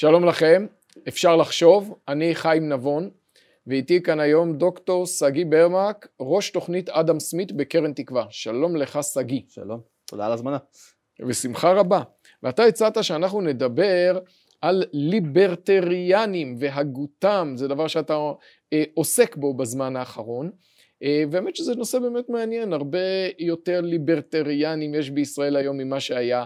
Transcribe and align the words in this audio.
שלום 0.00 0.24
לכם, 0.24 0.66
אפשר 1.08 1.36
לחשוב, 1.36 1.94
אני 2.08 2.34
חיים 2.34 2.68
נבון, 2.68 3.10
ואיתי 3.66 4.02
כאן 4.02 4.20
היום 4.20 4.58
דוקטור 4.58 5.06
שגיא 5.06 5.44
ברמק, 5.46 6.08
ראש 6.20 6.50
תוכנית 6.50 6.88
אדם 6.88 7.20
סמית 7.20 7.52
בקרן 7.52 7.92
תקווה. 7.92 8.26
שלום 8.30 8.76
לך 8.76 8.98
שגיא. 9.02 9.40
שלום, 9.48 9.80
תודה 10.04 10.26
על 10.26 10.32
הזמנה. 10.32 10.58
בשמחה 11.28 11.72
רבה. 11.72 12.02
ואתה 12.42 12.64
הצעת 12.64 13.04
שאנחנו 13.04 13.40
נדבר 13.40 14.18
על 14.60 14.84
ליברטריאנים 14.92 16.56
והגותם, 16.58 17.52
זה 17.56 17.68
דבר 17.68 17.88
שאתה 17.88 18.18
אה, 18.72 18.84
עוסק 18.94 19.36
בו 19.36 19.54
בזמן 19.54 19.96
האחרון. 19.96 20.50
אה, 21.02 21.24
והאמת 21.30 21.56
שזה 21.56 21.74
נושא 21.74 21.98
באמת 21.98 22.28
מעניין, 22.28 22.72
הרבה 22.72 22.98
יותר 23.38 23.80
ליברטריאנים 23.80 24.94
יש 24.94 25.10
בישראל 25.10 25.56
היום 25.56 25.76
ממה 25.78 26.00
שהיה 26.00 26.44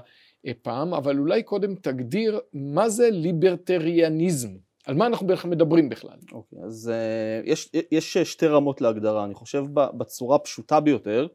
פעם, 0.62 0.94
אבל 0.94 1.18
אולי 1.18 1.43
קודם 1.43 1.75
תגדיר 1.75 2.40
מה 2.53 2.89
זה 2.89 3.11
ליברטריאניזם. 3.11 4.50
על 4.86 4.94
מה 4.94 5.07
אנחנו 5.07 5.26
מדברים 5.44 5.89
בכלל? 5.89 6.16
אוקיי, 6.32 6.58
okay, 6.58 6.66
אז 6.66 6.93
uh, 6.93 7.50
יש, 7.50 7.71
יש 7.93 8.16
שתי 8.16 8.46
רמות 8.46 8.80
להגדרה, 8.80 9.25
אני 9.25 9.35
חושב 9.35 9.64
בצורה 9.75 10.36
הפשוטה 10.36 10.80
ביותר, 10.80 11.26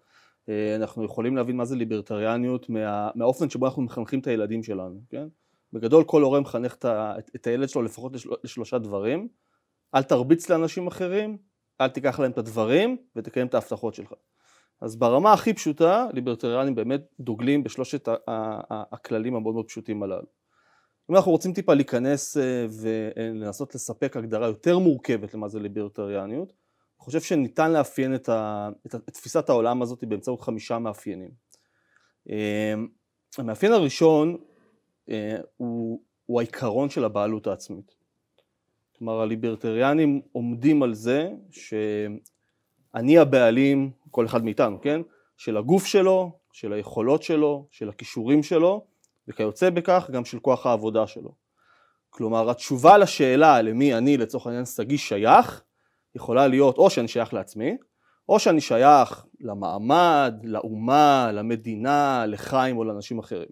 uh, 0.46 0.50
אנחנו 0.76 1.04
יכולים 1.04 1.36
להבין 1.36 1.56
מה 1.56 1.66
זה 1.66 1.76
ליברטריאניות 1.76 2.70
מה, 2.70 3.10
מהאופן 3.16 3.50
שבו 3.50 3.66
אנחנו 3.66 3.82
מחנכים 3.82 4.20
את 4.20 4.28
הילדים 4.28 4.64
שלנו, 4.64 5.00
כן? 5.10 5.28
בגדול 5.74 6.04
כל 6.04 6.22
הורה 6.22 6.40
מחנך 6.40 6.76
את, 6.76 6.86
את 7.36 7.48
הילד 7.48 7.70
שלו 7.70 7.82
לפחות 7.82 8.14
לשל, 8.14 8.30
לשלושה 8.44 8.78
דברים, 8.78 9.28
אל 9.96 10.04
תרביץ 10.04 10.50
לאנשים 10.50 10.88
אחרים, 10.88 11.38
אל 11.82 11.88
תיקח 11.88 12.20
להם 12.20 12.32
את 12.32 12.38
הדברים 12.38 12.98
ותקיים 13.16 13.48
את 13.48 13.54
ההבטחות 13.54 13.94
שלך. 13.94 14.14
אז 14.82 14.96
ברמה 14.96 15.34
הכי 15.34 15.54
פשוטה, 15.54 16.08
ליברטריאנים 16.14 16.76
באמת 16.76 17.02
דוגלים 17.20 17.64
בשלושת 17.64 18.10
הכללים 18.92 19.36
המאוד 19.36 19.54
מאוד 19.54 19.68
פשוטים 19.68 20.04
הללו. 20.04 20.28
אם 21.10 21.16
אנחנו 21.16 21.32
רוצים 21.32 21.54
טיפה 21.54 21.74
להיכנס 21.74 22.38
אה, 22.38 22.66
ולנסות 22.82 23.76
לספק 23.76 24.18
הגדרה 24.18 24.48
יותר 24.48 24.80
מורכבת 24.80 25.34
למה 25.34 25.48
זה 25.48 25.60
ליברטריאניות, 25.60 26.48
אני 26.50 27.04
חושב 27.06 27.22
שניתן 27.22 27.72
לאפיין 27.72 28.16
את, 28.16 28.30
ה, 28.30 28.70
את, 28.86 28.96
את 28.96 29.10
תפיסת 29.14 29.50
העולם 29.50 29.82
הזאת 29.82 30.04
באמצעות 30.04 30.42
חמישה 30.42 30.80
מאפיינים. 30.80 31.30
אה, 32.30 32.74
המאפיין 33.38 33.72
הראשון 33.72 34.38
אה, 35.10 35.38
הוא, 35.58 36.02
הוא 36.26 36.40
העיקרון 36.40 36.90
של 36.90 37.06
הבעלות 37.06 37.48
העצמית. 37.48 37.96
כלומר 38.98 39.22
הליברטריאנים 39.22 40.22
עומדים 40.32 40.84
על 40.84 40.94
זה 40.94 41.30
שאני 42.98 43.18
הבעלים, 43.18 43.92
כל 44.12 44.26
אחד 44.26 44.44
מאיתנו, 44.44 44.82
כן? 44.82 45.02
של 45.38 45.58
הגוף 45.58 45.86
שלו, 45.86 46.32
של 46.52 46.74
היכולות 46.74 47.24
שלו, 47.24 47.68
של 47.72 47.90
הכישורים 47.90 48.44
שלו 48.44 48.86
וכיוצא 49.28 49.70
בכך 49.70 50.10
גם 50.14 50.26
של 50.26 50.40
כוח 50.40 50.66
העבודה 50.66 51.08
שלו. 51.08 51.32
כלומר 52.10 52.50
התשובה 52.50 52.98
לשאלה 52.98 53.62
למי 53.62 53.94
אני 53.94 54.18
לצורך 54.18 54.48
העניין 54.48 54.66
שגיא 54.66 54.98
שייך 54.98 55.62
יכולה 56.16 56.48
להיות 56.48 56.78
או 56.78 56.90
שאני 56.90 57.08
שייך 57.08 57.34
לעצמי 57.34 57.78
או 58.30 58.40
שאני 58.40 58.62
שייך 58.62 59.26
למעמד, 59.40 60.36
לאומה, 60.44 61.32
למדינה, 61.34 62.26
לחיים 62.28 62.78
או 62.78 62.84
לאנשים 62.84 63.20
אחרים. 63.20 63.50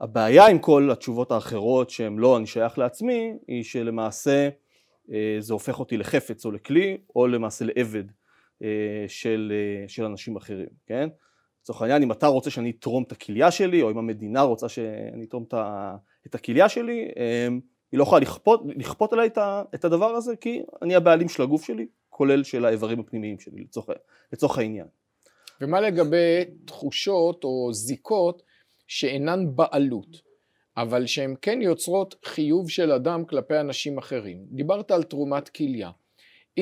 הבעיה 0.00 0.46
עם 0.46 0.58
כל 0.58 0.88
התשובות 0.92 1.32
האחרות 1.32 1.90
שהן 1.90 2.18
לא 2.18 2.36
אני 2.36 2.46
שייך 2.46 2.78
לעצמי 2.78 3.32
היא 3.48 3.64
שלמעשה 3.64 4.48
אה, 5.12 5.36
זה 5.38 5.52
הופך 5.52 5.80
אותי 5.80 5.96
לחפץ 5.96 6.44
או 6.44 6.50
לכלי 6.50 6.98
או 7.16 7.26
למעשה 7.26 7.64
לעבד 7.64 8.04
של, 9.08 9.52
אה, 9.54 9.88
של 9.88 10.04
אנשים 10.04 10.36
אחרים, 10.36 10.68
כן? 10.86 11.08
לצורך 11.62 11.82
העניין 11.82 12.02
אם 12.02 12.12
אתה 12.12 12.26
רוצה 12.26 12.50
שאני 12.50 12.70
אתרום 12.70 13.02
את 13.02 13.12
הכליה 13.12 13.50
שלי 13.50 13.82
או 13.82 13.90
אם 13.90 13.98
המדינה 13.98 14.42
רוצה 14.42 14.68
שאני 14.68 15.24
אתרום 15.24 15.44
את 16.26 16.34
הכליה 16.34 16.68
שלי 16.68 17.08
היא 17.92 17.98
לא 17.98 18.02
יכולה 18.02 18.20
לכפות, 18.20 18.62
לכפות 18.76 19.12
עליי 19.12 19.28
את 19.74 19.84
הדבר 19.84 20.10
הזה 20.10 20.36
כי 20.36 20.62
אני 20.82 20.94
הבעלים 20.94 21.28
של 21.28 21.42
הגוף 21.42 21.64
שלי 21.64 21.86
כולל 22.08 22.44
של 22.44 22.64
האיברים 22.64 23.00
הפנימיים 23.00 23.38
שלי 23.38 23.60
לצורך, 23.60 23.88
לצורך 24.32 24.58
העניין. 24.58 24.86
ומה 25.60 25.80
לגבי 25.80 26.44
תחושות 26.64 27.44
או 27.44 27.72
זיקות 27.72 28.42
שאינן 28.86 29.56
בעלות, 29.56 30.22
אבל 30.76 31.06
שהן 31.06 31.34
כן 31.42 31.62
יוצרות 31.62 32.14
חיוב 32.24 32.70
של 32.70 32.92
אדם 32.92 33.24
כלפי 33.24 33.60
אנשים 33.60 33.98
אחרים. 33.98 34.44
דיברת 34.50 34.90
על 34.90 35.02
תרומת 35.02 35.48
כליה. 35.48 35.90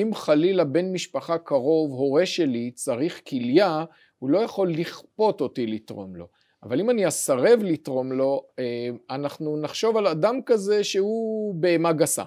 אם 0.01 0.11
חלילה 0.13 0.63
בן 0.63 0.91
משפחה 0.91 1.37
קרוב, 1.37 1.91
הורה 1.91 2.25
שלי, 2.25 2.71
צריך 2.71 3.21
כליה, 3.27 3.85
הוא 4.19 4.29
לא 4.29 4.39
יכול 4.39 4.71
לכפות 4.71 5.41
אותי 5.41 5.67
לתרום 5.67 6.15
לו. 6.15 6.27
אבל 6.63 6.79
אם 6.79 6.89
אני 6.89 7.07
אסרב 7.07 7.59
לתרום 7.63 8.11
לו, 8.11 8.43
אה, 8.59 8.89
אנחנו 9.09 9.57
נחשוב 9.57 9.97
על 9.97 10.07
אדם 10.07 10.39
כזה 10.45 10.83
שהוא 10.83 11.55
בהמה 11.55 11.93
גסה. 11.93 12.23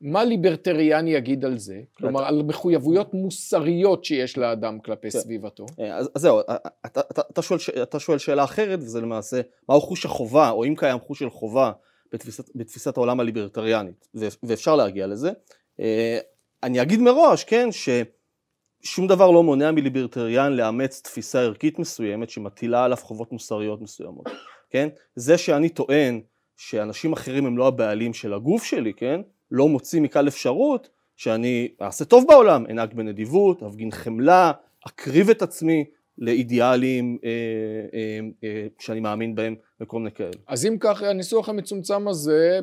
מה 0.00 0.24
ליברטריאני 0.24 1.10
יגיד 1.10 1.44
על 1.44 1.58
זה? 1.58 1.80
כלומר, 1.96 2.24
על 2.24 2.42
מחויבויות 2.42 3.14
מוסריות 3.14 4.04
שיש 4.04 4.38
לאדם 4.38 4.80
כלפי 4.80 5.10
כן. 5.10 5.18
סביבתו. 5.18 5.66
אה, 5.80 5.96
אז 5.96 6.10
זהו, 6.14 6.38
אה, 6.48 6.56
אתה, 7.30 7.98
שואל, 7.98 8.18
שאלה 8.18 8.44
אחרת, 8.44 8.78
וזה 8.78 9.00
למעשה, 9.00 9.40
מהו 9.68 9.80
חוש 9.80 10.04
החובה, 10.04 10.50
או 10.50 10.64
אם 10.64 10.74
קיים 10.76 11.00
חוש 11.00 11.18
של 11.18 11.30
חובה 11.30 11.72
בתפיסת 12.54 12.96
העולם 12.96 13.20
הליברטריאנית, 13.20 14.08
ואפשר 14.42 14.76
להגיע 14.76 15.06
לזה. 15.06 15.30
אני 16.62 16.82
אגיד 16.82 17.00
מראש, 17.00 17.44
כן, 17.44 17.68
ששום 17.72 19.06
דבר 19.06 19.30
לא 19.30 19.42
מונע 19.42 19.70
מליברטריאן 19.70 20.52
לאמץ 20.52 21.00
תפיסה 21.04 21.40
ערכית 21.40 21.78
מסוימת 21.78 22.30
שמטילה 22.30 22.84
עליו 22.84 22.96
חובות 22.96 23.32
מוסריות 23.32 23.82
מסוימות, 23.82 24.26
כן? 24.70 24.88
זה 25.16 25.38
שאני 25.38 25.68
טוען 25.68 26.20
שאנשים 26.56 27.12
אחרים 27.12 27.46
הם 27.46 27.58
לא 27.58 27.66
הבעלים 27.66 28.14
של 28.14 28.34
הגוף 28.34 28.64
שלי, 28.64 28.92
כן? 28.94 29.20
לא 29.50 29.68
מוציא 29.68 30.00
מכאן 30.00 30.26
אפשרות 30.26 30.88
שאני 31.16 31.68
אעשה 31.82 32.04
טוב 32.04 32.24
בעולם, 32.28 32.66
אנהג 32.70 32.94
בנדיבות, 32.94 33.62
אפגין 33.62 33.90
חמלה, 33.90 34.52
אקריב 34.86 35.30
את 35.30 35.42
עצמי 35.42 35.84
לאידיאלים 36.18 37.18
אה, 37.24 37.30
אה, 37.94 38.20
אה, 38.44 38.66
שאני 38.78 39.00
מאמין 39.00 39.34
בהם 39.34 39.54
וכל 39.80 39.98
מיני 39.98 40.10
כאלה. 40.10 40.30
אז 40.48 40.66
אם 40.66 40.76
כך 40.80 41.02
הניסוח 41.02 41.48
המצומצם 41.48 42.08
הזה, 42.08 42.60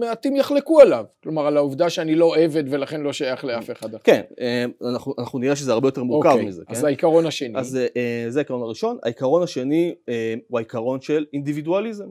מעטים 0.00 0.36
יחלקו 0.36 0.80
עליו, 0.80 1.04
כלומר 1.22 1.46
על 1.46 1.56
העובדה 1.56 1.90
שאני 1.90 2.14
לא 2.14 2.36
עבד 2.36 2.64
ולכן 2.70 3.00
לא 3.00 3.12
שייך 3.12 3.44
לאף 3.44 3.70
אחד 3.70 3.94
אחר. 3.94 4.02
כן, 4.04 4.22
אה, 4.40 4.64
אנחנו, 4.90 5.14
אנחנו 5.18 5.38
נראה 5.38 5.56
שזה 5.56 5.72
הרבה 5.72 5.88
יותר 5.88 6.02
מורכב 6.02 6.28
אוקיי, 6.28 6.46
מזה. 6.46 6.62
אז 6.68 6.80
כן? 6.80 6.86
העיקרון 6.86 7.26
השני. 7.26 7.58
אז 7.58 7.78
אה, 7.96 8.26
זה 8.28 8.38
העיקרון 8.38 8.62
הראשון, 8.62 8.98
העיקרון 9.02 9.42
השני 9.42 9.94
אה, 10.08 10.34
הוא 10.48 10.58
העיקרון 10.58 11.00
של 11.00 11.24
אינדיבידואליזם. 11.32 12.08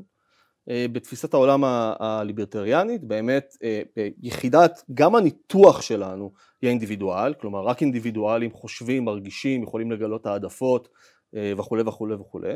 אה, 0.70 0.86
בתפיסת 0.92 1.34
העולם 1.34 1.64
הליברטריאנית 2.00 3.04
באמת 3.04 3.58
אה, 3.64 3.82
יחידת 4.22 4.84
גם 4.94 5.16
הניתוח 5.16 5.82
שלנו 5.82 6.32
היא 6.62 6.68
האינדיבידואל 6.68 7.34
כלומר 7.34 7.62
רק 7.62 7.82
אינדיבידואלים 7.82 8.52
חושבים 8.52 9.06
מרגישים 9.06 9.64
יכולים 9.64 9.92
לגלות 9.92 10.26
העדפות 10.26 10.90
אה, 11.36 11.54
וכולי 11.58 11.84
וכולי 11.86 12.16
וכולי 12.16 12.54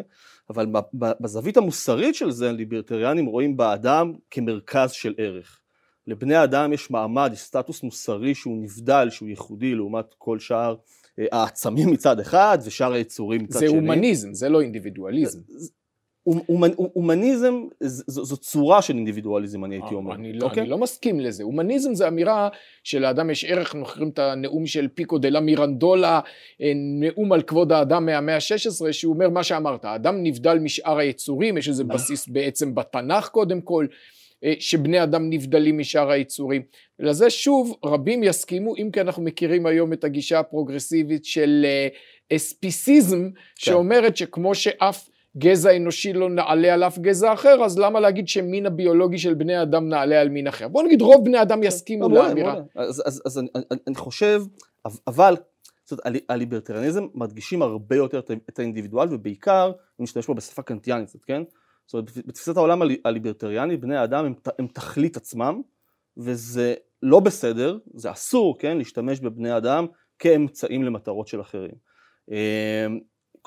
אבל 0.49 0.65
בזווית 0.93 1.57
המוסרית 1.57 2.15
של 2.15 2.31
זה 2.31 2.51
ליברטריאנים 2.51 3.25
רואים 3.25 3.57
באדם 3.57 4.13
כמרכז 4.31 4.91
של 4.91 5.13
ערך 5.17 5.59
לבני 6.07 6.35
האדם 6.35 6.73
יש 6.73 6.91
מעמד, 6.91 7.29
יש 7.33 7.39
סטטוס 7.39 7.83
מוסרי 7.83 8.35
שהוא 8.35 8.57
נבדל, 8.63 9.07
שהוא 9.09 9.29
ייחודי 9.29 9.75
לעומת 9.75 10.05
כל 10.17 10.39
שאר 10.39 10.75
העצמים 11.31 11.91
מצד 11.91 12.19
אחד 12.19 12.57
ושאר 12.65 12.93
היצורים 12.93 13.43
מצד 13.43 13.59
זה 13.59 13.67
שני. 13.67 13.69
זה 13.69 13.75
הומניזם, 13.75 14.33
זה 14.33 14.49
לא 14.49 14.61
אינדיבידואליזם. 14.61 15.39
הומניזם 16.75 17.63
זו 17.79 18.37
צורה 18.37 18.81
של 18.81 18.93
אינדיבידואליזם 18.95 19.65
אני 19.65 19.75
הייתי 19.75 19.95
אומר. 19.95 20.15
אני 20.15 20.33
לא, 20.33 20.45
okay? 20.45 20.49
אוקיי? 20.49 20.61
אני 20.61 20.69
לא 20.69 20.77
מסכים 20.77 21.19
לזה. 21.19 21.43
הומניזם 21.43 21.95
זה 21.95 22.07
אמירה 22.07 22.49
שלאדם 22.83 23.29
יש 23.29 23.45
ערך, 23.45 23.75
אנחנו 23.75 23.81
מכירים 23.81 24.09
את 24.09 24.19
הנאום 24.19 24.65
של 24.65 24.87
פיקו 24.87 25.17
דה 25.17 25.29
לה 25.29 25.39
מירנדולה, 25.39 26.19
אה, 26.61 26.71
נאום 26.75 27.33
על 27.33 27.41
כבוד 27.41 27.71
האדם 27.71 28.05
מהמאה 28.05 28.35
ה-16, 28.35 28.91
שהוא 28.91 29.13
אומר 29.13 29.29
מה 29.29 29.43
שאמרת, 29.43 29.85
האדם 29.85 30.23
נבדל 30.23 30.59
משאר 30.59 30.97
היצורים, 30.97 31.57
יש 31.57 31.69
איזה 31.69 31.83
בסיס 31.83 32.27
בעצם 32.27 32.75
בתנ"ך 32.75 33.27
קודם 33.27 33.61
כל, 33.61 33.87
אה, 34.43 34.53
שבני 34.59 35.03
אדם 35.03 35.29
נבדלים 35.29 35.77
משאר 35.77 36.11
היצורים. 36.11 36.61
לזה 36.99 37.29
שוב 37.29 37.75
רבים 37.85 38.23
יסכימו, 38.23 38.75
אם 38.77 38.89
כי 38.93 39.01
אנחנו 39.01 39.23
מכירים 39.23 39.65
היום 39.65 39.93
את 39.93 40.03
הגישה 40.03 40.39
הפרוגרסיבית 40.39 41.25
של 41.25 41.65
אה, 41.65 41.87
אספיסיזם, 42.35 43.29
כן. 43.31 43.35
שאומרת 43.55 44.17
שכמו 44.17 44.55
שאף 44.55 45.09
גזע 45.37 45.75
אנושי 45.75 46.13
לא 46.13 46.29
נעלה 46.29 46.73
על 46.73 46.83
אף 46.83 46.99
גזע 46.99 47.33
אחר, 47.33 47.63
אז 47.65 47.79
למה 47.79 47.99
להגיד 47.99 48.27
שמין 48.27 48.65
הביולוגי 48.65 49.17
של 49.17 49.33
בני 49.33 49.61
אדם 49.61 49.89
נעלה 49.89 50.21
על 50.21 50.29
מין 50.29 50.47
אחר? 50.47 50.67
בוא 50.67 50.83
נגיד 50.83 51.01
רוב 51.01 51.25
בני 51.25 51.41
אדם 51.41 51.63
יסכימו 51.63 52.09
לאמירה. 52.09 52.55
אז, 52.75 53.03
אז, 53.05 53.21
אז 53.25 53.39
אני, 53.39 53.47
אני 53.87 53.95
חושב, 53.95 54.41
אבל 55.07 55.35
זאת 55.85 55.99
אומרת, 56.05 56.23
הליברטריאניזם 56.29 57.07
מדגישים 57.13 57.61
הרבה 57.61 57.95
יותר 57.95 58.19
את 58.49 58.59
האינדיבידואל 58.59 59.07
ובעיקר, 59.11 59.71
אם 59.99 60.03
נשתמש 60.03 60.25
פה 60.25 60.33
בשפה 60.33 60.61
קנטיאנית, 60.61 61.13
כן? 61.27 61.43
זאת 61.85 61.93
אומרת, 61.93 62.27
בתפיסת 62.27 62.57
העולם 62.57 62.81
הליברטריאני, 63.05 63.77
בני 63.77 63.97
האדם 63.97 64.25
הם, 64.25 64.33
הם 64.59 64.67
תכלית 64.67 65.17
עצמם, 65.17 65.61
וזה 66.17 66.73
לא 67.03 67.19
בסדר, 67.19 67.77
זה 67.93 68.11
אסור, 68.11 68.59
כן, 68.59 68.77
להשתמש 68.77 69.19
בבני 69.19 69.57
אדם 69.57 69.85
כאמצעים 70.19 70.83
למטרות 70.83 71.27
של 71.27 71.41
אחרים. 71.41 71.75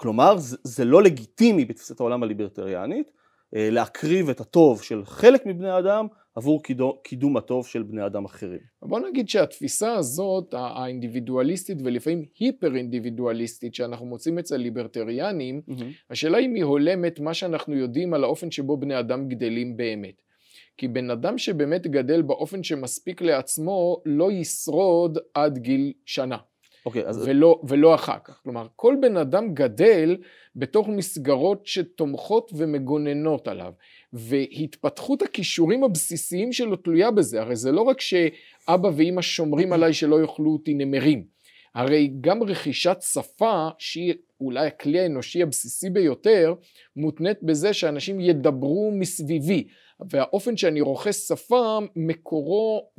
כלומר 0.00 0.36
זה, 0.36 0.56
זה 0.64 0.84
לא 0.84 1.02
לגיטימי 1.02 1.64
בתפיסת 1.64 2.00
העולם 2.00 2.22
הליברטריאנית 2.22 3.10
אה, 3.56 3.70
להקריב 3.70 4.28
את 4.28 4.40
הטוב 4.40 4.82
של 4.82 5.04
חלק 5.04 5.46
מבני 5.46 5.70
האדם 5.70 6.06
עבור 6.34 6.62
קידום, 6.62 6.92
קידום 7.04 7.36
הטוב 7.36 7.66
של 7.66 7.82
בני 7.82 8.06
אדם 8.06 8.24
אחרים. 8.24 8.58
בוא 8.82 9.00
נגיד 9.00 9.28
שהתפיסה 9.28 9.92
הזאת, 9.92 10.54
האינדיבידואליסטית 10.54 11.78
ולפעמים 11.84 12.24
היפר 12.38 12.76
אינדיבידואליסטית 12.76 13.74
שאנחנו 13.74 14.06
מוצאים 14.06 14.38
אצל 14.38 14.56
ליברטריאנים, 14.56 15.60
mm-hmm. 15.68 15.84
השאלה 16.10 16.38
אם 16.38 16.54
היא 16.54 16.64
הולמת 16.64 17.20
מה 17.20 17.34
שאנחנו 17.34 17.74
יודעים 17.74 18.14
על 18.14 18.24
האופן 18.24 18.50
שבו 18.50 18.76
בני 18.76 18.98
אדם 18.98 19.28
גדלים 19.28 19.76
באמת. 19.76 20.22
כי 20.76 20.88
בן 20.88 21.10
אדם 21.10 21.38
שבאמת 21.38 21.86
גדל 21.86 22.22
באופן 22.22 22.62
שמספיק 22.62 23.22
לעצמו 23.22 24.02
לא 24.06 24.32
ישרוד 24.32 25.18
עד 25.34 25.58
גיל 25.58 25.92
שנה. 26.06 26.36
אוקיי, 26.86 27.06
אז... 27.06 27.28
ולא, 27.28 27.60
ולא 27.68 27.94
אחר 27.94 28.18
כך. 28.24 28.40
כלומר, 28.42 28.66
כל 28.76 28.96
בן 29.00 29.16
אדם 29.16 29.54
גדל 29.54 30.16
בתוך 30.56 30.88
מסגרות 30.88 31.66
שתומכות 31.66 32.52
ומגוננות 32.54 33.48
עליו. 33.48 33.72
והתפתחות 34.12 35.22
הכישורים 35.22 35.84
הבסיסיים 35.84 36.52
שלו 36.52 36.76
תלויה 36.76 37.10
בזה. 37.10 37.40
הרי 37.40 37.56
זה 37.56 37.72
לא 37.72 37.82
רק 37.82 38.00
שאבא 38.00 38.88
ואימא 38.96 39.22
שומרים 39.22 39.72
עליי 39.72 39.92
שלא 39.92 40.20
יאכלו 40.20 40.52
אותי 40.52 40.74
נמרים. 40.74 41.24
הרי 41.74 42.12
גם 42.20 42.42
רכישת 42.42 42.96
שפה, 43.00 43.68
שהיא 43.78 44.14
אולי 44.40 44.66
הכלי 44.66 45.00
האנושי 45.00 45.42
הבסיסי 45.42 45.90
ביותר, 45.90 46.54
מותנית 46.96 47.42
בזה 47.42 47.72
שאנשים 47.72 48.20
ידברו 48.20 48.92
מסביבי. 48.94 49.66
והאופן 50.10 50.56
שאני 50.56 50.80
רוכש 50.80 51.16
שפה 51.16 51.78
מקורו 51.96 52.90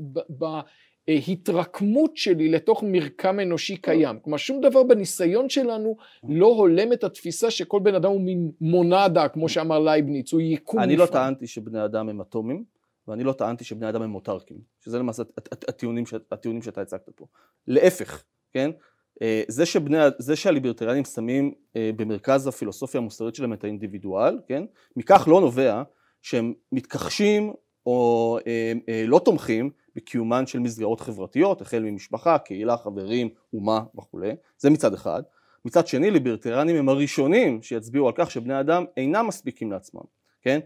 בהתרקמות 1.07 2.17
שלי 2.17 2.49
לתוך 2.49 2.83
מרקם 2.87 3.39
אנושי 3.39 3.77
קיים. 3.77 4.19
כלומר 4.19 4.37
שום 4.37 4.61
דבר 4.61 4.83
בניסיון 4.83 5.49
שלנו 5.49 5.95
לא 6.29 6.47
הולם 6.47 6.93
את 6.93 7.03
התפיסה 7.03 7.51
שכל 7.51 7.79
בן 7.79 7.95
אדם 7.95 8.11
הוא 8.11 8.21
מין 8.21 8.51
מונדה, 8.61 9.27
כמו 9.27 9.49
שאמר 9.49 9.79
לייבניץ, 9.79 10.33
הוא 10.33 10.41
יקום. 10.41 10.79
אני 10.79 10.97
לא 10.97 11.05
טענתי 11.05 11.47
שבני 11.47 11.85
אדם 11.85 12.09
הם 12.09 12.21
אטומים, 12.21 12.63
ואני 13.07 13.23
לא 13.23 13.33
טענתי 13.33 13.63
שבני 13.63 13.89
אדם 13.89 14.01
הם 14.01 14.09
מוטרקים, 14.09 14.57
שזה 14.79 14.99
למעשה 14.99 15.23
הטיעונים, 15.67 16.03
הטיעונים 16.31 16.61
שאתה 16.61 16.81
הצגת 16.81 17.09
פה. 17.15 17.25
להפך, 17.67 18.23
כן? 18.53 18.71
אה, 19.21 19.43
זה, 19.47 19.65
שבני, 19.65 19.97
זה 20.19 20.35
שהליברטריאנים 20.35 21.05
שמים 21.05 21.53
אה, 21.75 21.91
במרכז 21.95 22.47
הפילוסופיה 22.47 23.01
המוסרית 23.01 23.35
שלהם 23.35 23.53
את 23.53 23.63
האינדיבידואל, 23.63 24.39
כן? 24.47 24.63
מכך 24.95 25.27
לא 25.27 25.41
נובע 25.41 25.83
שהם 26.21 26.53
מתכחשים 26.71 27.53
או 27.85 28.37
אה, 28.47 28.73
אה, 28.89 29.03
לא 29.07 29.21
תומכים 29.25 29.69
בקיומן 29.95 30.47
של 30.47 30.59
מסגרות 30.59 31.01
חברתיות, 31.01 31.61
החל 31.61 31.79
ממשפחה, 31.79 32.37
קהילה, 32.37 32.77
חברים, 32.77 33.29
אומה 33.53 33.83
וכולי, 33.97 34.31
זה 34.57 34.69
מצד 34.69 34.93
אחד. 34.93 35.23
מצד 35.65 35.87
שני, 35.87 36.11
ליברטריאנים 36.11 36.75
הם 36.75 36.89
הראשונים 36.89 37.61
שיצביעו 37.61 38.07
על 38.07 38.13
כך 38.15 38.31
שבני 38.31 38.59
אדם 38.59 38.85
אינם 38.97 39.27
מספיקים 39.27 39.71
לעצמם, 39.71 40.01
כן? 40.41 40.59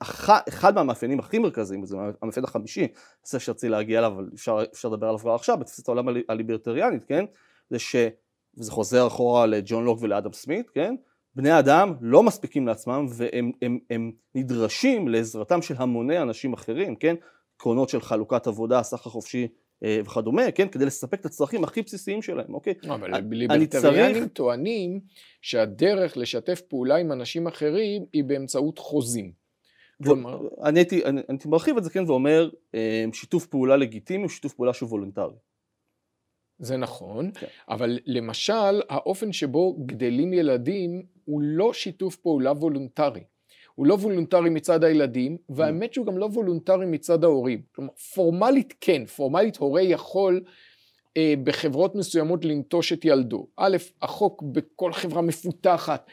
ואחד 0.00 0.74
מהמאפיינים 0.74 1.18
הכי 1.18 1.38
מרכזיים, 1.38 1.82
וזה 1.82 1.96
המאפיין 2.22 2.44
החמישי, 2.44 2.88
זה 3.24 3.40
שרציתי 3.40 3.68
להגיע 3.68 3.98
אליו, 3.98 4.12
אבל 4.12 4.30
אפשר, 4.34 4.58
אפשר 4.72 4.88
לדבר 4.88 5.06
עליו 5.06 5.18
כבר 5.18 5.34
עכשיו, 5.34 5.58
בתפיסת 5.58 5.88
העולם 5.88 6.08
הליברטריאנית, 6.28 7.04
כן? 7.04 7.24
זה 7.70 7.78
ש... 7.78 7.96
וזה 8.58 8.72
חוזר 8.72 9.06
אחורה 9.06 9.46
לג'ון 9.46 9.84
לוק 9.84 9.98
ולאדם 10.02 10.32
סמית, 10.32 10.70
כן? 10.70 10.94
בני 11.34 11.58
אדם 11.58 11.94
לא 12.00 12.22
מספיקים 12.22 12.66
לעצמם 12.66 13.06
והם 13.08 13.52
הם, 13.62 13.78
הם 13.90 14.12
נדרשים 14.34 15.08
לעזרתם 15.08 15.62
של 15.62 15.74
המוני 15.78 16.22
אנשים 16.22 16.52
אחרים, 16.52 16.96
כן? 16.96 17.14
עקרונות 17.62 17.88
של 17.88 18.00
חלוקת 18.00 18.46
עבודה, 18.46 18.82
סחר 18.82 19.10
חופשי 19.10 19.48
אה, 19.84 20.00
וכדומה, 20.04 20.50
כן? 20.50 20.68
כדי 20.68 20.84
לספק 20.84 21.20
את 21.20 21.26
הצרכים 21.26 21.64
הכי 21.64 21.82
בסיסיים 21.82 22.22
שלהם, 22.22 22.54
אוקיי? 22.54 22.74
אבל 22.84 23.18
ליברטריאנים 23.30 24.14
צריך... 24.14 24.32
טוענים 24.32 25.00
שהדרך 25.42 26.16
לשתף 26.16 26.60
פעולה 26.60 26.96
עם 26.96 27.12
אנשים 27.12 27.46
אחרים 27.46 28.04
היא 28.12 28.24
באמצעות 28.24 28.78
חוזים. 28.78 29.32
כלומר... 30.04 30.40
אני 30.64 30.78
הייתי, 30.78 31.04
אני, 31.04 31.20
אני 31.28 31.38
מרחיב 31.46 31.76
את 31.76 31.84
זה, 31.84 31.90
כן, 31.90 32.04
ואומר 32.10 32.50
אה, 32.74 33.04
שיתוף 33.12 33.46
פעולה 33.46 33.76
לגיטימי 33.76 34.22
הוא 34.22 34.30
שיתוף 34.30 34.54
פעולה 34.54 34.72
שהוא 34.72 34.88
וולונטרי. 34.88 35.36
זה 36.58 36.76
נכון, 36.76 37.30
כן. 37.34 37.46
אבל 37.68 37.98
למשל 38.06 38.82
האופן 38.88 39.32
שבו 39.32 39.76
גדלים 39.86 40.32
ילדים 40.32 41.02
הוא 41.24 41.40
לא 41.42 41.72
שיתוף 41.72 42.16
פעולה 42.16 42.52
וולונטרי. 42.52 43.22
הוא 43.74 43.86
לא 43.86 43.94
וולונטרי 43.94 44.50
מצד 44.50 44.84
הילדים, 44.84 45.36
והאמת 45.48 45.94
שהוא 45.94 46.06
גם 46.06 46.18
לא 46.18 46.26
וולונטרי 46.26 46.86
מצד 46.86 47.24
ההורים. 47.24 47.62
כלומר, 47.74 47.92
פורמלית 48.14 48.74
כן, 48.80 49.06
פורמלית 49.06 49.56
הורה 49.56 49.82
יכול 49.82 50.44
אה, 51.16 51.34
בחברות 51.44 51.94
מסוימות 51.94 52.44
לנטוש 52.44 52.92
את 52.92 53.04
ילדו. 53.04 53.46
א', 53.56 53.76
החוק 54.02 54.42
בכל 54.42 54.92
חברה 54.92 55.22
מפותחת 55.22 56.06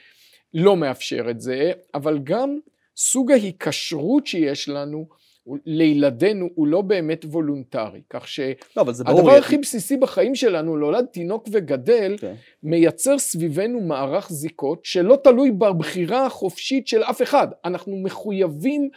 לא 0.54 0.76
מאפשר 0.76 1.30
את 1.30 1.42
זה, 1.42 1.72
אבל 1.94 2.20
גם 2.24 2.60
סוג 2.98 3.32
ההיקשרות 3.32 4.28
שיש 4.28 4.70
לנו 4.70 5.08
לילדינו 5.66 6.50
הוא 6.56 6.68
לא 6.68 6.82
באמת 6.82 7.26
וולונטרי, 7.26 8.02
כך 8.10 8.28
שהדבר 8.28 9.24
לא, 9.24 9.38
הכי 9.38 9.58
בסיסי 9.58 9.98
בחיים 9.98 10.36
שלנו, 10.36 10.78
נולד 10.78 11.06
תינוק 11.06 11.48
וגדל, 11.52 12.16
כן. 12.20 12.34
מייצר 12.64 13.18
סביבנו 13.18 13.82
מערך 13.82 14.30
זיקות 14.30 14.80
שלא 14.84 15.18
תלוי 15.24 15.52
בבחירה 15.52 16.26
החופשית 16.26 16.88
של 16.88 17.04
אף 17.04 17.22
אחד, 17.22 17.48
אנחנו 17.66 17.98
מחויבים 17.98 18.90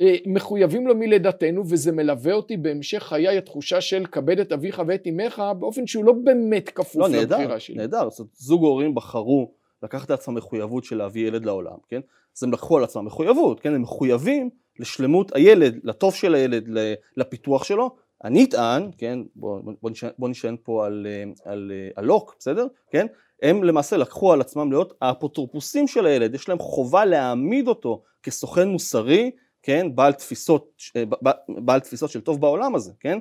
אה, 0.00 0.16
מחויבים 0.26 0.86
לו 0.86 0.96
מלידתנו 0.96 1.62
וזה 1.68 1.92
מלווה 1.92 2.32
אותי 2.32 2.56
בהמשך 2.56 3.02
חיי 3.02 3.38
התחושה 3.38 3.80
של 3.80 4.06
כבד 4.12 4.40
את 4.40 4.52
אביך 4.52 4.82
ואת 4.86 5.06
אמך 5.06 5.42
באופן 5.58 5.86
שהוא 5.86 6.04
לא 6.04 6.12
באמת 6.24 6.68
כפוף 6.68 6.96
לא, 6.96 7.08
לבחירה 7.08 7.60
שלי. 7.60 7.76
לא 7.76 7.82
נהדר, 7.82 7.98
נהדר, 7.98 8.08
זוג 8.34 8.62
הורים 8.62 8.94
בחרו 8.94 9.52
לקחת 9.82 10.10
לעצמם 10.10 10.34
מחויבות 10.34 10.84
של 10.84 10.96
להביא 10.96 11.26
ילד 11.26 11.44
לעולם, 11.44 11.76
כן? 11.88 12.00
אז 12.36 12.42
הם 12.42 12.52
לקחו 12.52 12.76
על 12.76 12.84
עצמם 12.84 13.04
מחויבות, 13.04 13.60
כן? 13.60 13.74
הם 13.74 13.82
מחויבים 13.82 14.50
לשלמות 14.78 15.34
הילד, 15.34 15.80
לטוב 15.84 16.14
של 16.14 16.34
הילד, 16.34 16.68
לפיתוח 17.16 17.64
שלו. 17.64 17.96
אני 18.24 18.44
אטען, 18.44 18.90
כן, 18.98 19.18
בוא, 19.36 19.60
בוא, 19.82 19.90
נשען, 19.90 20.10
בוא 20.18 20.28
נשען 20.28 20.56
פה 20.62 20.86
על, 20.86 21.06
על, 21.44 21.72
על 21.96 22.04
לוק, 22.04 22.36
בסדר? 22.38 22.66
כן? 22.90 23.06
הם 23.42 23.64
למעשה 23.64 23.96
לקחו 23.96 24.32
על 24.32 24.40
עצמם 24.40 24.72
להיות 24.72 24.94
האפוטרופוסים 25.00 25.88
של 25.88 26.06
הילד, 26.06 26.34
יש 26.34 26.48
להם 26.48 26.58
חובה 26.58 27.04
להעמיד 27.04 27.68
אותו 27.68 28.02
כסוכן 28.22 28.68
מוסרי, 28.68 29.30
כן, 29.62 29.94
בעל 29.94 30.12
תפיסות, 30.12 30.82
בעל 31.48 31.80
תפיסות 31.80 32.10
של 32.10 32.20
טוב 32.20 32.40
בעולם 32.40 32.74
הזה, 32.74 32.92
כן? 33.00 33.18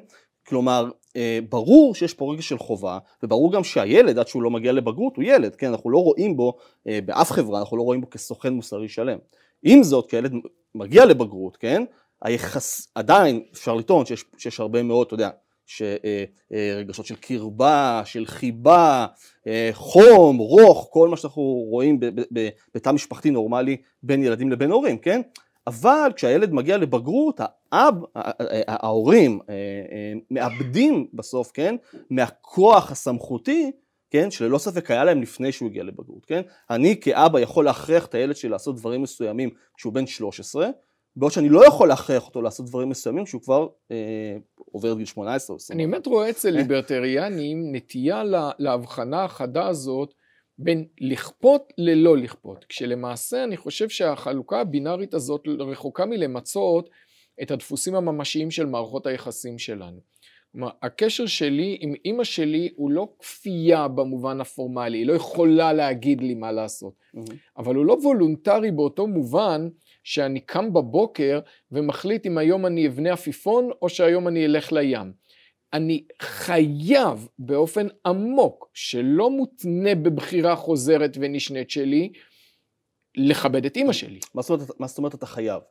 כלומר, 0.47 0.89
אה, 1.15 1.39
ברור 1.49 1.95
שיש 1.95 2.13
פה 2.13 2.33
רגע 2.33 2.41
של 2.41 2.57
חובה, 2.57 2.99
וברור 3.23 3.51
גם 3.51 3.63
שהילד, 3.63 4.19
עד 4.19 4.27
שהוא 4.27 4.43
לא 4.43 4.49
מגיע 4.49 4.71
לבגרות, 4.71 5.15
הוא 5.15 5.23
ילד, 5.23 5.55
כן? 5.55 5.67
אנחנו 5.67 5.89
לא 5.89 5.97
רואים 5.97 6.37
בו, 6.37 6.57
אה, 6.87 6.99
באף 7.05 7.31
חברה, 7.31 7.59
אנחנו 7.59 7.77
לא 7.77 7.83
רואים 7.83 8.01
בו 8.01 8.09
כסוכן 8.09 8.53
מוסרי 8.53 8.89
שלם. 8.89 9.17
עם 9.65 9.83
זאת, 9.83 10.07
כשהילד 10.07 10.33
מגיע 10.75 11.05
לבגרות, 11.05 11.57
כן? 11.57 11.83
היחס, 12.21 12.87
עדיין 12.95 13.43
אפשר 13.53 13.75
לטעון 13.75 14.05
שיש, 14.05 14.25
שיש 14.37 14.59
הרבה 14.59 14.83
מאוד, 14.83 15.05
אתה 15.07 15.13
יודע, 15.13 15.29
שרגשות 15.65 17.05
אה, 17.05 17.07
של 17.07 17.15
קרבה, 17.15 18.01
של 18.05 18.25
חיבה, 18.25 19.05
חום, 19.73 20.37
רוך, 20.37 20.87
כל 20.91 21.09
מה 21.09 21.17
שאנחנו 21.17 21.43
רואים 21.43 21.99
בתא 22.75 22.89
משפחתי 22.89 23.29
נורמלי 23.29 23.77
בין 24.03 24.23
ילדים 24.23 24.51
לבין 24.51 24.71
הורים, 24.71 24.97
כן? 24.97 25.21
אבל 25.67 26.11
כשהילד 26.15 26.53
מגיע 26.53 26.77
לבגרות, 26.77 27.39
האב, 27.71 27.95
ההורים 28.67 29.39
אה, 29.49 29.53
אה, 29.91 30.13
מאבדים 30.31 31.07
בסוף, 31.13 31.51
כן, 31.53 31.75
מהכוח 32.09 32.91
הסמכותי, 32.91 33.71
כן, 34.09 34.31
שללא 34.31 34.57
ספק 34.57 34.91
היה 34.91 35.03
להם 35.03 35.21
לפני 35.21 35.51
שהוא 35.51 35.69
הגיע 35.69 35.83
לבגרות, 35.83 36.25
כן? 36.25 36.41
אני 36.69 36.99
כאבא 37.01 37.39
יכול 37.39 37.65
להכריח 37.65 38.05
את 38.05 38.15
הילד 38.15 38.35
שלי 38.35 38.49
לעשות 38.49 38.75
דברים 38.75 39.01
מסוימים 39.01 39.49
כשהוא 39.77 39.93
בן 39.93 40.07
13, 40.07 40.69
בעוד 41.15 41.31
שאני 41.31 41.49
לא 41.49 41.67
יכול 41.67 41.87
להכריח 41.87 42.27
אותו 42.27 42.41
לעשות 42.41 42.65
דברים 42.65 42.89
מסוימים 42.89 43.25
כשהוא 43.25 43.41
כבר 43.41 43.67
אה, 43.91 44.37
עובר 44.55 44.91
את 44.91 44.97
גיל 44.97 45.05
18 45.05 45.53
או 45.53 45.57
20. 45.57 45.79
אני 45.79 45.87
באמת 45.87 46.07
רואה 46.07 46.29
אצל 46.29 46.49
ליברטריאנים 46.49 47.75
נטייה 47.75 48.23
להבחנה 48.59 49.23
החדה 49.23 49.67
הזאת 49.67 50.13
בין 50.57 50.85
לכפות 51.01 51.73
ללא 51.77 52.17
לכפות, 52.17 52.65
כשלמעשה 52.69 53.43
אני 53.43 53.57
חושב 53.57 53.89
שהחלוקה 53.89 54.59
הבינארית 54.59 55.13
הזאת 55.13 55.41
רחוקה 55.59 56.05
מלמצות 56.05 56.89
את 57.41 57.51
הדפוסים 57.51 57.95
הממשיים 57.95 58.51
של 58.51 58.65
מערכות 58.65 59.07
היחסים 59.07 59.59
שלנו. 59.59 59.99
כלומר, 60.55 60.69
הקשר 60.81 61.25
שלי 61.25 61.77
עם 61.79 61.93
אימא 62.05 62.23
שלי 62.23 62.69
הוא 62.75 62.91
לא 62.91 63.07
כפייה 63.19 63.87
במובן 63.87 64.41
הפורמלי, 64.41 64.97
היא 64.97 65.05
לא 65.05 65.13
יכולה 65.13 65.73
להגיד 65.73 66.21
לי 66.21 66.33
מה 66.33 66.51
לעשות, 66.51 66.93
mm-hmm. 67.15 67.33
אבל 67.57 67.75
הוא 67.75 67.85
לא 67.85 67.93
וולונטרי 67.93 68.71
באותו 68.71 69.07
מובן 69.07 69.69
שאני 70.03 70.39
קם 70.39 70.73
בבוקר 70.73 71.39
ומחליט 71.71 72.25
אם 72.25 72.37
היום 72.37 72.65
אני 72.65 72.87
אבנה 72.87 73.13
עפיפון 73.13 73.69
או 73.81 73.89
שהיום 73.89 74.27
אני 74.27 74.45
אלך 74.45 74.71
לים. 74.71 75.13
אני 75.73 76.03
חייב 76.21 77.27
באופן 77.39 77.87
עמוק, 78.05 78.69
שלא 78.73 79.29
מותנה 79.29 79.95
בבחירה 79.95 80.55
חוזרת 80.55 81.17
ונשנית 81.21 81.69
שלי, 81.69 82.11
לכבד 83.17 83.65
את 83.65 83.77
אימא 83.77 83.93
שלי. 83.93 84.19
מה 84.35 84.41
זאת 84.41 84.49
אומרת, 84.49 84.79
מה 84.79 84.87
זאת 84.87 84.97
אומרת 84.97 85.15
אתה 85.15 85.25
חייב? 85.25 85.61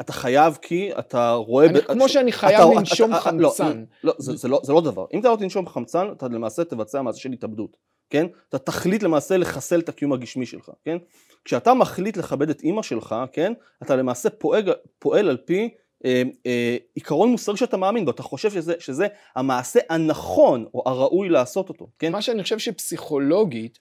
אתה 0.00 0.12
חייב 0.12 0.58
כי 0.62 0.90
אתה 0.98 1.32
רואה... 1.32 1.66
אני, 1.66 1.80
ב... 1.80 1.82
כמו 1.82 2.08
שאני 2.08 2.32
חייב 2.32 2.60
אתה, 2.60 2.78
לנשום 2.78 3.12
אתה, 3.12 3.20
חמצן. 3.20 3.84
לא, 4.04 4.12
לא, 4.12 4.14
זה, 4.18 4.36
זה, 4.36 4.48
לא, 4.48 4.60
זה 4.64 4.72
לא 4.72 4.80
דבר. 4.80 5.06
אם 5.14 5.20
אתה 5.20 5.28
לא 5.28 5.36
תנשום 5.36 5.68
חמצן, 5.68 6.06
אתה 6.12 6.28
למעשה 6.28 6.64
תבצע 6.64 7.02
מעשה 7.02 7.20
של 7.20 7.32
התאבדות, 7.32 7.76
כן? 8.10 8.26
אתה 8.48 8.58
תחליט 8.58 9.02
למעשה 9.02 9.36
לחסל 9.36 9.80
את 9.80 9.88
הקיום 9.88 10.12
הגשמי 10.12 10.46
שלך, 10.46 10.70
כן? 10.84 10.98
כשאתה 11.44 11.74
מחליט 11.74 12.16
לכבד 12.16 12.50
את 12.50 12.60
אימא 12.60 12.82
שלך, 12.82 13.14
כן? 13.32 13.52
אתה 13.82 13.96
למעשה 13.96 14.30
פועל, 14.30 14.62
פועל 14.98 15.28
על 15.28 15.36
פי 15.36 15.68
אה, 16.04 16.22
אה, 16.46 16.76
עיקרון 16.94 17.30
מוסרי 17.30 17.56
שאתה 17.56 17.76
מאמין 17.76 18.04
בו, 18.04 18.10
אתה 18.10 18.22
חושב 18.22 18.50
שזה, 18.50 18.74
שזה 18.78 19.06
המעשה 19.36 19.80
הנכון 19.90 20.66
או 20.74 20.82
הראוי 20.86 21.28
לעשות 21.28 21.68
אותו, 21.68 21.88
כן? 21.98 22.12
מה 22.12 22.22
שאני 22.22 22.42
חושב 22.42 22.58
שפסיכולוגית, 22.58 23.78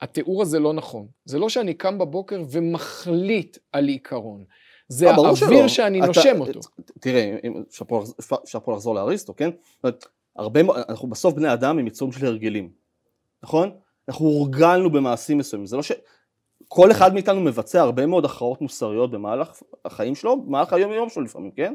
התיאור 0.00 0.42
הזה 0.42 0.58
לא 0.58 0.72
נכון. 0.72 1.06
זה 1.24 1.38
לא 1.38 1.48
שאני 1.48 1.74
קם 1.74 1.98
בבוקר 1.98 2.42
ומחליט 2.50 3.58
על 3.72 3.88
עיקרון. 3.88 4.44
זה 4.88 5.10
אה, 5.10 5.14
האוויר. 5.14 5.68
שאני 5.68 5.98
אתה- 5.98 6.06
נושם 6.06 6.40
אותו. 6.40 6.60
תראה, 7.00 7.36
אפשר 8.44 8.60
פה, 8.64 8.72
לחזור 8.72 8.94
לאריסטו, 8.94 9.36
כן? 9.36 9.50
הרבה, 10.36 10.60
אנחנו 10.88 11.08
בסוף 11.08 11.34
בני 11.34 11.52
אדם 11.52 11.78
הם 11.78 11.86
יצורים 11.86 12.12
של 12.12 12.26
הרגלים, 12.26 12.68
נכון? 13.42 13.70
אנחנו 14.08 14.26
הורגלנו 14.26 14.90
במעשים 14.90 15.38
מסוימים, 15.38 15.66
זה 15.66 15.76
לא 15.76 15.82
ש... 15.82 15.92
כל 16.68 16.90
אחד 16.90 17.14
מאיתנו 17.14 17.40
מבצע 17.40 17.80
הרבה 17.82 18.06
מאוד 18.06 18.24
הכרעות 18.24 18.60
מוסריות 18.60 19.10
במהלך 19.10 19.52
החיים 19.84 20.14
שלו, 20.14 20.40
במהלך 20.42 20.72
היום 20.72 20.92
יום 20.92 21.08
שלו 21.08 21.22
לפעמים, 21.22 21.50
כן? 21.50 21.74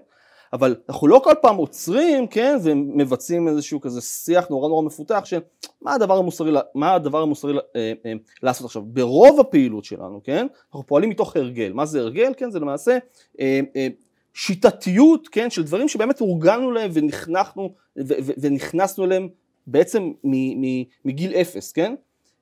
אבל 0.54 0.76
אנחנו 0.90 1.08
לא 1.08 1.22
כל 1.24 1.34
פעם 1.42 1.56
עוצרים, 1.56 2.28
כן, 2.28 2.58
ומבצעים 2.64 3.48
איזשהו 3.48 3.82
כזה 3.82 4.02
שיח 4.02 4.48
נורא 4.50 4.70
נורא 4.70 4.84
מפותח 4.84 5.22
של 5.26 5.40
מה 5.82 5.94
הדבר 5.94 6.18
המוסרי, 6.18 6.52
מה 6.76 6.94
הדבר 6.94 7.22
המוסרי 7.22 7.58
אה, 7.76 7.94
אה, 8.06 8.14
לעשות 8.44 8.66
עכשיו. 8.66 8.82
ברוב 8.86 9.40
הפעילות 9.40 9.84
שלנו, 9.84 10.22
כן, 10.24 10.48
אנחנו 10.68 10.88
פועלים 10.88 11.10
מתוך 11.10 11.36
הרגל. 11.36 11.74
מה 11.74 11.86
זה 11.86 12.00
הרגל? 12.00 12.32
כן, 12.38 12.52
זה 12.52 12.60
למעשה 12.60 12.98
אה, 13.40 13.60
אה, 13.76 13.88
שיטתיות, 14.34 15.28
כן, 15.28 15.50
של 15.50 15.64
דברים 15.64 15.88
שבאמת 15.88 16.20
הורגלנו 16.20 16.72
להם 16.72 16.92
ונחנכנו 16.94 17.74
ו- 17.98 18.14
ו- 18.24 18.32
ונכנסנו 18.38 19.06
אליהם 19.06 19.28
בעצם 19.68 20.12
מ- 20.24 20.62
מ- 20.62 20.84
מגיל 21.06 21.34
אפס, 21.34 21.72
כן? 21.72 21.96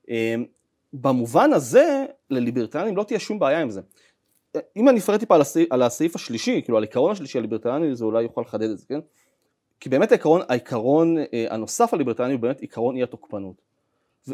אה, 0.09 0.35
במובן 0.93 1.53
הזה, 1.53 2.05
לליברטריאנים 2.29 2.97
לא 2.97 3.03
תהיה 3.03 3.19
שום 3.19 3.39
בעיה 3.39 3.61
עם 3.61 3.69
זה. 3.69 3.81
אם 4.75 4.89
אני 4.89 4.99
אפרט 4.99 5.19
טיפה 5.19 5.35
על 5.35 5.41
הסעיף, 5.41 5.71
על 5.71 5.81
הסעיף 5.81 6.15
השלישי, 6.15 6.61
כאילו 6.63 6.77
על 6.77 6.83
העיקרון 6.83 7.11
השלישי 7.11 7.37
הליברטריאני, 7.37 7.95
זה 7.95 8.05
אולי 8.05 8.23
יוכל 8.23 8.41
לחדד 8.41 8.69
את 8.69 8.77
זה, 8.77 8.85
כן? 8.87 8.99
כי 9.79 9.89
באמת 9.89 10.11
העיקרון, 10.11 10.41
העיקרון 10.49 11.17
אה, 11.17 11.45
הנוסף 11.49 11.93
הליברטריאני 11.93 12.33
הוא 12.33 12.41
באמת 12.41 12.61
עיקרון 12.61 12.95
אי 12.95 13.03
התוקפנות. 13.03 13.61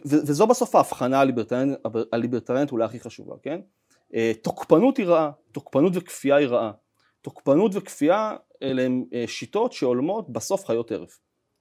וזו 0.06 0.48
בסוף 0.48 0.76
ההבחנה 0.76 1.20
הליברטריאנית, 1.20 1.78
הליברטריאנית 2.12 2.72
אולי 2.72 2.86
הכי 2.86 3.00
חשובה, 3.00 3.36
כן? 3.42 3.62
אה, 4.16 4.32
תוקפנות 4.42 4.98
היא 4.98 5.06
רעה, 5.06 5.32
תוקפנות 5.52 5.92
וכפייה 5.96 6.36
היא 6.36 6.48
רעה. 6.48 6.72
תוקפנות 7.22 7.72
וכפייה 7.76 8.36
אלה 8.64 8.82
הם 8.82 9.04
אה, 9.14 9.24
שיטות 9.28 9.74
שהולמות 9.74 10.30
בסוף 10.30 10.66
חיות 10.66 10.88
טרף, 10.88 11.20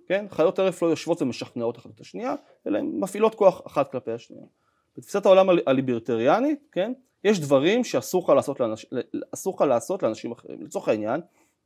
כן? 0.09 0.27
חיות 0.31 0.57
טרף 0.57 0.83
לא 0.83 0.89
יושבות 0.89 1.23
ומשכנעות 1.23 1.79
אחת 1.79 1.91
את 1.95 2.01
השנייה, 2.01 2.35
אלא 2.67 2.79
הן 2.79 2.91
מפעילות 2.95 3.35
כוח 3.35 3.63
אחת 3.67 3.93
כלפי 3.93 4.11
השנייה. 4.11 4.45
בתפיסת 4.97 5.27
העולם 5.27 5.51
הל- 5.51 5.61
הליברטריאנית, 5.67 6.69
כן? 6.73 6.93
יש 7.25 7.41
דברים 7.41 7.85
שאסור 7.85 8.23
לך 8.25 8.29
לעשות, 8.29 8.61
לאנש... 8.61 8.87
לך 9.47 9.61
לעשות 9.61 10.03
לאנשים 10.03 10.33
אחרים. 10.33 10.63
לצורך 10.63 10.89
העניין, 10.89 11.21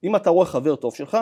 אם 0.04 0.16
אתה 0.16 0.30
רואה 0.30 0.46
חבר 0.46 0.76
טוב 0.76 0.94
שלך, 0.94 1.18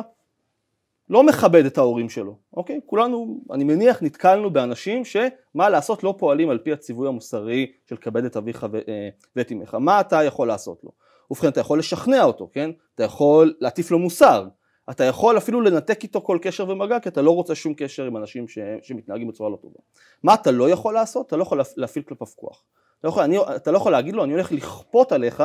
לא 1.10 1.22
מכבד 1.22 1.64
את 1.64 1.78
ההורים 1.78 2.08
שלו, 2.08 2.36
אוקיי? 2.56 2.80
כולנו, 2.86 3.40
אני 3.52 3.64
מניח, 3.64 4.02
נתקלנו 4.02 4.50
באנשים 4.52 5.02
שמה 5.04 5.68
לעשות 5.68 6.04
לא 6.04 6.14
פועלים 6.18 6.50
על 6.50 6.58
פי 6.58 6.72
הציווי 6.72 7.08
המוסרי 7.08 7.72
של 7.86 7.96
כבד 7.96 8.24
את 8.24 8.36
אביך 8.36 8.64
אה, 8.64 9.08
ואת 9.36 9.52
אמך. 9.52 9.74
מה 9.74 10.00
אתה 10.00 10.24
יכול 10.24 10.48
לעשות 10.48 10.84
לו? 10.84 10.90
ובכן, 11.30 11.48
אתה 11.48 11.60
יכול 11.60 11.78
לשכנע 11.78 12.24
אותו, 12.24 12.48
כן? 12.52 12.70
אתה 12.94 13.04
יכול 13.04 13.54
להטיף 13.60 13.90
לו 13.90 13.98
מוסר. 13.98 14.48
אתה 14.90 15.04
יכול 15.04 15.38
אפילו 15.38 15.60
לנתק 15.60 16.02
איתו 16.02 16.20
כל 16.20 16.38
קשר 16.42 16.68
ומגע, 16.68 17.00
כי 17.00 17.08
אתה 17.08 17.22
לא 17.22 17.30
רוצה 17.30 17.54
שום 17.54 17.74
קשר 17.74 18.04
עם 18.04 18.16
אנשים 18.16 18.48
ש... 18.48 18.58
שמתנהגים 18.82 19.28
בצורה 19.28 19.50
לא 19.50 19.56
טובה. 19.56 19.78
מה 20.22 20.34
אתה 20.34 20.50
לא 20.50 20.70
יכול 20.70 20.94
לעשות? 20.94 21.26
אתה 21.26 21.36
לא 21.36 21.42
יכול 21.42 21.60
להפ- 21.60 21.74
להפעיל 21.76 22.04
כלפיו 22.04 22.26
כוח. 22.36 22.64
לא, 23.04 23.08
יכול, 23.08 23.23
אני, 23.23 23.38
אתה 23.56 23.70
לא 23.70 23.76
יכול 23.76 23.92
להגיד 23.92 24.14
לו, 24.14 24.25
אני 24.25 24.32
הולך 24.32 24.52
לכפות 24.52 25.12
עליך 25.12 25.42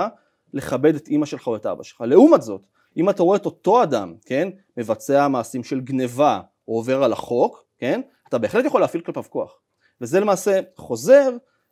לכבד 0.54 0.96
את 0.96 1.08
אימא 1.08 1.26
שלך 1.26 1.48
או 1.48 1.56
את 1.56 1.66
אבא 1.66 1.84
שלך. 1.84 2.02
לעומת 2.02 2.42
זאת, 2.42 2.62
אם 2.98 3.10
אתה 3.10 3.24
רואה 3.24 3.38
את 3.38 3.46
אותו 3.46 3.84
אדם, 3.84 4.16
כן, 4.26 4.50
מבצע 4.78 5.28
מעשים 5.28 5.64
של 5.64 5.80
גניבה 5.80 6.42
או 6.68 6.74
עובר 6.76 7.04
על 7.04 7.14
החוק, 7.14 7.66
כן, 7.78 8.02
אתה 8.30 8.38
בהחלט 8.38 8.66
יכול 8.66 8.82
להפעיל 8.82 9.04
כלפיו 9.04 9.24
כוח. 9.30 9.60
וזה 10.02 10.20
למעשה 10.20 10.60
חוזר 10.76 11.30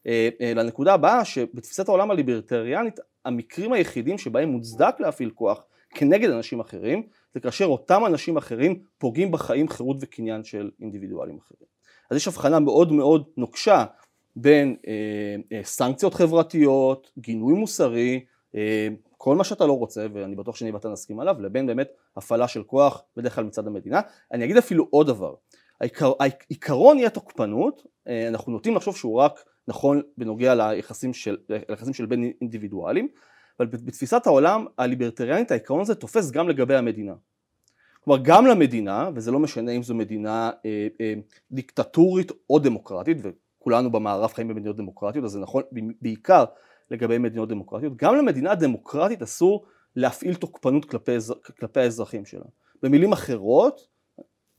אה, 0.07 0.29
אה, 0.41 0.53
לנקודה 0.55 0.93
הבאה 0.93 1.25
שבתפיסת 1.25 1.87
העולם 1.87 2.11
הליברטריאנית 2.11 2.99
המקרים 3.25 3.73
היחידים 3.73 4.17
שבהם 4.17 4.49
מוצדק 4.49 4.95
להפעיל 4.99 5.29
כוח 5.29 5.63
כנגד 5.89 6.29
אנשים 6.29 6.59
אחרים 6.59 7.07
זה 7.33 7.39
כאשר 7.39 7.65
אותם 7.65 8.05
אנשים 8.05 8.37
אחרים 8.37 8.79
פוגעים 8.97 9.31
בחיים 9.31 9.69
חירות 9.69 9.97
וקניין 9.99 10.43
של 10.43 10.69
אינדיבידואלים 10.81 11.37
אחרים. 11.37 11.67
אז 12.11 12.17
יש 12.17 12.27
הבחנה 12.27 12.59
מאוד 12.59 12.91
מאוד 12.91 13.23
נוקשה 13.37 13.85
בין 14.39 14.75
אה, 14.87 15.35
אה, 15.57 15.63
סנקציות 15.63 16.13
חברתיות, 16.13 17.11
גינוי 17.17 17.53
מוסרי, 17.53 18.25
אה, 18.55 18.87
כל 19.17 19.35
מה 19.35 19.43
שאתה 19.43 19.65
לא 19.65 19.73
רוצה 19.73 20.05
ואני 20.13 20.35
בטוח 20.35 20.55
שאני 20.55 20.71
ואתה 20.71 20.89
נסכים 20.89 21.19
עליו, 21.19 21.41
לבין 21.41 21.67
באמת 21.67 21.87
הפעלה 22.17 22.47
של 22.47 22.63
כוח 22.63 23.03
בדרך 23.17 23.35
כלל 23.35 23.43
מצד 23.43 23.67
המדינה. 23.67 24.01
אני 24.31 24.45
אגיד 24.45 24.57
אפילו 24.57 24.87
עוד 24.89 25.07
דבר, 25.07 25.33
העיקר, 25.81 26.11
העיקרון 26.19 26.97
אי 26.97 27.05
התוקפנות, 27.05 27.85
אה, 28.07 28.27
אנחנו 28.27 28.51
נוטים 28.51 28.75
לחשוב 28.75 28.97
שהוא 28.97 29.19
רק 29.19 29.43
נכון 29.67 30.01
בנוגע 30.17 30.55
ליחסים 30.55 31.13
של, 31.13 31.37
ליחסים 31.69 31.93
של 31.93 32.05
בין 32.05 32.31
אינדיבידואלים, 32.41 33.07
אבל 33.59 33.65
בתפיסת 33.65 34.27
העולם 34.27 34.65
הליברטריאנית 34.77 35.51
העיקרון 35.51 35.81
הזה 35.81 35.95
תופס 35.95 36.31
גם 36.31 36.49
לגבי 36.49 36.75
המדינה. 36.75 37.13
כלומר 38.03 38.23
גם 38.23 38.45
למדינה, 38.45 39.09
וזה 39.15 39.31
לא 39.31 39.39
משנה 39.39 39.71
אם 39.71 39.83
זו 39.83 39.95
מדינה 39.95 40.51
אה, 40.65 40.87
אה, 41.01 41.13
דיקטטורית 41.51 42.31
או 42.49 42.59
דמוקרטית, 42.59 43.17
וכולנו 43.67 43.91
במערב 43.91 44.33
חיים 44.33 44.47
במדינות 44.47 44.77
דמוקרטיות, 44.77 45.25
אז 45.25 45.31
זה 45.31 45.39
נכון 45.39 45.63
בעיקר 46.01 46.45
לגבי 46.91 47.17
מדינות 47.17 47.49
דמוקרטיות, 47.49 47.93
גם 47.95 48.15
למדינה 48.15 48.51
הדמוקרטית 48.51 49.21
אסור 49.21 49.65
להפעיל 49.95 50.35
תוקפנות 50.35 50.85
כלפי, 50.85 51.11
כלפי 51.59 51.79
האזרחים 51.79 52.25
שלה. 52.25 52.45
במילים 52.83 53.11
אחרות, 53.11 53.87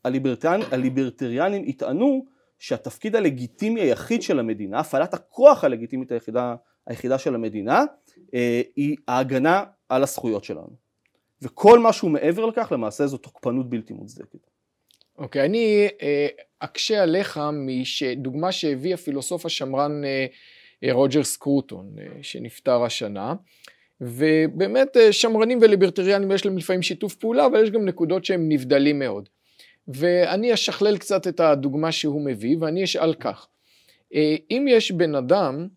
הליברטריאנים, 0.05 0.67
הליברטריאנים 0.71 1.63
יטענו 1.65 2.25
שהתפקיד 2.59 3.15
הלגיטימי 3.15 3.81
היחיד 3.81 4.21
של 4.21 4.39
המדינה, 4.39 4.79
הפעלת 4.79 5.13
הכוח 5.13 5.63
הלגיטימית 5.63 6.11
היחידה, 6.11 6.55
היחידה 6.87 7.17
של 7.17 7.35
המדינה, 7.35 7.83
אה, 8.33 8.61
היא 8.75 8.95
ההגנה 9.07 9.63
על 9.89 10.03
הזכויות 10.03 10.43
שלנו. 10.43 10.89
וכל 11.41 11.79
משהו 11.79 12.09
מעבר 12.09 12.45
לכך 12.45 12.71
למעשה 12.71 13.07
זו 13.07 13.17
תוקפנות 13.17 13.69
בלתי 13.69 13.93
מוצדקת. 13.93 14.39
אוקיי, 15.17 15.41
okay, 15.41 15.45
אני 15.45 15.87
אה, 16.01 16.27
אקשה 16.59 17.03
עליך 17.03 17.39
מדוגמה 17.53 18.51
שהביא 18.51 18.93
הפילוסוף 18.93 19.45
השמרן 19.45 20.03
אה, 20.03 20.25
אה, 20.83 20.93
רוג'ר 20.93 21.23
סקרוטון, 21.23 21.95
אה, 21.99 22.05
שנפטר 22.21 22.83
השנה, 22.83 23.33
ובאמת 24.01 24.97
שמרנים 25.11 25.59
וליברטריאנים 25.61 26.31
יש 26.31 26.45
להם 26.45 26.57
לפעמים 26.57 26.81
שיתוף 26.81 27.15
פעולה, 27.15 27.45
אבל 27.45 27.63
יש 27.63 27.69
גם 27.69 27.85
נקודות 27.85 28.25
שהם 28.25 28.49
נבדלים 28.49 28.99
מאוד. 28.99 29.29
ואני 29.87 30.53
אשכלל 30.53 30.97
קצת 30.97 31.27
את 31.27 31.39
הדוגמה 31.39 31.91
שהוא 31.91 32.21
מביא, 32.21 32.57
ואני 32.59 32.83
אשאל 32.83 33.13
כך, 33.13 33.47
אם 34.51 34.65
יש 34.69 34.91
בן 34.91 35.15
אדם 35.15 35.67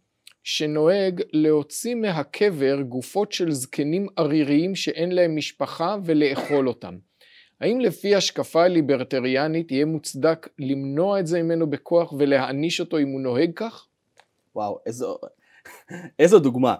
שנוהג 0.44 1.22
להוציא 1.32 1.94
מהקבר 1.94 2.80
גופות 2.82 3.32
של 3.32 3.50
זקנים 3.50 4.06
עריריים 4.16 4.74
שאין 4.74 5.12
להם 5.12 5.36
משפחה 5.36 5.96
ולאכול 6.04 6.68
אותם. 6.68 6.96
האם 7.62 7.80
לפי 7.80 8.14
השקפה 8.14 8.66
ליברטריאנית 8.66 9.70
יהיה 9.70 9.84
מוצדק 9.84 10.48
למנוע 10.58 11.20
את 11.20 11.26
זה 11.26 11.42
ממנו 11.42 11.70
בכוח 11.70 12.12
ולהעניש 12.18 12.80
אותו 12.80 12.98
אם 12.98 13.08
הוא 13.08 13.20
נוהג 13.20 13.50
כך? 13.56 13.86
וואו, 14.54 14.78
איזו, 14.86 15.18
איזו 16.18 16.38
דוגמה. 16.38 16.74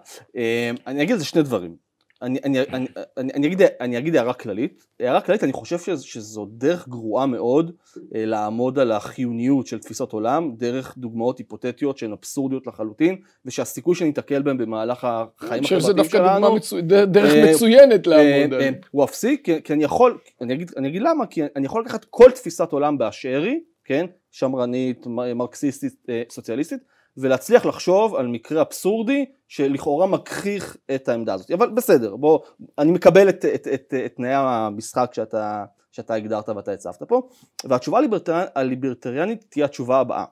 אני 0.86 1.02
אגיד 1.02 1.12
על 1.12 1.18
זה 1.18 1.24
שני 1.24 1.42
דברים. 1.42 1.76
אני, 2.22 2.38
אני, 2.44 2.60
אני, 2.60 2.86
אני, 3.16 3.32
אני, 3.34 3.46
אגיד, 3.46 3.62
אני 3.80 3.98
אגיד 3.98 4.16
הערה 4.16 4.34
כללית. 4.34 4.86
הערה 5.00 5.20
כללית, 5.20 5.44
אני 5.44 5.52
חושב 5.52 5.78
שזו, 5.78 6.08
שזו 6.08 6.46
דרך 6.50 6.88
גרועה 6.88 7.26
מאוד 7.26 7.72
אה, 8.14 8.24
לעמוד 8.24 8.78
על 8.78 8.92
החיוניות 8.92 9.66
של 9.66 9.78
תפיסות 9.78 10.12
עולם, 10.12 10.54
דרך 10.56 10.98
דוגמאות 10.98 11.38
היפותטיות 11.38 11.98
שהן 11.98 12.12
אבסורדיות 12.12 12.66
לחלוטין, 12.66 13.16
ושהסיכוי 13.44 13.94
שניתקל 13.94 14.42
בהן 14.42 14.58
במהלך 14.58 15.04
החיים 15.04 15.32
החברתיים 15.32 15.64
שלנו... 15.64 15.76
אני 15.76 15.80
חושב 15.80 15.80
שזו 15.80 15.92
דווקא 15.92 16.18
דוגמה 16.18 16.54
מצו... 16.54 16.80
דרך 17.06 17.34
אה, 17.34 17.50
מצוינת 17.50 18.06
לעמוד. 18.06 18.54
אה, 18.54 18.60
אה, 18.60 18.70
הוא 18.90 19.04
אפסי, 19.04 19.36
כי, 19.44 19.62
כי 19.62 19.72
אני 19.72 19.84
יכול, 19.84 20.18
אני 20.40 20.54
אגיד, 20.54 20.70
אני 20.76 20.88
אגיד 20.88 21.02
למה, 21.02 21.26
כי 21.26 21.42
אני 21.56 21.66
יכול 21.66 21.82
לקחת 21.82 22.04
כל 22.10 22.30
תפיסת 22.30 22.72
עולם 22.72 22.98
באשר 22.98 23.42
היא, 23.42 23.58
כן, 23.84 24.06
שמרנית, 24.30 25.06
מרקסיסטית, 25.06 25.94
סוציאליסטית, 26.30 26.80
ולהצליח 27.16 27.66
לחשוב 27.66 28.14
על 28.14 28.26
מקרה 28.26 28.62
אבסורדי 28.62 29.24
שלכאורה 29.48 30.06
מגחיך 30.06 30.76
את 30.94 31.08
העמדה 31.08 31.34
הזאת. 31.34 31.50
אבל 31.50 31.70
בסדר, 31.70 32.16
בוא, 32.16 32.38
אני 32.78 32.92
מקבל 32.92 33.28
את, 33.28 33.44
את, 33.44 33.68
את, 33.74 33.94
את 34.06 34.12
תנאי 34.16 34.34
המשחק 34.34 35.10
שאתה, 35.14 35.64
שאתה 35.92 36.14
הגדרת 36.14 36.48
ואתה 36.48 36.72
הצבת 36.72 37.02
פה, 37.02 37.28
והתשובה 37.64 37.98
הליברטריאנ, 37.98 38.46
הליברטריאנית 38.54 39.44
תהיה 39.48 39.64
התשובה 39.64 39.98
הבאה. 39.98 40.24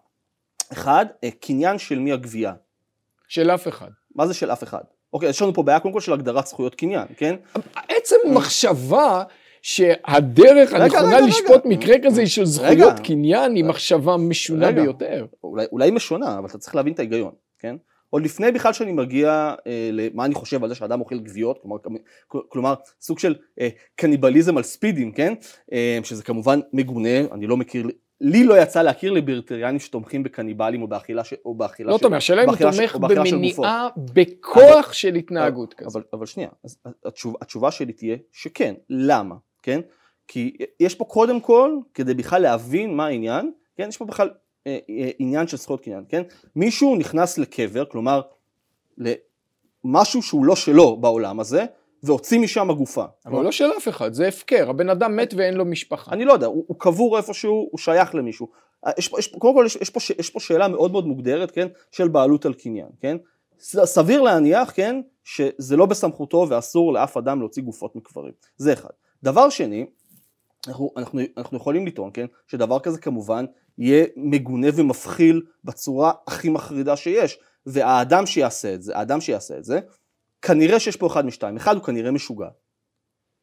אחד, 0.73 1.07
קניין 1.41 1.79
של 1.79 1.99
מי 1.99 2.13
הגבייה. 2.13 2.53
של 3.29 3.51
אף 3.51 3.69
אחד. 3.69 3.91
מה 4.15 4.27
זה 4.27 4.35
של 4.35 4.51
אף 4.53 4.63
אחד? 4.63 4.83
אוקיי, 5.13 5.29
יש 5.29 5.43
לנו 5.43 5.55
פה 5.55 5.63
בעיה 5.63 5.81
קודם 5.81 5.95
כל 5.95 6.01
של 6.01 6.13
הגדרת 6.13 6.47
זכויות 6.47 6.75
קניין, 6.75 7.07
כן? 7.17 7.37
עצם 7.89 8.17
מחשבה 8.35 9.23
שהדרך 9.63 10.73
רגע, 10.73 10.85
הנכונה 10.85 11.17
רגע, 11.17 11.27
לשפוט 11.27 11.67
רגע. 11.67 11.69
מקרה 11.69 11.97
כזה 12.05 12.27
של 12.27 12.45
זכויות 12.45 12.93
רגע. 12.93 13.05
קניין 13.05 13.55
היא 13.55 13.65
מחשבה 13.65 14.17
משונה 14.17 14.67
רגע. 14.67 14.83
ביותר. 14.83 15.27
אולי, 15.45 15.67
אולי 15.73 15.91
משונה, 15.91 16.39
אבל 16.39 16.47
אתה 16.47 16.59
צריך 16.59 16.75
להבין 16.75 16.93
את 16.93 16.99
ההיגיון, 16.99 17.33
כן? 17.59 17.77
עוד 18.11 18.23
לפני 18.23 18.53
בכלל 18.53 18.73
שאני 18.73 18.93
מגיע 18.93 19.55
אה, 19.67 19.91
למה 19.93 20.25
אני 20.25 20.35
חושב 20.35 20.63
על 20.63 20.69
זה 20.69 20.75
שאדם 20.75 21.01
אוכל 21.01 21.19
גוויות, 21.19 21.59
כלומר, 21.63 21.77
כלומר 22.49 22.75
סוג 23.01 23.19
של 23.19 23.35
אה, 23.61 23.69
קניבליזם 23.97 24.57
על 24.57 24.63
ספידים, 24.63 25.13
כן? 25.13 25.35
אה, 25.73 25.99
שזה 26.03 26.23
כמובן 26.23 26.61
מגונה, 26.73 27.21
אני 27.33 27.47
לא 27.47 27.57
מכיר, 27.57 27.87
לי 28.21 28.45
לא 28.45 28.63
יצא 28.63 28.83
להכיר 28.83 29.13
ליברטריאנים 29.13 29.81
שתומכים 29.81 30.23
בקניבלים 30.23 30.83
או 30.83 30.89
באכילה, 30.89 31.25
ש, 31.25 31.35
או 31.45 31.55
באכילה 31.55 31.91
לא 31.91 31.99
של... 31.99 32.03
תומך, 32.03 32.17
השאלה 32.17 32.45
אם 32.45 32.49
הוא 32.49 32.57
תומך 32.57 32.97
במניעה 32.97 33.89
בכוח 33.97 34.85
אבל, 34.85 34.93
של 34.93 35.15
התנהגות 35.15 35.75
כזאת. 35.75 35.95
אבל, 35.95 36.03
אבל 36.13 36.27
שנייה, 36.27 36.49
אז 36.65 36.79
התשוב, 37.05 37.37
התשובה 37.41 37.71
שלי 37.71 37.93
תהיה 37.93 38.17
שכן, 38.33 38.75
למה? 38.91 39.35
כן? 39.63 39.81
כי 40.29 40.57
יש 40.81 40.95
פה 40.95 41.05
קודם 41.05 41.41
כל, 41.41 41.77
כדי 41.95 42.15
בכלל 42.15 42.43
להבין 42.43 42.97
מה 42.97 43.07
העניין, 43.07 43.51
כן? 43.77 43.89
יש 43.89 43.97
פה 43.97 44.05
בכלל 44.05 44.31
אה, 44.67 44.79
אה, 44.91 45.11
עניין 45.19 45.49
של 45.49 45.57
זכויות 45.57 45.81
קניין, 45.81 46.05
כן? 46.09 46.23
מישהו 46.57 46.97
נכנס 46.97 47.39
לקבר, 47.39 47.85
כלומר 47.85 48.21
למשהו 48.99 50.23
שהוא 50.23 50.45
לא 50.45 50.57
שלו 50.57 50.97
בעולם 50.97 51.41
הזה, 51.41 51.65
והוציא 52.03 52.41
משם 52.41 52.71
הגופה. 52.71 53.05
אבל 53.27 53.35
הוא 53.35 53.45
לא 53.45 53.53
של 53.53 53.71
אף 53.79 53.89
אחד, 53.89 54.13
זה 54.13 54.29
הפקר, 54.29 54.71
הבן 54.71 54.89
אדם 54.89 55.17
מת 55.17 55.35
ואין 55.37 55.55
לו 55.55 55.65
משפחה. 55.65 56.13
אני 56.13 56.25
לא 56.25 56.33
יודע, 56.33 56.47
הוא, 56.47 56.65
הוא 56.67 56.77
קבור 56.79 57.17
איפשהו, 57.17 57.69
הוא 57.71 57.79
שייך 57.79 58.15
למישהו. 58.15 58.49
אה, 58.87 58.93
יש, 58.99 59.11
יש, 59.19 59.27
קודם 59.27 59.55
כל 59.55 59.63
יש, 59.67 59.77
יש, 59.77 59.91
פה, 59.91 60.01
יש 60.19 60.31
פה 60.31 60.41
שאלה 60.41 60.69
מאוד 60.69 60.93
מאוד 60.93 61.07
מוגדרת, 61.07 61.51
כן, 61.51 61.69
של 61.93 62.09
בעלות 62.09 62.47
על 62.47 62.55
קניין, 62.55 62.89
כן? 63.01 63.17
סביר 63.85 64.23
להניח, 64.23 64.73
כן, 64.75 65.01
שזה 65.25 65.77
לא 65.77 65.87
בסמכותו 65.87 66.47
ואסור 66.49 66.93
לאף 66.93 67.17
אדם 67.17 67.39
להוציא 67.39 67.63
גופות 67.63 67.97
מקברים. 67.97 68.33
זה 68.57 68.73
אחד. 68.73 68.91
דבר 69.23 69.51
שני, 69.51 69.87
אנחנו, 70.69 70.91
אנחנו, 70.97 71.21
אנחנו 71.37 71.57
יכולים 71.57 71.87
לטעון, 71.87 72.11
כן, 72.15 72.27
שדבר 72.47 72.79
כזה 72.79 72.99
כמובן 72.99 73.45
יהיה 73.79 74.07
מגונה 74.17 74.69
ומפחיל 74.75 75.43
בצורה 75.65 76.13
הכי 76.27 76.49
מחרידה 76.49 76.97
שיש, 76.97 77.39
והאדם 77.67 78.27
שיעשה 78.27 78.75
את 78.75 78.83
זה, 78.83 78.97
האדם 78.97 79.21
שיעשה 79.21 79.59
את 79.59 79.65
זה, 79.65 79.81
כנראה 80.43 80.81
שיש 80.81 80.97
פה 80.97 81.07
אחד 81.07 81.27
משתיים, 81.27 81.57
אחד 81.57 81.77
הוא 81.77 81.85
כנראה 81.85 82.11
משוגע, 82.11 82.49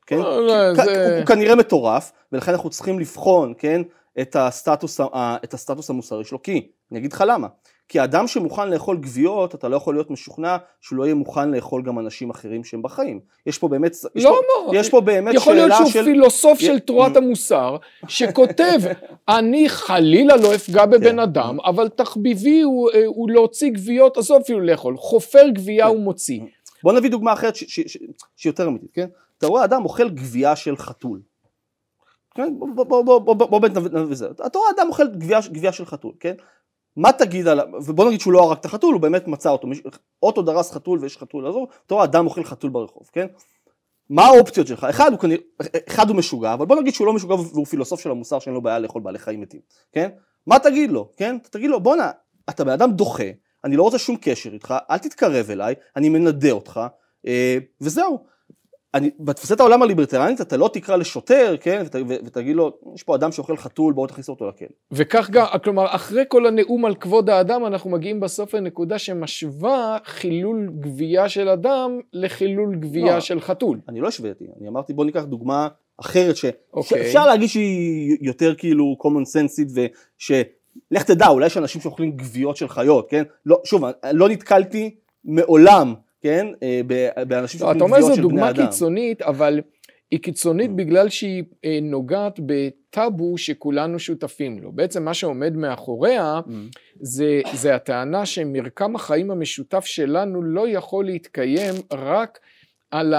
כן, 0.05 0.17
לא, 0.17 0.74
זה... 0.75 1.17
הוא 1.17 1.25
כנראה 1.25 1.55
מטורף, 1.55 2.12
ולכן 2.31 2.51
אנחנו 2.51 2.69
צריכים 2.69 3.00
לבחון, 3.00 3.53
כן, 3.57 3.81
את 4.22 4.36
הסטטוס, 4.36 5.00
את 5.43 5.53
הסטטוס 5.53 5.89
המוסרי 5.89 6.24
שלו, 6.24 6.41
כי, 6.41 6.72
אני 6.91 7.00
אגיד 7.00 7.13
לך 7.13 7.24
למה, 7.27 7.48
כי 7.89 8.03
אדם 8.03 8.27
שמוכן 8.27 8.70
לאכול 8.70 8.98
גוויות, 8.98 9.56
אתה 9.56 9.67
לא 9.67 9.75
יכול 9.75 9.96
להיות 9.96 10.12
משוכנע 10.12 10.58
שהוא 10.82 10.98
לא 10.98 11.03
יהיה 11.03 11.15
מוכן 11.15 11.51
לאכול 11.51 11.84
גם 11.84 12.00
אנשים 12.00 12.29
אחרים 12.29 12.63
שהם 12.63 12.82
בחיים. 12.82 13.20
יש 13.46 13.58
פה 13.58 13.67
באמת, 13.67 13.91
יש, 14.15 14.24
לא, 14.24 14.29
פה, 14.29 14.72
לא. 14.74 14.79
יש 14.79 14.89
פה 14.89 15.01
באמת 15.01 15.34
יכול 15.34 15.56
שאלה 15.56 15.75
של... 15.75 15.84
להיות 15.84 15.91
שהוא 15.91 16.03
פילוסוף 16.03 16.60
של 16.60 16.79
תורת 16.79 17.17
המוסר, 17.17 17.77
שכותב, 18.08 18.79
אני 19.29 19.70
חלילה 19.70 20.36
לא 20.36 20.56
אפגע 20.56 20.86
בבן 20.86 21.03
כן. 21.03 21.20
אדם, 21.20 21.58
אבל 21.65 21.89
תחביבי 21.89 22.62
הוא, 22.62 22.89
אה, 22.91 23.03
הוא 23.06 23.29
להוציא 23.29 23.72
גוויות, 23.72 24.17
עזוב 24.17 24.41
אפילו 24.41 24.60
לאכול, 24.60 24.98
חופר 24.98 25.44
כן. 25.65 25.84
הוא 25.84 26.00
מוציא. 26.00 26.41
בוא 26.84 26.94
נביא 26.94 27.10
דוגמה 27.10 27.34
אחרת 27.34 27.56
ש- 27.56 27.63
ש- 27.63 27.79
ש- 27.79 27.98
שהיא 28.36 28.50
יותר 28.50 28.67
אמיתית, 28.67 28.91
כן? 28.94 29.08
אתה 29.38 29.48
רואה 29.48 29.63
אדם 29.63 29.84
אוכל 29.86 30.10
גבייה 30.10 30.56
של 30.56 30.77
חתול. 30.77 31.22
כן? 32.36 32.53
בוא, 32.60 32.67
בוא, 32.75 32.86
בוא, 32.86 33.20
בוא, 33.20 33.36
בוא, 33.36 33.48
בוא 33.48 33.60
באמת 33.60 33.77
נביא 33.77 34.00
נביא 34.00 34.15
זה. 34.15 34.27
אתה 34.48 34.60
רואה 34.60 34.70
אדם 34.77 34.88
אוכל 34.89 35.08
גבייה, 35.08 35.39
גבייה 35.51 35.72
של 35.72 35.86
חתול, 35.86 36.12
כן? 36.20 36.34
מה 36.98 37.12
תגיד 37.12 37.48
עליו, 37.48 37.66
ובוא 37.74 38.08
נגיד 38.08 38.20
שהוא 38.20 38.34
לא 38.34 38.44
הרג 38.44 38.58
את 38.58 38.66
החתול, 38.66 38.94
הוא 38.94 39.01
באמת 39.01 39.27
מצא 39.27 39.50
אותו, 39.50 39.68
אוטו 40.24 40.42
דרס 40.42 40.72
חתול 40.72 41.00
ויש 41.00 41.18
חתול, 41.18 41.48
עזוב, 41.48 41.68
אתה 41.86 41.94
רואה 41.94 42.06
אדם 42.06 42.25
אוכל 42.25 42.44
חתול 42.44 42.70
ברחוב, 42.70 43.10
כן? 43.13 43.27
מה 44.10 44.25
האופציות 44.25 44.68
שלך? 44.68 44.84
אחד 44.84 45.12
הוא 45.12 45.20
כנראה, 45.20 45.42
אחד 45.89 46.10
הוא 46.10 46.18
משוגע, 46.18 46.54
אבל 46.54 46.66
בוא 46.66 46.75
נגיד 46.82 46.94
שהוא 46.94 47.08
לא 47.08 47.13
משוגע 47.13 47.36
והוא 47.36 47.66
פילוסוף 47.66 48.00
של 48.00 48.12
המוסר 48.12 48.39
שאין 48.39 48.56
לו 48.56 48.62
בעיה 48.62 48.80
לאכול 48.80 49.01
בעלי 49.01 49.20
חיים 49.20 49.42
מתים, 49.42 49.60
כן? 49.92 50.10
מה 50.48 50.60
תגיד 50.60 50.92
לו, 50.92 51.12
כן? 51.18 51.38
תגיד 51.51 51.70
לו, 51.70 51.80
בואנה, 51.80 52.12
אתה 52.50 52.63
בן 52.63 52.72
אדם 52.72 52.92
דוחה, 52.92 53.24
אני 53.63 53.75
לא 53.75 53.84
רוצה 53.84 53.98
שום 53.98 54.16
קשר 54.22 54.54
איתך, 54.54 54.75
אל 54.92 54.98
תתקרב 54.98 55.50
אליי, 55.50 55.75
אני 55.96 56.10
מנדה 56.10 56.51
אותך, 56.51 56.80
אה, 57.27 57.58
וזהו. 57.82 58.37
אני, 58.98 59.10
בתפיסת 59.20 59.60
העולם 59.60 59.84
הליברטריאנית 59.84 60.41
אתה 60.41 60.58
לא 60.58 60.69
תקרא 60.74 60.95
לשוטר, 60.95 61.56
כן, 61.62 61.84
ות, 61.86 61.95
ו- 61.95 62.26
ותגיד 62.26 62.56
לו, 62.56 62.71
יש 62.95 63.04
פה 63.04 63.15
אדם 63.15 63.32
שאוכל 63.32 63.58
חתול, 63.58 63.93
בואו 63.93 64.08
תכניס 64.08 64.30
אותו 64.30 64.48
לכלא. 64.48 64.67
וכך 64.91 65.30
גם, 65.30 65.45
כלומר, 65.63 65.86
אחרי 65.95 66.24
כל 66.28 66.45
הנאום 66.45 66.86
על 66.86 66.95
כבוד 66.95 67.30
האדם, 67.30 67.65
אנחנו 67.65 67.89
מגיעים 67.89 68.19
בסוף 68.19 68.54
לנקודה 68.54 69.00
שמשווה 69.00 69.98
חילול 70.06 70.69
גבייה 70.80 71.30
של 71.30 71.50
אדם 71.50 72.00
לחילול 72.13 72.76
גבייה 72.76 73.15
לא. 73.15 73.19
של 73.19 73.39
חתול. 73.39 73.80
אני 73.89 74.02
לא 74.02 74.08
השוויתי, 74.08 74.45
אני 74.60 74.67
אמרתי 74.67 74.93
בוא 74.93 75.06
ניקח 75.06 75.24
דוגמה 75.24 75.67
אחרת 76.00 76.36
ש- 76.36 76.45
אוקיי. 76.74 77.04
שאפשר 77.04 77.26
להגיד 77.26 77.50
שהיא 77.50 78.17
יותר 78.21 78.56
כאילו 78.56 78.95
common 79.04 79.26
sensית 79.38 79.71
וש... 79.76 80.32
לך 80.91 81.04
תדע, 81.04 81.28
אולי 81.28 81.45
יש 81.45 81.58
אנשים 81.58 81.82
שאוכלים 81.82 82.12
גוויות 82.12 82.58
של 82.58 82.67
חיות, 82.67 83.10
כן? 83.10 83.24
לא, 83.45 83.62
שוב, 83.63 83.84
לא 84.13 84.30
נתקלתי 84.30 84.95
מעולם, 85.26 85.93
כן? 86.28 86.48
אה, 86.63 86.82
באנשים 87.28 87.60
לא, 87.62 87.66
שאוכלים 87.66 87.78
אתה 87.78 87.84
אומר 87.84 88.02
זו 88.02 88.16
של 88.16 88.22
דוגמה 88.22 88.42
בני 88.42 88.50
אדם. 88.50 88.66
קיצונית, 88.66 89.22
אבל 89.22 89.62
היא 90.12 90.20
קיצונית 90.20 90.70
Mm. 90.72 90.74
בגלל 90.74 91.10
שהיא 91.10 91.44
אה, 91.66 91.80
נוגעת 91.82 92.40
בטאבו 92.46 93.38
שכולנו 93.38 94.00
שותפים 94.00 94.60
לו. 94.60 94.72
בעצם 94.72 95.06
מה 95.06 95.13
שעומד 95.13 95.56
מאחוריה. 95.56 96.40
זה, 97.02 97.42
זה 97.54 97.76
הטענה 97.76 98.26
שמרקם 98.26 98.96
החיים 98.96 99.32
המשותף 99.32 99.86
שלנו 99.86 100.42
לא 100.44 100.68
יכול 100.70 101.06
להתקיים 101.06 101.74
רק 101.94 102.40
על 102.92 103.13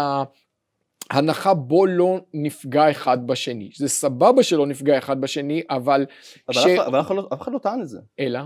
ההנחה 1.11 1.55
בו 1.55 1.87
לא 1.87 2.21
נפגע 2.35 2.90
אחד 2.90 3.27
בשני. 3.27 3.71
זה 3.77 3.88
סבבה 3.88 4.42
שלא 4.42 4.66
נפגע 4.66 4.99
אחד 4.99 5.21
בשני, 5.21 5.62
אבל... 5.71 6.07
אבל 6.49 6.55
ש- 6.55 6.66
אף 6.66 6.87
אבל 6.87 7.01
אף 7.01 7.07
אחד 7.07 7.14
לא- 7.16 7.29
אף 7.33 7.40
אחד 7.42 7.53
לא 7.53 7.59
טען 7.59 7.81
את 7.83 7.88
זה. 7.88 7.99
אלא? 8.21 8.40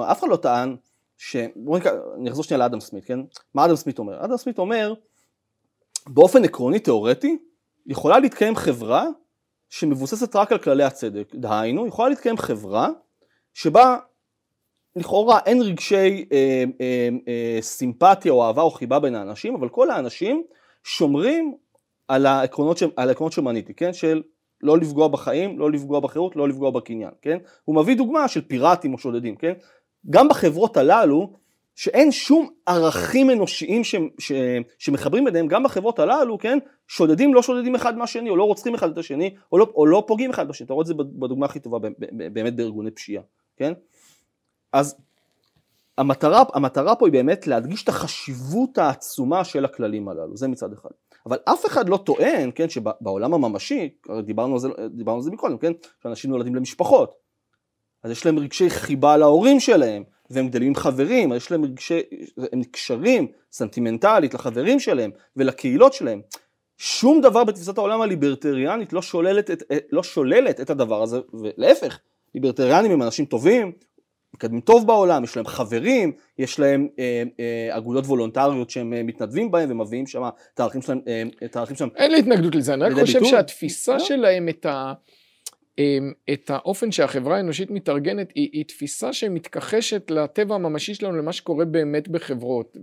אף 0.00 0.18
אחד 0.20 0.28
לא 0.30 0.36
טען 0.36 0.76
ש... 1.18 1.36
בואו 1.56 1.78
ניקח, 1.78 1.90
אני 2.16 2.30
אחזור 2.30 2.44
שנייה 2.44 2.58
לאדם 2.58 2.80
סמית, 2.80 3.04
כן? 3.04 3.18
מה 3.54 3.64
אדם 3.64 3.76
סמית 3.76 3.98
אומר? 3.98 4.24
אדם 4.24 4.36
סמית 4.36 4.58
אומר, 4.58 4.94
באופן 6.06 6.44
עקרוני 6.44 6.78
תיאורטי, 6.78 7.38
יכולה 7.86 8.18
להתקיים 8.18 8.56
חברה 8.56 9.06
שמבוססת 9.70 10.36
רק 10.36 10.52
על 10.52 10.58
כללי 10.58 10.84
הצדק. 10.84 11.34
דהיינו, 11.34 11.86
יכולה 11.86 12.08
להתקיים 12.08 12.36
חברה 12.36 12.88
שבה 13.54 13.96
לכאורה 14.96 15.38
אין 15.46 15.62
רגשי 15.62 16.24
אה, 16.32 16.64
אה, 16.80 17.08
אה, 17.28 17.58
סימפתיה 17.60 18.32
או 18.32 18.46
אהבה 18.46 18.62
או 18.62 18.70
חיבה 18.70 19.00
בין 19.00 19.14
האנשים, 19.14 19.54
אבל 19.54 19.68
כל 19.68 19.90
האנשים 19.90 20.42
שומרים 20.84 21.54
על 22.08 22.26
העקרונות, 22.26 22.78
ש... 22.78 22.82
על 22.96 23.08
העקרונות 23.08 23.32
שמניתי, 23.32 23.74
כן? 23.74 23.92
של 23.92 24.22
לא 24.60 24.78
לפגוע 24.78 25.08
בחיים, 25.08 25.58
לא 25.58 25.70
לפגוע 25.70 26.00
בחירות, 26.00 26.36
לא 26.36 26.48
לפגוע 26.48 26.70
בקניין, 26.70 27.10
כן? 27.22 27.38
הוא 27.64 27.76
מביא 27.76 27.96
דוגמה 27.96 28.28
של 28.28 28.40
פיראטים 28.40 28.92
או 28.92 28.98
שודדים, 28.98 29.36
כן? 29.36 29.52
גם 30.10 30.28
בחברות 30.28 30.76
הללו, 30.76 31.32
שאין 31.74 32.12
שום 32.12 32.48
ערכים 32.66 33.30
אנושיים 33.30 33.84
ש, 33.84 33.94
ש, 34.18 34.32
שמחברים 34.78 35.24
ביניהם, 35.24 35.48
גם 35.48 35.62
בחברות 35.62 35.98
הללו, 35.98 36.38
כן? 36.38 36.58
שודדים 36.88 37.34
לא 37.34 37.42
שודדים 37.42 37.74
אחד 37.74 37.98
מהשני, 37.98 38.30
או 38.30 38.36
לא 38.36 38.44
רוצחים 38.44 38.74
אחד 38.74 38.90
את 38.90 38.98
השני, 38.98 39.34
או 39.52 39.58
לא, 39.58 39.72
או 39.74 39.86
לא 39.86 40.04
פוגעים 40.06 40.30
אחד 40.30 40.48
בשני. 40.48 40.64
אתה 40.64 40.72
רואה 40.72 40.82
את 40.82 40.86
זה 40.86 40.94
בדוגמה 40.94 41.46
הכי 41.46 41.60
טובה 41.60 41.78
באמת 42.12 42.56
בארגוני 42.56 42.90
פשיעה, 42.90 43.22
כן? 43.56 43.72
אז 44.72 44.96
המטרה, 45.98 46.42
המטרה 46.54 46.94
פה 46.96 47.06
היא 47.06 47.12
באמת 47.12 47.46
להדגיש 47.46 47.84
את 47.84 47.88
החשיבות 47.88 48.78
העצומה 48.78 49.44
של 49.44 49.64
הכללים 49.64 50.08
הללו, 50.08 50.36
זה 50.36 50.48
מצד 50.48 50.72
אחד. 50.72 50.90
אבל 51.26 51.38
אף 51.44 51.66
אחד 51.66 51.88
לא 51.88 51.96
טוען, 51.96 52.50
כן, 52.54 52.68
שבעולם 52.68 53.34
הממשי, 53.34 53.88
דיברנו 54.24 54.52
על 54.52 54.58
זה, 54.60 54.68
דיברנו 54.90 55.16
על 55.16 55.22
זה 55.22 55.30
מקודם, 55.30 55.58
כן, 55.58 55.72
שאנשים 56.02 56.30
נולדים 56.30 56.54
למשפחות, 56.54 57.14
אז 58.02 58.10
יש 58.10 58.26
להם 58.26 58.38
רגשי 58.38 58.70
חיבה 58.70 59.16
להורים 59.16 59.60
שלהם, 59.60 60.02
והם 60.30 60.48
גדלים 60.48 60.68
עם 60.68 60.74
חברים, 60.74 61.32
אז 61.32 61.36
יש 61.36 61.50
להם 61.50 61.64
רגשי, 61.64 62.00
הם 62.52 62.60
נקשרים 62.60 63.26
סנטימנטלית 63.52 64.34
לחברים 64.34 64.80
שלהם 64.80 65.10
ולקהילות 65.36 65.92
שלהם. 65.92 66.20
שום 66.76 67.20
דבר 67.20 67.44
בתפיסת 67.44 67.78
העולם 67.78 68.00
הליברטריאנית 68.00 68.92
לא 68.92 69.02
שוללת 69.02 69.50
את, 69.50 69.62
לא 69.92 70.02
שוללת 70.02 70.60
את 70.60 70.70
הדבר 70.70 71.02
הזה, 71.02 71.20
ולהפך, 71.32 71.98
ליברטריאנים 72.34 72.90
הם 72.90 73.02
אנשים 73.02 73.24
טובים, 73.24 73.72
מקדמים 74.34 74.60
טוב 74.60 74.86
בעולם, 74.86 75.24
יש 75.24 75.36
להם 75.36 75.46
חברים, 75.46 76.12
יש 76.38 76.60
להם 76.60 76.88
אה, 76.98 77.22
אה, 77.40 77.76
אגודות 77.76 78.04
וולונטריות 78.04 78.70
שהם 78.70 78.94
אה, 78.94 79.02
מתנדבים 79.02 79.50
בהם 79.50 79.70
ומביאים 79.70 80.06
שם 80.06 80.22
את 80.54 80.60
הערכים 80.60 80.82
שלהם, 80.82 81.00
אה, 81.08 81.22
את 81.44 81.56
הערכים 81.56 81.76
שלהם. 81.76 81.90
אין 81.96 82.12
לי 82.12 82.18
התנגדות 82.18 82.54
לזה, 82.54 82.74
אני 82.74 82.84
רק 82.84 82.92
חושב 82.92 83.12
ביטוי? 83.12 83.30
שהתפיסה 83.30 83.92
לא. 83.92 83.98
שלהם 83.98 84.48
את, 84.48 84.66
ה, 84.66 84.92
את 86.32 86.50
האופן 86.50 86.92
שהחברה 86.92 87.36
האנושית 87.36 87.70
מתארגנת 87.70 88.32
היא, 88.34 88.48
היא 88.52 88.64
תפיסה 88.64 89.12
שמתכחשת 89.12 90.10
לטבע 90.10 90.54
הממשי 90.54 90.94
שלנו, 90.94 91.16
למה 91.18 91.32
שקורה 91.32 91.64
באמת 91.64 92.08
בחברות. 92.08 92.76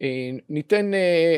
וניתן 0.00 0.90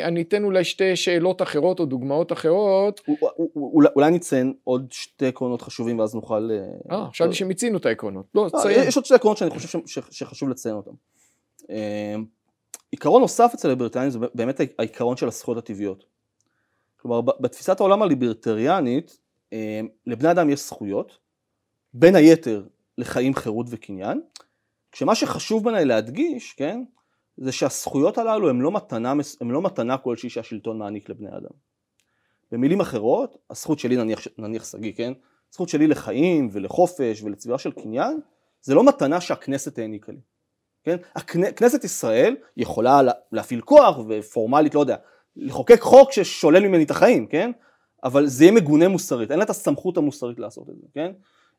אני 0.05 0.23
אתן 0.23 0.45
אולי 0.45 0.65
שתי 0.65 0.97
שאלות 0.97 1.43
אחרות 1.43 1.81
או 1.81 1.85
דוגמאות 1.87 2.33
אחרות. 2.33 3.01
אול- 3.09 3.17
אול- 3.39 3.49
אולי- 3.57 3.89
אולי 3.97 4.11
נציין 4.11 4.55
עוד 4.65 4.87
שתי 4.93 5.27
עקרונות 5.27 5.63
חשובים 5.63 5.99
ואז 5.99 6.15
נוכל... 6.15 6.51
אה, 6.53 6.97
אה, 6.97 7.11
חשבתי 7.11 7.35
שמיצינו 7.35 7.79
את 7.79 7.87
העקרונות. 7.87 8.27
לא, 8.35 8.45
לא, 8.55 8.63
ציין. 8.63 8.89
יש 8.89 8.97
עוד 8.97 9.05
שתי 9.05 9.15
עקרונות 9.15 9.39
שאני 9.39 9.51
חושב 9.51 9.69
ש- 9.69 9.95
ש- 9.99 10.19
שחשוב 10.19 10.49
לציין 10.49 10.75
אותם. 10.75 10.91
אה, 11.71 12.15
עיקרון 12.91 13.23
נוסף 13.23 13.51
אצל 13.55 13.69
הליברטריאנים 13.69 14.11
זה 14.11 14.19
באמת 14.35 14.61
העיקרון 14.79 15.17
של 15.17 15.27
הזכויות 15.27 15.59
הטבעיות. 15.59 16.05
כלומר, 16.97 17.21
בתפיסת 17.21 17.81
העולם 17.81 18.03
הליברטריאנית, 18.03 19.11
אה, 19.11 19.26
לבני 20.07 20.31
אדם 20.31 20.51
יש 20.51 20.67
זכויות, 20.67 21.19
בין 21.95 22.17
היתר 22.17 22.67
לחיים, 22.99 23.35
חירות 23.35 23.67
וקניין, 23.71 24.21
כשמה 24.93 25.15
שחשוב 25.15 25.65
בעיניי 25.65 25.85
להדגיש, 25.85 26.53
כן, 26.53 26.85
זה 27.37 27.53
שהזכויות 27.53 28.19
הללו 28.19 28.49
הן 28.49 28.61
לא 28.61 28.73
מתנה, 28.73 29.13
הם 29.41 29.51
לא 29.51 29.63
מתנה 29.63 29.99
כלשהי 29.99 30.31
שהשלטון 30.31 30.79
מעניק 30.79 31.09
לבני 31.09 31.29
אדם. 31.29 31.51
במילים 32.53 32.81
אחרות, 32.81 33.39
הזכות 33.51 33.79
שלי 33.79 33.97
נניח, 33.97 34.21
נניח 34.39 34.65
שגיא, 34.65 34.93
כן? 34.93 35.13
הזכות 35.51 35.69
שלי 35.69 35.87
לחיים 35.87 36.49
ולחופש 36.53 37.23
ולצבירה 37.23 37.59
של 37.59 37.73
קניין, 37.73 38.21
זה 38.63 38.75
לא 38.75 38.85
מתנה 38.85 39.21
שהכנסת 39.21 39.79
העניקה 39.79 40.13
לי. 40.13 40.21
כן? 40.85 40.97
כנסת 41.57 41.85
ישראל 41.85 42.37
יכולה 42.57 43.01
להפעיל 43.33 43.61
כוח 43.61 43.99
ופורמלית, 44.09 44.75
לא 44.75 44.81
יודע, 44.81 44.97
לחוקק 45.37 45.81
חוק 45.81 46.13
ששולל 46.13 46.69
ממני 46.69 46.85
את 46.85 46.91
החיים, 46.91 47.27
כן? 47.27 47.51
אבל 48.07 48.27
זה 48.27 48.45
יהיה 48.45 48.53
מגונה 48.53 48.89
מוסרית, 48.89 49.31
אין 49.31 49.39
לה 49.39 49.45
את 49.45 49.51
הסמכות 49.51 49.97
המוסרית 49.97 50.39
לעשות 50.39 50.71
את 50.71 50.75
זה, 50.77 50.87
כן? 50.95 51.13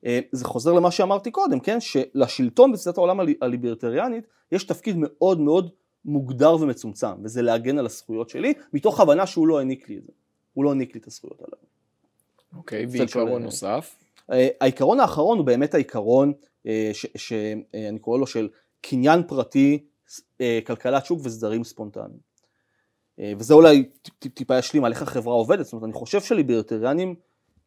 אה, 0.05 0.19
זה 0.31 0.45
חוזר 0.45 0.73
למה 0.73 0.91
שאמרתי 0.91 1.31
קודם, 1.31 1.59
כן? 1.59 1.79
שלשלטון 1.79 2.71
בתפיסת 2.71 2.97
העולם 2.97 3.19
הליברטריאנית 3.41 4.23
יש 4.51 4.63
תפקיד 4.63 4.95
מאוד 4.99 5.39
מאוד 5.39 5.69
מוגדר 6.05 6.55
ומצומצם, 6.55 7.23
וזה 7.23 7.41
להגן 7.41 7.77
על 7.77 7.85
הזכויות 7.85 8.29
שלי, 8.29 8.53
מתוך 8.73 8.99
הבנה 8.99 9.27
שהוא 9.27 9.47
לא 9.47 9.57
העניק 9.57 9.89
לי 9.89 9.97
את 9.97 10.03
זה. 10.05 10.11
הוא 10.53 10.63
לא 10.63 10.69
העניק 10.69 10.95
לי 10.95 11.01
את 11.01 11.07
הזכויות 11.07 11.41
הללו. 11.41 11.67
אוקיי, 12.57 12.83
okay, 12.83 12.87
ועיקרון 12.91 13.43
נוסף? 13.43 13.95
אה, 14.31 14.47
העיקרון 14.61 14.99
האחרון 14.99 15.37
הוא 15.37 15.45
באמת 15.45 15.73
העיקרון 15.73 16.33
אה, 16.67 16.91
שאני 17.15 17.99
קורא 18.01 18.17
לו 18.17 18.27
של 18.27 18.49
קניין 18.81 19.27
פרטי, 19.27 19.83
כלכלת 20.65 21.05
שוק 21.05 21.19
וסדרים 21.23 21.63
ספונטניים. 21.63 22.17
וזה 23.39 23.53
אולי 23.53 23.83
טיפה 24.19 24.57
ישלים 24.57 24.83
על 24.85 24.91
איך 24.91 25.01
החברה 25.01 25.33
עובדת, 25.33 25.65
זאת 25.65 25.73
אומרת 25.73 25.85
אני 25.85 25.93
חושב 25.93 26.21
שליברטריאנים 26.21 27.15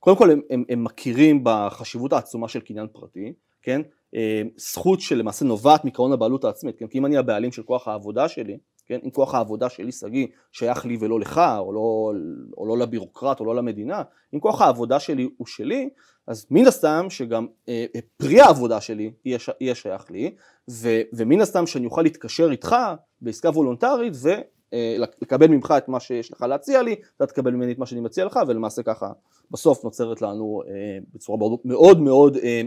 קודם 0.01 0.17
כל 0.17 0.31
הם, 0.31 0.41
הם, 0.51 0.65
הם 0.69 0.85
מכירים 0.85 1.41
בחשיבות 1.43 2.13
העצומה 2.13 2.49
של 2.49 2.61
קניין 2.61 2.87
פרטי, 2.93 3.33
כן? 3.63 3.81
אה, 4.15 4.43
זכות 4.57 5.01
שלמעשה 5.01 5.45
נובעת 5.45 5.85
מעקרון 5.85 6.13
הבעלות 6.13 6.45
העצמית, 6.45 6.79
כן? 6.79 6.87
כי 6.87 6.99
אם 6.99 7.07
אני 7.07 7.17
הבעלים 7.17 7.53
של 7.53 7.63
כוח 7.63 7.89
העבודה 7.89 8.29
שלי, 8.29 8.59
כן? 8.87 8.99
אם 9.05 9.11
כוח 9.11 9.35
העבודה 9.35 9.69
שלי 9.69 9.93
שגיא 9.93 10.27
שייך 10.53 10.87
לי 10.87 10.97
ולא 11.01 11.21
לך, 11.21 11.41
או 11.59 11.73
לא, 11.73 12.13
או 12.57 12.67
לא 12.67 12.79
לבירוקרט 12.79 13.41
או 13.41 13.45
לא 13.45 13.55
למדינה, 13.55 14.03
אם 14.35 14.41
כוח 14.41 14.61
העבודה 14.61 15.01
שלי 15.01 15.29
הוא 15.37 15.47
שלי, 15.47 15.89
אז 16.27 16.47
מן 16.51 16.67
הסתם 16.67 17.07
שגם 17.09 17.47
אה, 17.69 17.85
פרי 18.17 18.41
העבודה 18.41 18.81
שלי 18.81 19.13
יהיה, 19.25 19.39
יהיה 19.61 19.75
שייך 19.75 20.11
לי, 20.11 20.35
ו, 20.71 21.01
ומן 21.13 21.41
הסתם 21.41 21.67
שאני 21.67 21.87
אוכל 21.87 22.03
להתקשר 22.03 22.51
איתך 22.51 22.77
בעסקה 23.21 23.49
וולונטרית 23.49 24.13
ו... 24.17 24.29
אה, 24.75 24.97
לקבל 25.23 25.47
ממך 25.47 25.75
את 25.79 25.89
מה 25.89 26.01
שיש 26.01 26.33
לך 26.33 26.43
להציע 26.43 26.83
לי, 26.83 26.97
אתה 27.17 27.27
תקבל 27.27 27.51
ממני 27.51 27.73
את 27.73 27.79
מה 27.79 27.87
שאני 27.87 28.01
מציע 28.01 28.25
לך, 28.25 28.41
ולמעשה 28.49 28.83
ככה 28.83 29.13
בסוף 29.51 29.85
נוצרת 29.85 30.23
לנו 30.23 30.63
אה, 30.69 30.99
בצורה 31.15 31.39
מאוד 31.65 32.01
מאוד 32.01 32.37
אה, 32.37 32.63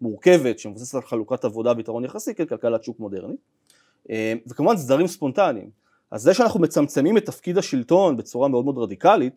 מורכבת, 0.00 0.58
שמבוססת 0.58 0.94
על 0.94 1.02
חלוקת 1.02 1.44
עבודה 1.44 1.74
ביתרון 1.74 2.04
יחסי, 2.04 2.34
ככלכלת 2.34 2.84
שוק 2.84 3.00
מודרנית. 3.00 3.40
וכמובן 4.46 4.76
סדרים 4.76 5.06
ספונטניים. 5.06 5.70
אז 6.10 6.22
זה 6.22 6.34
שאנחנו 6.34 6.60
מצמצמים 6.60 7.18
את 7.18 7.26
תפקיד 7.26 7.58
השלטון 7.58 8.16
בצורה 8.16 8.48
מאוד 8.48 8.64
מאוד 8.64 8.78
רדיקלית, 8.78 9.32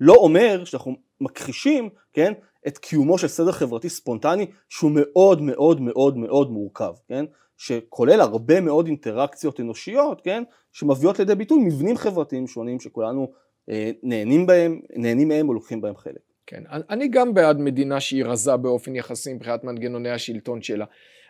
לא 0.00 0.14
אומר 0.14 0.64
שאנחנו 0.64 0.96
מכחישים, 1.20 1.88
כן, 2.12 2.32
את 2.66 2.78
קיומו 2.78 3.18
של 3.18 3.28
סדר 3.28 3.52
חברתי 3.52 3.88
ספונטני 3.88 4.46
שהוא 4.68 4.90
מאוד 4.94 5.42
מאוד 5.42 5.80
מאוד 5.80 6.16
מאוד 6.16 6.50
מורכב, 6.50 6.92
כן? 7.08 7.24
שכולל 7.56 8.20
הרבה 8.20 8.60
מאוד 8.60 8.86
אינטראקציות 8.86 9.60
אנושיות, 9.60 10.20
כן? 10.20 10.42
שמביאות 10.72 11.18
לידי 11.18 11.34
ביטוי 11.34 11.58
מבנים 11.64 11.96
חברתיים 11.96 12.46
שונים 12.46 12.80
שכולנו 12.80 13.32
אה, 13.70 13.90
נהנים 14.02 14.46
בהם, 14.46 14.80
נהנים 14.96 15.28
מהם 15.28 15.48
או 15.48 15.54
לוקחים 15.54 15.80
בהם 15.80 15.96
חלק. 15.96 16.20
כן, 16.46 16.62
אני 16.90 17.08
גם 17.08 17.34
בעד 17.34 17.58
מדינה 17.58 18.00
שהיא 18.00 18.24
רזה 18.24 18.56
באופן 18.56 18.96
יחסי 18.96 19.34
מבחינת 19.34 19.64
מנגנוני 19.64 20.10
השלטון 20.10 20.62
שלה, 20.62 20.84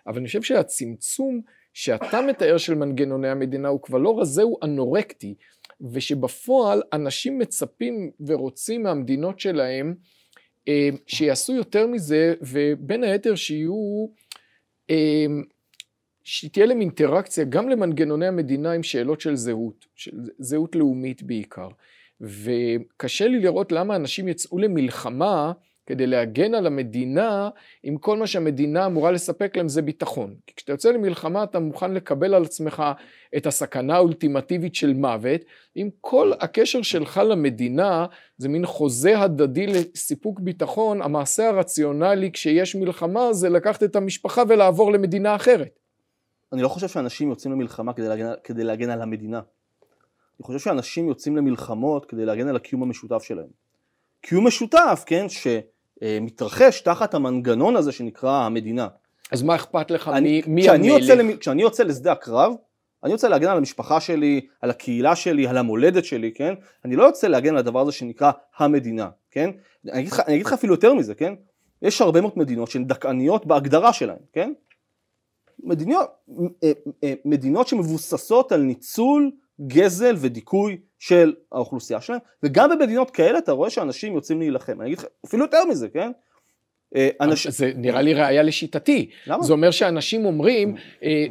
אבל 0.06 0.18
אני 0.18 0.26
חושב 0.26 0.42
שהצמצום 0.42 1.40
שאתה 1.72 2.20
מתאר 2.20 2.58
של 2.58 2.74
מנגנוני 2.74 3.28
המדינה 3.28 3.68
הוא 3.68 3.82
כבר 3.82 3.98
לא 3.98 4.20
רזה, 4.20 4.42
הוא 4.42 4.58
אנורקטי, 4.62 5.34
ושבפועל 5.92 6.82
אנשים 6.92 7.38
מצפים 7.38 8.10
ורוצים 8.26 8.82
מהמדינות 8.82 9.40
שלהם 9.40 9.94
אה, 10.68 10.88
שיעשו 11.06 11.54
יותר 11.54 11.86
מזה, 11.86 12.34
ובין 12.40 13.04
היתר 13.04 13.34
שיהיו, 13.34 14.06
אה, 14.90 15.26
שתהיה 16.28 16.66
להם 16.66 16.80
אינטראקציה 16.80 17.44
גם 17.44 17.68
למנגנוני 17.68 18.26
המדינה 18.26 18.72
עם 18.72 18.82
שאלות 18.82 19.20
של 19.20 19.36
זהות, 19.36 19.86
של 19.94 20.10
זהות 20.38 20.76
לאומית 20.76 21.22
בעיקר. 21.22 21.68
וקשה 22.20 23.28
לי 23.28 23.40
לראות 23.40 23.72
למה 23.72 23.96
אנשים 23.96 24.28
יצאו 24.28 24.58
למלחמה 24.58 25.52
כדי 25.86 26.06
להגן 26.06 26.54
על 26.54 26.66
המדינה, 26.66 27.48
אם 27.84 27.96
כל 28.00 28.16
מה 28.16 28.26
שהמדינה 28.26 28.86
אמורה 28.86 29.10
לספק 29.10 29.56
להם 29.56 29.68
זה 29.68 29.82
ביטחון. 29.82 30.34
כי 30.46 30.54
כשאתה 30.56 30.72
יוצא 30.72 30.90
למלחמה 30.90 31.42
אתה 31.42 31.58
מוכן 31.58 31.94
לקבל 31.94 32.34
על 32.34 32.42
עצמך 32.42 32.82
את 33.36 33.46
הסכנה 33.46 33.94
האולטימטיבית 33.94 34.74
של 34.74 34.94
מוות, 34.94 35.40
אם 35.76 35.88
כל 36.00 36.32
הקשר 36.40 36.82
שלך 36.82 37.20
למדינה 37.28 38.06
זה 38.38 38.48
מין 38.48 38.66
חוזה 38.66 39.18
הדדי 39.18 39.66
לסיפוק 39.66 40.40
ביטחון, 40.40 41.02
המעשה 41.02 41.48
הרציונלי 41.48 42.32
כשיש 42.32 42.76
מלחמה 42.76 43.32
זה 43.32 43.48
לקחת 43.48 43.82
את 43.82 43.96
המשפחה 43.96 44.42
ולעבור 44.48 44.92
למדינה 44.92 45.36
אחרת. 45.36 45.86
אני 46.52 46.62
לא 46.62 46.68
חושב 46.68 46.88
שאנשים 46.88 47.30
יוצאים 47.30 47.52
למלחמה 47.52 47.92
כדי 47.92 48.09
להגן, 48.09 48.32
כדי 48.44 48.64
להגן 48.64 48.90
על 48.90 49.02
המדינה. 49.02 49.40
אני 50.40 50.44
חושב 50.46 50.59
שאנשים 50.59 51.09
יוצאים 51.09 51.37
למלחמות 51.37 52.06
כדי 52.06 52.24
להגן 52.24 52.48
על 52.48 52.56
הקיום 52.56 52.82
המשותף 52.82 53.22
שלהם. 53.22 53.48
קיום 54.20 54.46
משותף, 54.46 55.04
כן, 55.06 55.26
שמתרחש 55.28 56.80
תחת 56.80 57.14
המנגנון 57.14 57.76
הזה 57.76 57.92
שנקרא 57.92 58.30
המדינה. 58.30 58.88
אז 59.30 59.42
מה 59.42 59.54
אכפת 59.54 59.90
לך 59.90 60.09
אני, 60.09 60.42
מי 60.46 60.62
כשאני 60.62 60.90
המלך? 60.90 61.02
יוצא, 61.02 61.14
למ, 61.14 61.37
כשאני 61.37 61.62
יוצא 61.62 61.82
לשדה 61.82 62.12
הקרב, 62.12 62.52
אני 63.04 63.12
רוצה 63.12 63.28
להגן 63.28 63.48
על 63.48 63.56
המשפחה 63.56 64.00
שלי, 64.00 64.46
על 64.61 64.70
הקהילה 64.70 65.16
שלי, 65.16 65.46
על 65.46 65.59
המולדת 65.59 66.04
שלי, 66.04 66.32
כן? 66.32 66.54
אני 66.85 66.96
לא 66.96 67.04
יוצא 67.04 67.28
להגן 67.28 67.50
על 67.50 67.56
הדבר 67.56 67.80
הזה 67.80 67.92
שנקרא 67.92 68.30
המדינה, 68.56 69.09
כן? 69.30 69.50
אני 69.92 70.00
אגיד 70.00 70.12
לך, 70.12 70.20
אני 70.26 70.35
אגיד 70.35 70.46
לך 70.46 70.52
אפילו 70.52 70.74
יותר 70.74 70.94
מזה, 70.94 71.14
כן? 71.14 71.35
יש 71.82 72.00
הרבה 72.00 72.20
מאוד 72.20 72.32
מדינות 72.37 72.70
שהן 72.70 72.85
דכאניות 72.85 73.46
בהגדרה 73.46 73.92
שלהן, 73.92 74.18
כן? 74.32 74.52
מדינות, 75.66 76.11
אה, 76.64 76.72
אה, 77.05 77.14
מדינות 77.24 77.68
שמבוססות 77.68 78.52
על 78.52 78.61
ניצול, 78.61 79.31
גזל 79.66 80.14
ודיכוי 80.18 80.79
של 80.98 81.35
האוכלוסייה 81.52 82.00
שלהם, 82.00 82.18
וגם 82.42 82.70
במדינות 82.70 83.11
כאלה 83.11 83.38
אתה 83.38 83.52
רואה 83.52 83.70
שאנשים 83.70 84.14
יוצאים 84.14 84.38
להילחם. 84.38 84.81
אני 84.81 84.88
אגיד 84.88 84.98
לך, 84.98 85.05
אפילו 85.26 85.44
יותר 85.44 85.64
מזה, 85.64 85.88
כן? 85.88 86.11
אה, 86.96 87.09
אנש... 87.20 87.46
זה 87.46 87.72
נראה 87.76 88.02
לי 88.02 88.14
ראייה 88.14 88.42
לשיטתי. 88.42 89.11
למה? 89.26 89.42
זה 89.42 89.52
אומר 89.52 89.70
שאנשים 89.70 90.24
אומרים, 90.24 90.74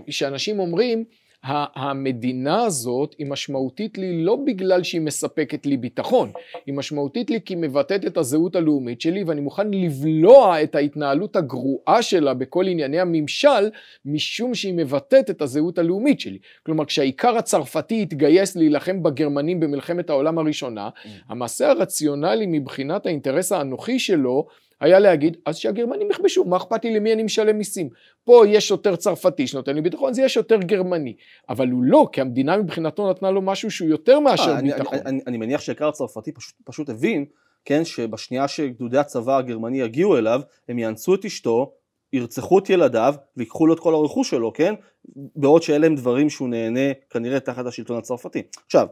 שאנשים 0.09 0.59
אומרים, 0.59 1.03
המדינה 1.47 2.63
הזאת 2.63 3.15
היא 3.17 3.27
משמעותית 3.27 3.97
לי 3.97 4.23
לא 4.23 4.35
בגלל 4.45 4.83
שהיא 4.83 5.01
מספקת 5.01 5.65
לי 5.65 5.77
ביטחון, 5.77 6.31
היא 6.65 6.73
משמעותית 6.73 7.29
לי 7.29 7.39
כי 7.45 7.53
היא 7.53 7.61
מבטאת 7.61 8.05
את 8.05 8.17
הזהות 8.17 8.55
הלאומית 8.55 9.01
שלי 9.01 9.23
ואני 9.23 9.41
מוכן 9.41 9.71
לבלוע 9.71 10.63
את 10.63 10.75
ההתנהלות 10.75 11.35
הגרועה 11.35 12.01
שלה 12.01 12.33
בכל 12.33 12.67
ענייני 12.67 12.99
הממשל 12.99 13.69
משום 14.05 14.55
שהיא 14.55 14.73
מבטאת 14.73 15.29
את 15.29 15.41
הזהות 15.41 15.77
הלאומית 15.77 16.19
שלי. 16.19 16.37
כלומר 16.63 16.85
כשהעיקר 16.85 17.37
הצרפתי 17.37 18.01
התגייס 18.01 18.55
להילחם 18.55 19.03
בגרמנים 19.03 19.59
במלחמת 19.59 20.09
העולם 20.09 20.37
הראשונה, 20.37 20.89
mm. 20.89 21.07
המעשה 21.29 21.69
הרציונלי 21.69 22.45
מבחינת 22.47 23.05
האינטרס 23.05 23.51
האנוכי 23.51 23.99
שלו 23.99 24.47
היה 24.81 24.99
להגיד, 24.99 25.37
אז 25.45 25.57
שהגרמנים 25.57 26.11
יכבשו, 26.11 26.45
מה 26.45 26.57
אכפת 26.57 26.85
לי 26.85 26.95
למי 26.95 27.13
אני 27.13 27.23
משלם 27.23 27.57
מיסים? 27.57 27.89
פה 28.23 28.43
יש 28.47 28.67
שוטר 28.67 28.95
צרפתי 28.95 29.47
שנותן 29.47 29.75
לי 29.75 29.81
ביטחון, 29.81 30.13
זה 30.13 30.21
יהיה 30.21 30.29
שוטר 30.29 30.57
גרמני. 30.57 31.15
אבל 31.49 31.69
הוא 31.69 31.83
לא, 31.83 32.07
כי 32.11 32.21
המדינה 32.21 32.57
מבחינתו 32.57 33.09
נתנה 33.09 33.31
לו 33.31 33.41
משהו 33.41 33.71
שהוא 33.71 33.89
יותר 33.89 34.19
מאשר 34.19 34.51
אה, 34.51 34.61
ביטחון. 34.61 34.97
אני, 34.97 35.09
אני, 35.09 35.21
אני 35.27 35.37
מניח 35.37 35.61
שהעיקר 35.61 35.87
הצרפתי 35.87 36.31
פשוט, 36.31 36.55
פשוט 36.63 36.89
הבין, 36.89 37.25
כן, 37.65 37.85
שבשנייה 37.85 38.47
שגדודי 38.47 38.97
הצבא 38.97 39.37
הגרמני 39.37 39.81
יגיעו 39.81 40.17
אליו, 40.17 40.41
הם 40.69 40.79
יאנסו 40.79 41.15
את 41.15 41.25
אשתו, 41.25 41.73
ירצחו 42.13 42.59
את 42.59 42.69
ילדיו 42.69 43.15
ויקחו 43.37 43.67
לו 43.67 43.73
את 43.73 43.79
כל 43.79 43.93
הרכוש 43.93 44.29
שלו, 44.29 44.53
כן? 44.53 44.73
בעוד 45.15 45.63
שאלה 45.63 45.85
הם 45.85 45.95
דברים 45.95 46.29
שהוא 46.29 46.49
נהנה 46.49 46.93
כנראה 47.09 47.39
תחת 47.39 47.65
השלטון 47.65 47.97
הצרפתי. 47.97 48.41
עכשיו, 48.65 48.87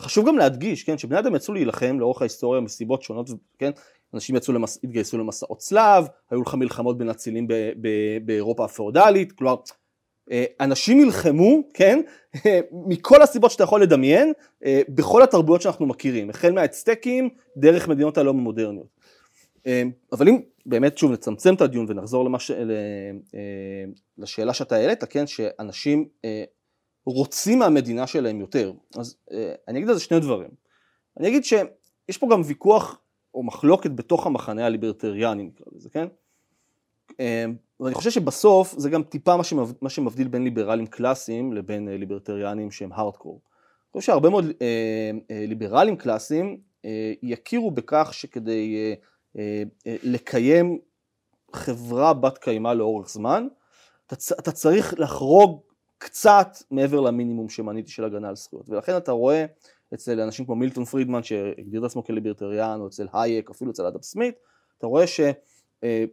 חשוב 0.00 0.28
גם 0.28 0.38
להדגיש, 0.38 0.84
כן, 0.84 0.98
שבני 0.98 1.18
אדם 1.18 1.36
יצאו 1.36 1.54
להילחם 1.54 2.00
לאורך 2.00 2.22
ההיסטוריה 2.22 2.60
מסיבות 2.60 3.02
שונות, 3.02 3.30
כן, 3.58 3.70
אנשים 4.14 4.36
יצאו 4.36 4.54
למס... 4.54 4.78
התגייסו 4.84 5.18
למסעות 5.18 5.58
צלב, 5.58 6.06
היו 6.30 6.42
לך 6.42 6.54
מלחמות 6.54 6.98
בין 6.98 7.08
אצילים 7.08 7.46
באירופה 8.24 8.64
הפאודלית, 8.64 9.32
כלומר 9.32 9.56
אה, 10.30 10.44
אנשים 10.60 11.04
נלחמו, 11.04 11.62
כן, 11.74 12.00
מכל 12.72 13.22
הסיבות 13.22 13.50
שאתה 13.50 13.64
יכול 13.64 13.82
לדמיין, 13.82 14.32
אה, 14.64 14.80
בכל 14.88 15.22
התרבויות 15.22 15.62
שאנחנו 15.62 15.86
מכירים, 15.86 16.30
החל 16.30 16.52
מהאצטקים 16.52 17.28
דרך 17.56 17.88
מדינות 17.88 18.18
הלאום 18.18 18.38
המודרניות. 18.38 18.86
אה, 19.66 19.82
אבל 20.12 20.28
אם 20.28 20.40
באמת 20.66 20.98
שוב 20.98 21.12
נצמצם 21.12 21.54
את 21.54 21.60
הדיון 21.60 21.86
ונחזור 21.88 22.24
למש... 22.24 22.50
לשאלה 24.18 24.54
שאתה 24.54 24.76
העלית, 24.76 25.04
כן, 25.04 25.26
שאנשים 25.26 26.08
רוצים 27.06 27.58
מהמדינה 27.58 28.06
שלהם 28.06 28.40
יותר, 28.40 28.72
אז 28.96 29.16
אני 29.68 29.78
אגיד 29.78 29.88
על 29.88 29.94
זה 29.94 30.00
שני 30.00 30.20
דברים. 30.20 30.50
אני 31.20 31.28
אגיד 31.28 31.44
שיש 31.44 32.18
פה 32.18 32.28
גם 32.30 32.42
ויכוח 32.44 33.00
או 33.36 33.42
מחלוקת 33.42 33.90
בתוך 33.90 34.26
המחנה 34.26 34.66
הליברטריאני 34.66 35.42
נקרא 35.44 35.66
לזה, 35.72 35.90
כן? 35.90 36.06
אמ, 37.20 37.56
ואני 37.80 37.94
חושב 37.94 38.10
שבסוף 38.10 38.74
זה 38.78 38.90
גם 38.90 39.02
טיפה 39.02 39.36
מה, 39.36 39.44
שמב, 39.44 39.72
מה 39.82 39.90
שמבדיל 39.90 40.28
בין 40.28 40.44
ליברלים 40.44 40.86
קלאסיים 40.86 41.52
לבין 41.52 41.88
אה, 41.88 41.96
ליברטריאנים 41.96 42.70
שהם 42.70 42.92
הארדקור. 42.92 43.40
אני 43.94 44.00
חושב 44.00 44.06
שהרבה 44.06 44.30
מאוד 44.30 44.44
אה, 44.44 45.10
אה, 45.30 45.44
ליברלים 45.48 45.96
קלאסיים 45.96 46.60
אה, 46.84 47.12
יכירו 47.22 47.70
בכך 47.70 48.08
שכדי 48.12 48.76
אה, 48.76 48.94
אה, 49.40 49.62
אה, 49.86 49.96
לקיים 50.02 50.78
חברה 51.52 52.14
בת 52.14 52.38
קיימא 52.38 52.68
לאורך 52.68 53.08
זמן, 53.08 53.46
אתה, 54.06 54.16
אתה 54.38 54.52
צריך 54.52 54.94
לחרוג 54.98 55.60
קצת 55.98 56.56
מעבר 56.70 57.00
למינימום 57.00 57.48
שמניתי 57.48 57.90
של 57.90 58.04
הגנה 58.04 58.28
על 58.28 58.36
זכויות. 58.36 58.68
ולכן 58.68 58.96
אתה 58.96 59.12
רואה 59.12 59.44
אצל 59.94 60.20
אנשים 60.20 60.44
כמו 60.44 60.54
מילטון 60.54 60.84
פרידמן 60.84 61.22
שהגדיר 61.22 61.80
את 61.80 61.84
עצמו 61.84 62.04
כליברטריאן, 62.04 62.80
או 62.80 62.86
אצל 62.86 63.06
הייק, 63.12 63.50
אפילו 63.50 63.70
אצל 63.70 63.86
אדם 63.86 64.02
סמית, 64.02 64.34
אתה 64.78 64.86
רואה 64.86 65.06
ש... 65.06 65.20
אה, 65.84 66.04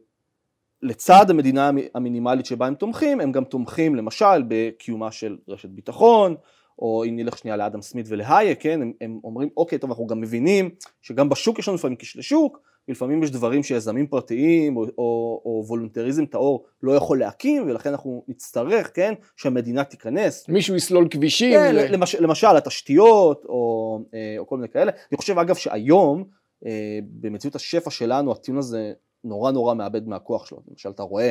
המדינה 1.30 1.70
המינימלית 1.96 2.46
שבה 2.46 2.68
הם 2.68 2.76
תומכים, 2.76 3.20
הם 3.22 3.32
גם 3.32 3.44
תומכים 3.44 3.96
למשל 3.96 4.44
בקיומה 4.48 5.12
של 5.12 5.38
רשת 5.48 5.70
ביטחון, 5.70 6.36
או 6.80 7.04
אם 7.10 7.16
נלך 7.16 7.38
שנייה 7.38 7.58
לאדם 7.58 7.82
סמית 7.82 8.06
ולהייק, 8.10 8.62
כן, 8.62 8.82
הם, 8.82 8.94
הם 9.02 9.20
אומרים 9.24 9.50
אוקיי 9.58 9.80
טוב 9.80 9.90
אנחנו 9.90 10.08
גם 10.08 10.22
מבינים 10.22 10.70
שגם 11.02 11.30
בשוק 11.30 11.60
יש 11.60 11.68
לנו 11.68 11.76
לפעמים 11.78 11.98
כשלי 11.98 12.24
שוק, 12.24 12.60
לפעמים 12.88 13.24
יש 13.24 13.32
דברים 13.32 13.64
שיזמים 13.64 14.08
פרטיים 14.08 14.78
או, 14.78 14.86
או, 14.98 15.42
או 15.46 15.64
וולונטריזם 15.68 16.26
טהור 16.26 16.66
לא 16.84 16.92
יכול 16.92 17.20
להקים 17.20 17.64
ולכן 17.68 17.90
אנחנו 17.90 18.24
נצטרך, 18.28 18.92
כן, 18.96 19.14
שהמדינה 19.36 19.84
תיכנס. 19.84 20.50
מישהו 20.50 20.76
יסלול 20.76 21.08
כבישים. 21.10 21.60
כן, 21.60 21.76
ל... 21.76 21.94
למש, 21.94 22.16
למשל 22.16 22.58
התשתיות 22.58 23.46
או, 23.46 24.00
אה, 24.14 24.36
או 24.38 24.48
כל 24.48 24.58
מיני 24.58 24.70
כאלה. 24.70 24.92
אני 25.12 25.18
חושב 25.18 25.40
אגב 25.40 25.56
שהיום 25.56 26.24
אה, 26.66 27.00
במציאות 27.04 27.56
השפע 27.56 27.90
שלנו 27.90 28.32
הטיעון 28.32 28.58
הזה 28.58 28.94
נורא 29.24 29.52
נורא 29.52 29.74
מאבד 29.74 30.08
מהכוח 30.08 30.46
שלו. 30.46 30.60
למשל, 30.72 30.90
אתה 30.90 31.04
רואה 31.04 31.30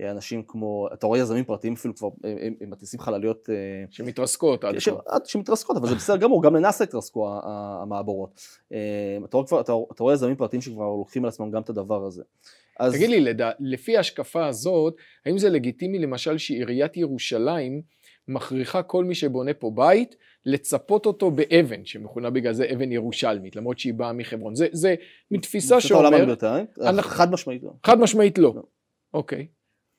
אה, 0.00 0.10
אנשים 0.10 0.42
כמו, 0.46 0.88
אתה 0.92 1.06
רואה 1.06 1.18
יזמים 1.18 1.44
פרטיים 1.44 1.72
אפילו 1.72 1.94
כבר, 1.94 2.08
הם, 2.24 2.54
הם 2.60 2.70
מטיסים 2.70 3.00
חלליות... 3.00 3.50
אה, 3.50 3.54
שמתרסקות 3.90 4.64
עד 4.64 4.74
כה. 4.78 4.90
שמתרסקות, 5.24 5.76
אבל 5.76 5.88
זה 5.88 5.94
בסדר 5.94 6.16
גמור, 6.16 6.42
גם 6.42 6.56
לנאסא 6.56 6.84
התרסקו 6.84 7.30
המעבורות. 7.82 8.40
אה, 8.72 8.78
אתה 9.24 9.36
רואה, 9.36 9.60
אתה, 9.60 9.72
אתה 9.92 10.02
רואה 10.02 10.14
יזמים 10.14 10.36
פרטיים 10.36 10.62
שכבר 10.62 10.84
לוקחים 10.84 11.24
על 11.24 11.28
עצמם 11.28 11.50
גם 11.50 11.62
את 11.62 11.68
הדבר 11.68 12.04
הזה. 12.04 12.22
אז... 12.80 12.92
תגיד 12.94 13.10
לי, 13.10 13.20
לדע, 13.20 13.50
לפי 13.60 13.96
ההשקפה 13.96 14.46
הזאת, 14.46 14.96
האם 15.26 15.38
זה 15.38 15.50
לגיטימי 15.50 15.98
למשל 15.98 16.38
שעיריית 16.38 16.96
ירושלים 16.96 17.82
מכריחה 18.28 18.82
כל 18.82 19.04
מי 19.04 19.14
שבונה 19.14 19.54
פה 19.54 19.70
בית 19.74 20.16
לצפות 20.46 21.06
אותו 21.06 21.30
באבן, 21.30 21.84
שמכונה 21.84 22.30
בגלל 22.30 22.52
זה 22.52 22.66
אבן 22.74 22.92
ירושלמית, 22.92 23.56
למרות 23.56 23.78
שהיא 23.78 23.94
באה 23.94 24.12
מחברון. 24.12 24.54
זה, 24.54 24.66
זה 24.72 24.94
מתפיסה 25.30 25.80
שאומר... 25.80 26.34
אנחנו... 26.80 27.10
חד 27.10 27.30
משמעית 27.30 27.62
לא. 27.62 27.70
חד 27.86 27.98
משמעית 27.98 28.38
לא. 28.38 28.52
לא. 28.56 28.62
אוקיי. 29.14 29.46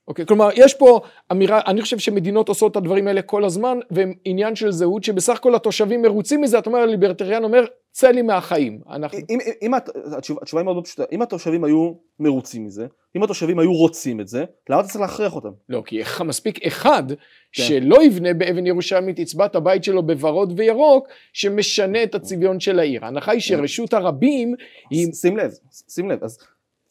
אוקיי, 0.07 0.25
כלומר, 0.25 0.49
יש 0.55 0.73
פה 0.73 0.99
אמירה, 1.31 1.61
אני 1.67 1.81
חושב 1.81 1.99
שמדינות 1.99 2.49
עושות 2.49 2.71
את 2.71 2.77
הדברים 2.77 3.07
האלה 3.07 3.21
כל 3.21 3.45
הזמן, 3.45 3.79
והם 3.91 4.13
עניין 4.25 4.55
של 4.55 4.71
זהות, 4.71 5.03
שבסך 5.03 5.35
הכל 5.35 5.55
התושבים 5.55 6.01
מרוצים 6.01 6.41
מזה, 6.41 6.59
אתה 6.59 6.69
אומר, 6.69 6.79
הליברטריאן 6.79 7.43
אומר, 7.43 7.65
צא 7.91 8.11
לי 8.11 8.21
מהחיים. 8.21 8.79
אנחנו... 8.89 9.17
אם, 9.17 9.23
אם, 9.29 9.39
אם 9.61 9.73
התשובה, 10.17 10.39
התשובה 10.41 10.61
היא 10.61 10.65
מאוד 10.65 10.83
פשוטה, 10.85 11.03
אם 11.11 11.21
התושבים 11.21 11.63
היו 11.63 11.93
מרוצים 12.19 12.65
מזה, 12.65 12.87
אם 13.15 13.23
התושבים 13.23 13.59
היו 13.59 13.73
רוצים 13.73 14.21
את 14.21 14.27
זה, 14.27 14.45
למה 14.69 14.79
אתה 14.79 14.87
צריך 14.87 15.01
להכריח 15.01 15.35
אותם? 15.35 15.51
לא, 15.69 15.83
כי 15.85 16.01
מספיק 16.25 16.65
אחד 16.65 17.03
כן. 17.09 17.15
שלא 17.51 18.03
יבנה 18.03 18.33
באבן 18.33 18.67
ירושלמית, 18.67 19.19
יצבע 19.19 19.45
את 19.45 19.55
הבית 19.55 19.83
שלו 19.83 20.03
בוורוד 20.03 20.53
וירוק, 20.59 21.07
שמשנה 21.33 22.03
את 22.03 22.15
הצביון 22.15 22.59
של 22.59 22.79
העיר. 22.79 23.05
ההנחה 23.05 23.31
היא 23.31 23.41
שרשות 23.41 23.93
הרבים 23.93 24.55
היא... 24.89 25.13
שים 25.13 25.37
לב, 25.37 25.51
שים 25.89 26.09
לב, 26.11 26.23
אז 26.23 26.39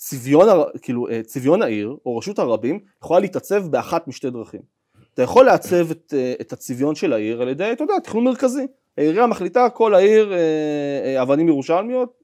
צביון, 0.04 0.48
כאילו, 0.82 1.08
אה, 1.08 1.22
צביון 1.22 1.62
העיר, 1.62 1.96
או 2.06 2.16
רשות 2.16 2.38
הרבים, 2.38 2.80
יכולה 3.02 3.20
להתעצב 3.20 3.66
באחת 3.66 4.08
משתי 4.08 4.30
דרכים. 4.30 4.60
אתה 5.14 5.22
יכול 5.22 5.46
לעצב 5.46 5.90
את, 5.90 6.14
אה, 6.16 6.34
את 6.40 6.52
הצביון 6.52 6.94
של 6.94 7.12
העיר 7.12 7.42
על 7.42 7.48
ידי, 7.48 7.72
אתה 7.72 7.84
יודע, 7.84 7.98
תכנון 7.98 8.24
מרכזי. 8.24 8.66
העירייה 8.98 9.26
מחליטה 9.26 9.70
כל 9.70 9.94
העיר 9.94 10.32
אה, 10.32 11.22
אבנים 11.22 11.48
ירושלמיות, 11.48 12.22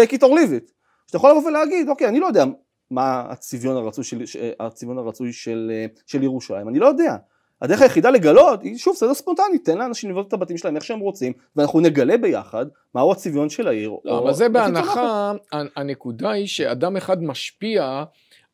take 0.00 0.12
it 0.12 0.18
or 0.18 0.26
leave 0.26 0.52
it. 0.60 0.72
שאתה 1.06 1.16
יכול 1.16 1.30
לבוא 1.30 1.42
ולהגיד, 1.48 1.88
אוקיי, 1.88 2.08
אני 2.08 2.20
לא 2.20 2.26
יודע 2.26 2.44
מה 2.90 3.26
הצביון 3.28 3.76
הרצוי 3.76 4.04
של, 4.04 4.22
הצביון 4.60 4.98
הרצוי 4.98 5.32
של, 5.32 5.72
של 6.06 6.22
ירושלים, 6.22 6.68
אני 6.68 6.78
לא 6.78 6.86
יודע. 6.86 7.16
הדרך 7.62 7.82
היחידה 7.82 8.10
לגלות 8.10 8.62
היא 8.62 8.78
שוב 8.78 8.96
סדר 8.96 9.14
ספונטני, 9.14 9.58
תן 9.58 9.78
לאנשים 9.78 10.10
לבנות 10.10 10.28
את 10.28 10.32
הבתים 10.32 10.58
שלהם 10.58 10.76
איך 10.76 10.84
שהם 10.84 11.00
רוצים 11.00 11.32
ואנחנו 11.56 11.80
נגלה 11.80 12.16
ביחד 12.16 12.66
מהו 12.94 13.12
הצביון 13.12 13.48
של 13.48 13.68
העיר. 13.68 13.90
לא, 14.04 14.18
אבל 14.18 14.32
זה 14.32 14.48
בהנחה, 14.48 15.32
הנקודה 15.76 16.30
היא 16.30 16.46
שאדם 16.46 16.96
אחד 16.96 17.22
משפיע 17.22 18.04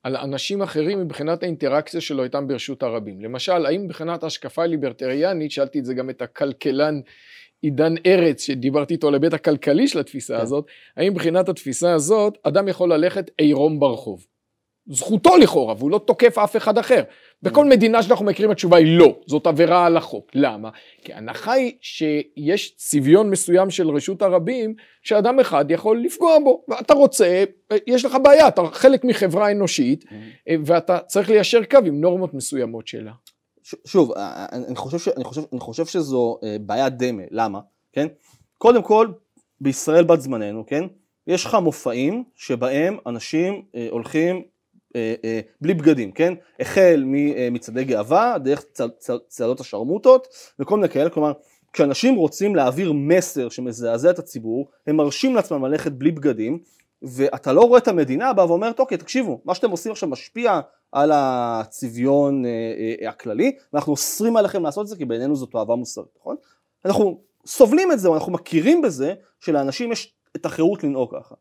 על 0.03 0.17
אנשים 0.17 0.62
אחרים 0.62 1.01
מבחינת 1.01 1.43
האינטראקציה 1.43 2.01
שלו 2.01 2.25
איתם 2.25 2.49
ברשות 2.49 2.83
הרבים. 2.83 3.21
למשל, 3.21 3.67
האם 3.67 3.85
מבחינת 3.85 4.23
ההשקפה 4.23 4.62
הליברטריאנית, 4.62 5.51
שאלתי 5.51 5.79
את 5.79 5.85
זה 5.85 5.95
גם 5.95 6.11
את 6.11 6.23
הכלכלן 6.23 7.01
עידן 7.62 7.95
ארץ 8.07 8.43
שדיברתי 8.43 8.95
איתו 8.95 9.09
על 9.09 9.15
ההיבט 9.15 9.33
הכלכלי 9.33 9.88
של 9.88 9.99
התפיסה 9.99 10.37
כן. 10.37 10.43
הזאת, 10.43 10.67
האם 10.97 11.12
מבחינת 11.12 11.49
התפיסה 11.49 11.93
הזאת 11.95 12.38
אדם 12.43 12.69
יכול 12.69 12.93
ללכת 12.93 13.31
עירום 13.38 13.81
ברחוב? 13.81 14.27
זכותו 14.87 15.37
לכאורה, 15.37 15.75
והוא 15.79 15.90
לא 15.90 15.99
תוקף 15.99 16.38
אף 16.38 16.57
אחד 16.57 16.79
אחר. 16.79 17.03
בכל 17.42 17.64
מדינה 17.64 18.03
שאנחנו 18.03 18.25
מכירים 18.25 18.51
התשובה 18.51 18.77
היא 18.77 18.99
לא, 18.99 19.18
זאת 19.27 19.47
עבירה 19.47 19.87
על 19.87 19.97
החוק. 19.97 20.31
למה? 20.35 20.71
כי 21.05 21.12
ההנחה 21.12 21.53
היא 21.53 21.73
שיש 21.81 22.75
צביון 22.77 23.31
מסוים 23.31 23.71
של 23.71 23.88
רשות 23.88 24.23
הרבים, 24.23 24.75
שאדם 25.03 25.40
אחד 25.40 25.64
יכול 25.68 26.01
לפגוע 26.01 26.38
בו, 26.45 26.64
ואתה 26.68 26.95
רוצה, 26.95 27.45
יש 27.87 28.05
לך 28.05 28.16
בעיה, 28.23 28.49
אתה 28.49 28.62
חלק 28.73 29.05
מחברה 29.05 29.51
אנושית, 29.51 30.05
ואתה 30.64 30.99
צריך 30.99 31.31
ליישר 31.31 31.64
קו 31.64 31.79
עם 31.85 32.01
נורמות 32.01 32.35
מסוימות 32.35 32.87
שלה. 32.87 33.12
שוב, 33.85 34.12
אני 34.53 34.77
חושב, 34.77 34.99
ש, 34.99 35.09
אני, 35.09 35.25
חושב, 35.25 35.42
אני 35.53 35.61
חושב 35.61 35.87
שזו 35.87 36.38
אה, 36.45 36.57
בעיה 36.61 36.88
דמה, 36.88 37.23
למה? 37.31 37.61
כן? 37.92 38.07
קודם 38.59 38.83
כל, 38.83 39.09
בישראל 39.61 40.05
בת 40.05 40.21
זמננו, 40.21 40.66
כן? 40.66 40.85
יש 41.27 41.45
לך 41.45 41.55
מופעים 41.55 42.25
שבהם 42.35 42.99
אנשים 43.07 43.62
אה, 43.75 43.87
הולכים 43.90 44.37
אה, 44.37 44.40
אה, 44.40 44.47
בלי 45.61 45.74
בגדים, 45.74 46.12
כן? 46.12 46.35
החל 46.61 47.05
ממצעדי 47.07 47.85
גאווה, 47.85 48.37
דרך 48.38 48.64
צעדות 49.28 49.61
השרמוטות 49.61 50.28
וכל 50.59 50.76
מיני 50.76 50.88
כאלה, 50.88 51.11
כלומר 51.11 51.33
כשאנשים 51.72 52.14
רוצים 52.14 52.57
להעביר 52.57 52.92
מסר 52.92 53.48
שמזעזע 53.48 54.11
את 54.11 54.18
הציבור, 54.18 54.68
הם 54.87 54.96
מרשים 54.96 55.35
לעצמם 55.35 55.64
ללכת 55.64 55.92
בלי 55.92 56.11
בגדים 56.11 56.59
ואתה 57.02 57.52
לא 57.52 57.61
רואה 57.61 57.78
את 57.78 57.88
המדינה 57.88 58.33
באה 58.33 58.46
ואומרת 58.46 58.81
אוקיי 58.81 58.98
תקשיבו 58.98 59.40
מה 59.44 59.55
שאתם 59.55 59.70
עושים 59.70 59.92
עכשיו 59.92 60.09
משפיע 60.09 60.61
על 60.92 61.11
הצביון 61.14 62.44
אה, 62.46 63.09
הכללי 63.09 63.57
ואנחנו 63.72 63.92
אוסרים 63.92 64.37
עליכם 64.37 64.62
לעשות 64.62 64.83
את 64.83 64.88
זה 64.88 64.96
כי 64.96 65.05
בעינינו 65.05 65.37
זאת 65.37 65.57
אהבה 65.57 65.74
מוסרית, 65.76 66.09
נכון? 66.20 66.37
אנחנו 66.85 67.20
סובלים 67.46 67.92
את 67.92 68.00
זה, 68.00 68.09
אנחנו 68.09 68.33
מכירים 68.33 68.83
בזה 68.83 69.14
שלאנשים 69.40 69.92
יש 69.92 70.14
את 70.37 70.46
החירות 70.46 70.85
לנהוג 70.85 71.14
ככה. 71.18 71.35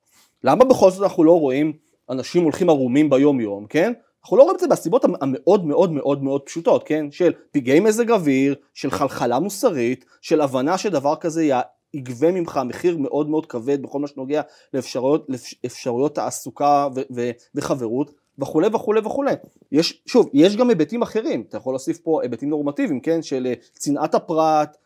למה 0.43 0.65
בכל 0.65 0.91
זאת 0.91 1.03
אנחנו 1.03 1.23
לא 1.23 1.39
רואים 1.39 1.73
אנשים 2.11 2.43
הולכים 2.43 2.69
ערומים 2.69 3.09
ביום 3.09 3.39
יום, 3.39 3.65
כן? 3.69 3.93
אנחנו 4.23 4.37
לא 4.37 4.43
רואים 4.43 4.55
את 4.55 4.59
זה 4.59 4.67
מהסיבות 4.67 5.05
המאוד 5.21 5.65
מאוד 5.65 5.91
מאוד 5.91 6.23
מאוד 6.23 6.41
פשוטות, 6.41 6.83
כן? 6.83 7.11
של 7.11 7.33
פגעי 7.51 7.79
מזג 7.79 8.11
אוויר, 8.11 8.55
של 8.73 8.91
חלחלה 8.91 9.39
מוסרית, 9.39 10.05
של 10.21 10.41
הבנה 10.41 10.77
שדבר 10.77 11.15
כזה 11.15 11.49
יגבה 11.93 12.31
ממך 12.31 12.59
מחיר 12.65 12.97
מאוד 12.97 13.29
מאוד 13.29 13.45
כבד 13.45 13.81
בכל 13.81 13.99
מה 13.99 14.07
שנוגע 14.07 14.41
לאפשרויות, 14.73 15.27
לאפשרויות 15.63 16.15
תעסוקה 16.15 16.87
ו- 16.95 17.01
ו- 17.15 17.31
וחברות 17.55 18.11
וכולי 18.39 18.67
וכולי 18.73 18.99
וכולי. 18.99 19.33
יש, 19.71 20.01
שוב, 20.05 20.29
יש 20.33 20.55
גם 20.57 20.69
היבטים 20.69 21.01
אחרים, 21.01 21.43
אתה 21.49 21.57
יכול 21.57 21.73
להוסיף 21.73 21.97
פה 21.97 22.21
היבטים 22.21 22.49
נורמטיביים, 22.49 22.99
כן? 22.99 23.21
של 23.21 23.47
אה, 23.47 23.53
צנעת 23.73 24.15
הפרט, 24.15 24.77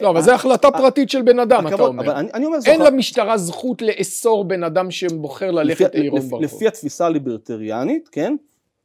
לא, 0.00 0.10
אבל 0.10 0.20
זו 0.22 0.32
החלטה 0.32 0.70
פרטית 0.70 1.10
של 1.10 1.22
בן 1.22 1.38
אדם, 1.38 1.66
אתה 1.66 1.82
אומר. 1.82 2.20
אין 2.66 2.80
למשטרה 2.82 3.38
זכות 3.38 3.82
לאסור 3.82 4.44
בן 4.44 4.64
אדם 4.64 4.90
שבוחר 4.90 5.50
ללכת 5.50 5.94
עירום 5.94 6.20
ברחוב. 6.20 6.42
לפי 6.42 6.66
התפיסה 6.66 7.06
הליברטריאנית, 7.06 8.08
כן, 8.08 8.36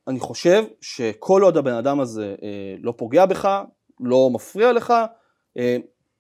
אני 0.08 0.20
חושב 0.20 0.64
שכל 0.82 1.42
עוד 1.42 1.58
הבן 1.58 1.74
אדם 1.74 2.00
הזה 2.00 2.36
אה, 2.44 2.76
לא 2.82 2.94
פוגע 2.98 3.26
בך, 3.26 3.62
לא 4.00 4.30
מפריע 4.34 4.72
לך, 4.72 4.94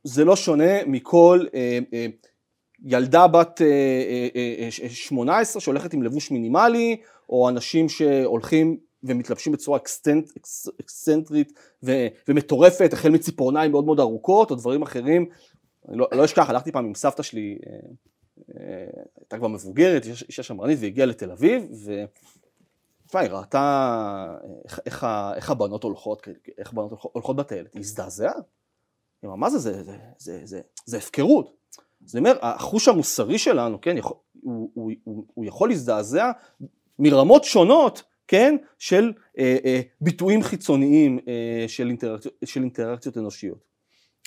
זה 0.03 0.25
לא 0.25 0.35
שונה 0.35 0.85
מכל 0.85 1.45
ילדה 2.85 3.27
בת 3.27 3.61
18 4.89 5.61
שהולכת 5.61 5.93
עם 5.93 6.03
לבוש 6.03 6.31
מינימלי, 6.31 6.97
או 7.29 7.49
אנשים 7.49 7.89
שהולכים 7.89 8.77
ומתלבשים 9.08 9.54
בצורה 9.54 9.78
אקסטנט, 9.78 10.30
אקסצנטרית 10.82 11.54
ו, 11.84 11.91
ומטורפת, 12.28 12.94
החל 12.94 13.10
מציפורניים 13.10 13.72
מאוד 13.72 13.86
מאוד 13.86 14.00
ארוכות 14.00 14.52
או 14.52 14.56
דברים 14.56 14.82
אחרים. 14.82 15.30
אני 15.89 15.98
לא, 15.98 16.08
לא 16.12 16.26
אשכח, 16.26 16.50
הלכתי 16.50 16.72
פעם 16.72 16.86
עם 16.86 16.96
סבתא 16.96 17.24
שלי, 17.24 17.58
אה, 17.68 17.76
אה, 19.34 19.38
כבר 19.38 19.48
מבוגרת, 19.48 20.06
אישה 20.06 20.44
שמרנית 20.44 20.78
והגיעה 20.82 21.08
לתל 21.08 21.32
אביב, 21.32 21.68
ו... 21.86 22.04
תשמע, 23.08 23.22
היא 23.22 23.30
ראתה 23.30 23.60
אה, 24.44 24.50
איך, 24.65 24.80
איך, 24.86 25.08
איך 25.36 25.50
הבנות 25.50 25.84
הולכות, 25.84 26.28
איך 26.58 26.72
הבנות 26.72 26.91
הולכות 27.02 27.36
בטיילת, 27.36 27.74
היא 27.74 27.80
הזדעזעה. 27.80 28.34
היא 28.34 29.28
אמרה, 29.28 29.36
מה 29.36 29.50
זה, 29.50 29.58
זה, 29.58 29.84
זה, 29.84 29.98
זה, 30.18 30.41
זה, 30.44 30.62
זה 30.86 30.98
הפקרות. 30.98 31.56
זאת 32.06 32.15
אומרת, 32.15 32.38
החוש 32.41 32.88
המוסרי 32.88 33.38
שלנו, 33.38 33.82
כן, 33.82 33.98
יכול, 33.98 34.18
הוא, 34.41 34.70
הוא, 34.74 34.91
הוא, 35.04 35.26
הוא 35.34 35.46
יכול 35.46 35.70
להזדעזע 35.70 36.32
מרמות 37.00 37.44
שונות 37.44 38.04
כן, 38.27 38.55
של 38.79 39.11
אה, 39.39 39.57
אה, 39.65 39.81
ביטויים 40.01 40.43
חיצוניים 40.43 41.19
אה, 41.27 41.65
של, 41.67 41.88
אינטראקציות, 41.88 42.33
של 42.45 42.61
אינטראקציות 42.61 43.17
אנושיות. 43.17 43.57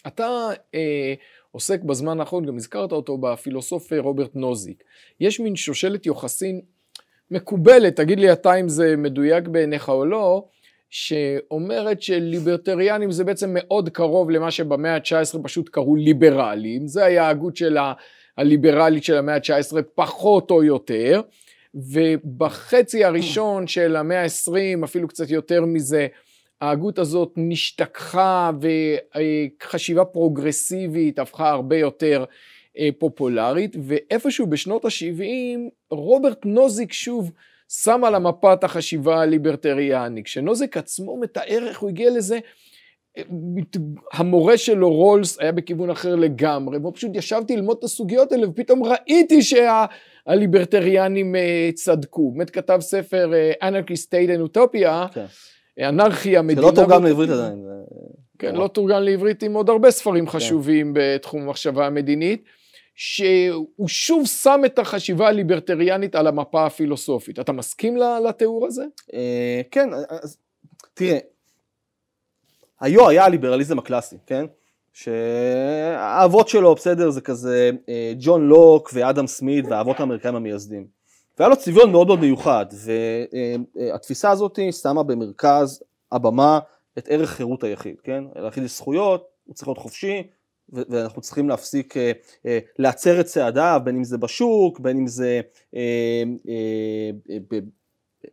אתה 0.06 0.48
אה, 0.74 1.14
עוסק 1.50 1.82
בזמן 1.82 2.20
האחרון, 2.20 2.46
גם 2.46 2.56
הזכרת 2.56 2.92
אותו, 2.92 3.18
בפילוסוף 3.18 3.92
רוברט 3.92 4.30
נוזיק. 4.34 4.84
יש 5.20 5.40
מין 5.40 5.56
שושלת 5.56 6.06
יוחסין 6.06 6.60
מקובלת, 7.30 7.96
תגיד 7.96 8.20
לי 8.20 8.32
אתה 8.32 8.54
אם 8.54 8.68
זה 8.68 8.96
מדויק 8.96 9.48
בעיניך 9.48 9.88
או 9.88 10.04
לא, 10.04 10.46
שאומרת 10.90 12.02
שליברטריאנים 12.02 13.10
זה 13.10 13.24
בעצם 13.24 13.50
מאוד 13.52 13.88
קרוב 13.88 14.30
למה 14.30 14.50
שבמאה 14.50 14.94
ה-19 14.94 15.38
פשוט 15.42 15.68
קראו 15.68 15.96
ליברלים, 15.96 16.86
זה 16.86 17.04
היה 17.04 17.26
ההגות 17.26 17.56
של 17.56 17.76
הליברלית 18.36 19.04
של 19.04 19.16
המאה 19.16 19.34
ה-19 19.34 19.82
פחות 19.94 20.50
או 20.50 20.64
יותר, 20.64 21.20
ובחצי 21.74 23.04
הראשון 23.04 23.66
של 23.66 23.96
המאה 23.96 24.22
ה-20, 24.22 24.84
אפילו 24.84 25.08
קצת 25.08 25.30
יותר 25.30 25.64
מזה, 25.64 26.06
ההגות 26.60 26.98
הזאת 26.98 27.32
נשתכחה 27.36 28.50
וחשיבה 29.60 30.04
פרוגרסיבית 30.04 31.18
הפכה 31.18 31.50
הרבה 31.50 31.76
יותר 31.76 32.24
אה, 32.78 32.88
פופולרית, 32.98 33.76
ואיפשהו 33.84 34.46
בשנות 34.46 34.84
ה-70 34.84 35.58
רוברט 35.90 36.44
נוזיק 36.44 36.92
שוב 36.92 37.30
שם 37.68 38.04
על 38.04 38.14
המפה 38.14 38.52
את 38.52 38.64
החשיבה 38.64 39.20
הליברטריאנית. 39.20 40.24
כשנוזיק 40.24 40.76
עצמו 40.76 41.16
מתאר 41.16 41.66
איך 41.68 41.78
הוא 41.78 41.90
הגיע 41.90 42.10
לזה, 42.10 42.38
אה, 43.18 43.22
המורה 44.12 44.58
שלו 44.58 44.92
רולס 44.92 45.38
היה 45.40 45.52
בכיוון 45.52 45.90
אחר 45.90 46.14
לגמרי, 46.14 46.78
והוא 46.78 46.92
פשוט 46.94 47.10
ישבתי 47.14 47.56
ללמוד 47.56 47.76
את 47.78 47.84
הסוגיות 47.84 48.32
האלה 48.32 48.48
ופתאום 48.48 48.82
ראיתי 48.84 49.42
שהליברטריאנים 49.42 49.98
אה, 50.28 51.70
צדקו. 51.74 52.32
באמת 52.32 52.50
כתב 52.50 52.78
ספר 52.80 53.32
Anarchy 53.62 53.94
State 54.06 54.28
and 54.28 54.56
Utopia, 54.56 55.14
כן. 55.14 55.24
אנרכיה, 55.88 56.42
מדינה... 56.42 56.62
שלא 56.62 56.72
תורגם 56.74 57.04
לעברית 57.04 57.30
עדיין. 57.30 57.66
כן, 58.38 58.54
לא 58.54 58.68
תורגם 58.68 59.02
לעברית 59.02 59.42
עם 59.42 59.54
עוד 59.54 59.70
הרבה 59.70 59.90
ספרים 59.90 60.26
כן. 60.26 60.30
חשובים 60.30 60.92
בתחום 60.94 61.42
המחשבה 61.42 61.86
המדינית. 61.86 62.44
שהוא 63.00 63.88
שוב 63.88 64.26
שם 64.26 64.60
את 64.66 64.78
החשיבה 64.78 65.28
הליברטריאנית 65.28 66.14
על 66.14 66.26
המפה 66.26 66.66
הפילוסופית. 66.66 67.38
אתה 67.38 67.52
מסכים 67.52 67.96
לתיאור 68.28 68.66
הזה? 68.66 68.84
אה, 69.14 69.60
כן, 69.70 69.88
אז 70.08 70.38
תראה, 70.94 71.18
היו 72.80 73.08
היה 73.08 73.24
הליברליזם 73.24 73.78
הקלאסי, 73.78 74.16
כן? 74.26 74.46
שהאבות 74.98 76.48
שלו, 76.48 76.74
בסדר, 76.74 77.10
זה 77.10 77.20
כזה 77.20 77.70
אה, 77.88 78.12
ג'ון 78.18 78.48
לוק 78.48 78.90
ואדם 78.92 79.26
סמית 79.26 79.64
והאבות 79.68 80.00
האמריקאים 80.00 80.34
המייסדים. 80.34 80.86
והיה 81.38 81.48
לו 81.48 81.56
צביון 81.56 81.92
מאוד 81.92 82.06
מאוד 82.06 82.20
מיוחד, 82.20 82.66
והתפיסה 83.74 84.30
הזאת 84.30 84.58
שמה 84.82 85.02
במרכז 85.02 85.82
הבמה 86.12 86.58
את 86.98 87.08
ערך 87.10 87.30
חירות 87.30 87.64
היחיד, 87.64 88.00
כן? 88.00 88.24
ליחיד 88.36 88.64
יש 88.64 88.76
זכויות, 88.76 89.28
הוא 89.44 89.54
צריך 89.54 89.68
להיות 89.68 89.78
חופשי, 89.78 90.22
ואנחנו 90.68 91.22
צריכים 91.22 91.48
להפסיק 91.48 91.96
אה, 91.96 92.12
אה, 92.46 92.58
להצר 92.78 93.20
את 93.20 93.26
צעדיו, 93.26 93.80
בין 93.84 93.96
אם 93.96 94.04
זה 94.04 94.18
בשוק, 94.18 94.80
בין 94.80 94.96
אם 94.96 95.06
זה 95.06 95.40
אה, 95.76 96.22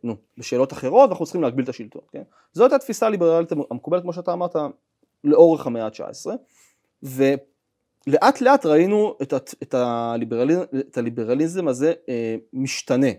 נו, 0.02 0.16
בשאלות 0.38 0.72
אחרות, 0.72 1.08
ואנחנו 1.08 1.24
צריכים 1.24 1.42
להגביל 1.42 1.64
את 1.64 1.68
השלטון, 1.68 2.02
כן? 2.12 2.22
זאת 2.52 2.72
התפיסה 2.72 3.06
הליברלית 3.06 3.52
המקובלת, 3.52 4.02
כמו 4.02 4.12
שאתה 4.12 4.32
אמרת, 4.32 4.56
לאורך 5.24 5.66
המאה 5.66 5.84
ה-19, 5.84 6.30
ולאט 7.06 8.40
לאט 8.40 8.66
ראינו 8.66 9.14
את, 9.22 9.32
את, 9.62 9.74
הליברליזם, 9.74 10.62
את 10.78 10.98
הליברליזם 10.98 11.68
הזה 11.68 11.92
משתנה. 12.52 13.10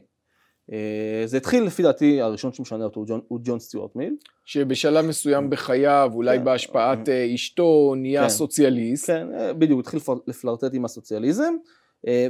אה, 0.72 1.24
זה 1.26 1.38
התחיל 1.38 1.64
לפי 1.64 1.84
דעתי, 1.84 2.22
הראשון 2.22 2.54
שמשנה 2.54 2.84
אותו 2.84 3.00
הוא 3.00 3.08
ג'ון, 3.08 3.22
הוא 3.28 3.40
ג'ון 3.44 3.60
סטיוארט 3.60 3.96
מיל. 3.96 4.16
שבשלב 4.46 5.06
מסוים 5.06 5.50
בחייו, 5.50 6.12
אולי 6.14 6.38
כן. 6.38 6.44
בהשפעת 6.44 7.10
אה, 7.10 7.34
אשתו, 7.36 7.94
נהיה 7.98 8.24
כן. 8.24 8.30
סוציאליסט. 8.30 9.08
כן, 9.08 9.28
אה, 9.34 9.54
בדיוק, 9.54 9.80
התחיל 9.80 10.00
לפלרטט 10.28 10.74
עם 10.74 10.86
הסוציאליזם, 10.86 11.54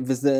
וזה, 0.05 0.33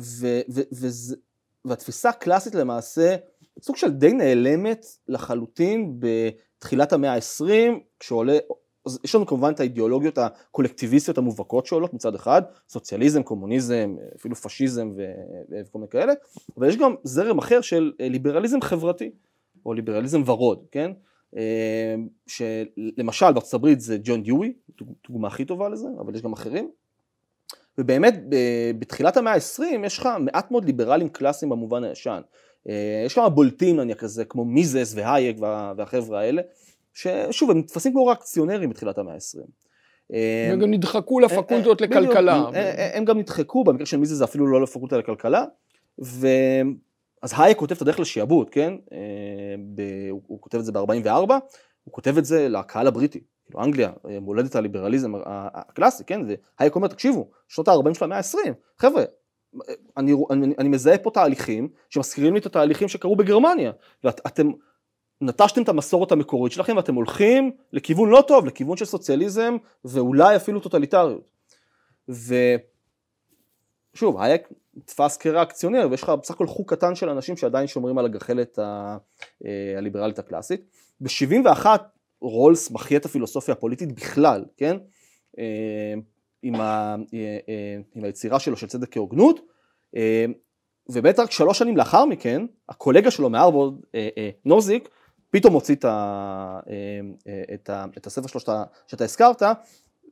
ו, 0.00 0.40
ו, 0.50 0.60
וזה, 0.72 1.16
והתפיסה 1.64 2.08
הקלאסית 2.08 2.54
למעשה, 2.54 3.16
סוג 3.60 3.76
של 3.76 3.90
די 3.90 4.12
נעלמת 4.12 4.86
לחלוטין 5.08 5.98
בתחילת 5.98 6.92
המאה 6.92 7.14
ה-20, 7.14 7.72
כשעולה 8.00 8.38
אז 8.86 8.98
יש 9.04 9.14
לנו 9.14 9.26
כמובן 9.26 9.52
את 9.52 9.60
האידיאולוגיות 9.60 10.18
הקולקטיביסטיות 10.18 11.18
המובהקות 11.18 11.66
שעולות 11.66 11.94
מצד 11.94 12.14
אחד, 12.14 12.42
סוציאליזם, 12.68 13.22
קומוניזם, 13.22 13.96
אפילו 14.16 14.34
פשיזם 14.36 14.92
וכל 14.96 15.78
מיני 15.78 15.88
כאלה, 15.90 16.12
אבל 16.56 16.68
יש 16.68 16.76
גם 16.76 16.94
זרם 17.02 17.38
אחר 17.38 17.60
של 17.60 17.92
ליברליזם 18.00 18.60
חברתי, 18.60 19.10
או 19.66 19.74
ליברליזם 19.74 20.22
ורוד, 20.26 20.64
כן? 20.70 20.90
אה, 21.36 21.94
שלמשל 22.26 23.32
בארצות 23.32 23.54
הברית 23.54 23.80
זה 23.80 23.98
ג'ון 24.02 24.22
דיואי, 24.22 24.52
דוגמה 25.08 25.28
הכי 25.28 25.44
טובה 25.44 25.68
לזה, 25.68 25.88
אבל 26.00 26.14
יש 26.14 26.22
גם 26.22 26.32
אחרים. 26.32 26.70
ובאמת 27.78 28.14
בתחילת 28.78 29.16
המאה 29.16 29.34
ה-20 29.34 29.86
יש 29.86 29.98
לך 29.98 30.08
מעט 30.20 30.50
מאוד 30.50 30.64
ליברלים 30.64 31.08
קלאסיים 31.08 31.50
במובן 31.50 31.84
הישן. 31.84 32.20
אה, 32.68 33.02
יש 33.06 33.14
כמה 33.14 33.28
בולטים 33.28 33.76
נניח 33.76 33.98
כזה 33.98 34.24
כמו 34.24 34.44
מיזס 34.44 34.92
והייק 34.96 35.36
והחבר'ה 35.76 36.20
האלה, 36.20 36.42
ששוב, 36.96 37.50
הם 37.50 37.58
נתפסים 37.58 37.92
כמו 37.92 38.06
ריאקציונרים 38.06 38.70
בתחילת 38.70 38.98
המאה 38.98 39.14
ה-20. 39.14 39.46
הם 40.52 40.60
גם 40.60 40.70
נדחקו 40.70 41.20
לפקולטות 41.20 41.80
לכלכלה. 41.80 42.44
הם 42.94 43.04
גם 43.04 43.18
נדחקו, 43.18 43.64
במקרה 43.64 43.86
של 43.86 43.96
מי 43.96 44.06
זה 44.06 44.14
זה 44.14 44.24
אפילו 44.24 44.46
לא 44.46 44.62
לפקולטה 44.62 44.98
לכלכלה. 44.98 45.44
ו... 46.04 46.26
אז 47.22 47.34
הייק 47.38 47.58
כותב 47.58 47.74
את 47.74 47.82
הדרך 47.82 48.00
לשעבוד, 48.00 48.50
כן? 48.50 48.74
הוא 50.26 50.40
כותב 50.40 50.58
את 50.58 50.64
זה 50.64 50.72
ב-44, 50.72 51.10
הוא 51.84 51.92
כותב 51.92 52.18
את 52.18 52.24
זה 52.24 52.48
לקהל 52.48 52.86
הבריטי. 52.86 53.20
כאילו 53.46 53.64
אנגליה, 53.64 53.90
מולדת 54.20 54.56
הליברליזם 54.56 55.12
הקלאסי, 55.26 56.04
כן? 56.04 56.20
והייק 56.58 56.74
אומר, 56.74 56.88
תקשיבו, 56.88 57.30
שנות 57.48 57.68
ה-40 57.68 57.94
של 57.94 58.04
המאה 58.04 58.18
ה-20, 58.18 58.50
חבר'ה, 58.78 59.04
אני, 59.96 60.14
אני, 60.30 60.54
אני 60.58 60.68
מזהה 60.68 60.98
פה 60.98 61.10
תהליכים 61.10 61.68
שמזכירים 61.90 62.34
לי 62.34 62.40
את 62.40 62.46
התהליכים 62.46 62.88
שקרו 62.88 63.16
בגרמניה, 63.16 63.72
ואתם 64.04 64.50
נטשתם 65.20 65.62
את 65.62 65.68
המסורת 65.68 66.12
המקורית 66.12 66.52
שלכם 66.52 66.76
ואתם 66.76 66.94
הולכים 66.94 67.50
לכיוון 67.72 68.10
לא 68.10 68.24
טוב, 68.28 68.46
לכיוון 68.46 68.76
של 68.76 68.84
סוציאליזם 68.84 69.56
ואולי 69.84 70.36
אפילו 70.36 70.60
טוטליטריות. 70.60 71.28
ושוב, 72.08 72.60
הייק 74.20 74.48
נתפס 74.76 75.16
כריאקציונר 75.16 75.88
ויש 75.90 76.02
לך 76.02 76.08
בסך 76.08 76.34
הכל 76.34 76.46
חוג 76.46 76.70
קטן 76.70 76.94
של 76.94 77.08
אנשים 77.08 77.36
שעדיין 77.36 77.66
שומרים 77.66 77.98
על 77.98 78.04
הגחלת 78.04 78.58
אה, 78.58 78.96
הליברלית 79.76 80.18
הקלאסית. 80.18 80.60
ב-71 81.00 81.66
רולס 82.20 82.70
מחיה 82.70 82.98
את 82.98 83.04
הפילוסופיה 83.04 83.52
הפוליטית 83.52 83.92
בכלל, 83.92 84.44
כן? 84.56 84.76
אה, 85.38 85.94
עם, 86.42 86.54
ה, 86.54 86.96
אה, 87.14 87.78
עם 87.94 88.04
היצירה 88.04 88.40
שלו 88.40 88.56
של 88.56 88.66
צדק 88.66 88.92
כהוגנות, 88.92 89.40
ובאמת 90.88 91.18
רק 91.18 91.30
שלוש 91.30 91.58
שנים 91.58 91.76
לאחר 91.76 92.04
מכן, 92.04 92.46
הקולגה 92.68 93.10
שלו 93.10 93.30
מהרווארד, 93.30 93.74
נוזיק, 94.44 94.88
פתאום 95.30 95.52
מוציא 95.52 95.74
את, 95.74 95.84
ה, 95.84 95.90
אה, 96.68 97.00
אה, 97.26 97.54
את, 97.54 97.70
ה, 97.70 97.84
את 97.96 98.06
הספר 98.06 98.26
שלו 98.26 98.40
שאתה, 98.40 98.64
שאתה 98.86 99.04
הזכרת, 99.04 99.42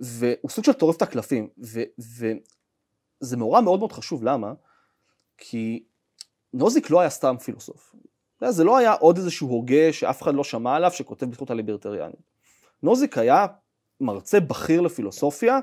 והוא 0.00 0.50
סוג 0.50 0.64
של 0.64 0.72
טורף 0.72 0.96
את 0.96 1.02
הקלפים, 1.02 1.48
ו, 1.64 1.80
וזה 1.98 3.36
מאורע 3.36 3.60
מאוד 3.60 3.78
מאוד 3.78 3.92
חשוב, 3.92 4.24
למה? 4.24 4.52
כי 5.38 5.84
נוזיק 6.52 6.90
לא 6.90 7.00
היה 7.00 7.10
סתם 7.10 7.36
פילוסוף. 7.44 7.94
זה 8.48 8.64
לא 8.64 8.76
היה 8.76 8.92
עוד 8.92 9.16
איזשהו 9.16 9.48
הוגה 9.48 9.92
שאף 9.92 10.22
אחד 10.22 10.34
לא 10.34 10.44
שמע 10.44 10.76
עליו 10.76 10.90
שכותב 10.90 11.26
בזכות 11.26 11.50
הליברטריאנית. 11.50 12.30
נוזיק 12.82 13.18
היה 13.18 13.46
מרצה 14.00 14.40
בכיר 14.40 14.80
לפילוסופיה 14.80 15.58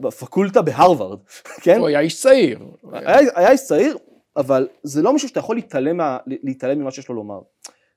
בפקולטה 0.00 0.62
בהרווארד, 0.62 1.18
כן? 1.62 1.78
הוא 1.78 1.88
היה 1.88 2.00
איש 2.00 2.22
צעיר. 2.22 2.58
היה, 2.92 3.18
היה 3.34 3.50
איש 3.50 3.64
צעיר, 3.64 3.98
אבל 4.36 4.68
זה 4.82 5.02
לא 5.02 5.12
מישהו 5.12 5.28
שאתה 5.28 5.40
יכול 5.40 5.56
להתעלם, 5.56 6.00
להתעלם 6.26 6.78
ממה 6.80 6.90
שיש 6.90 7.08
לו 7.08 7.14
לומר. 7.14 7.40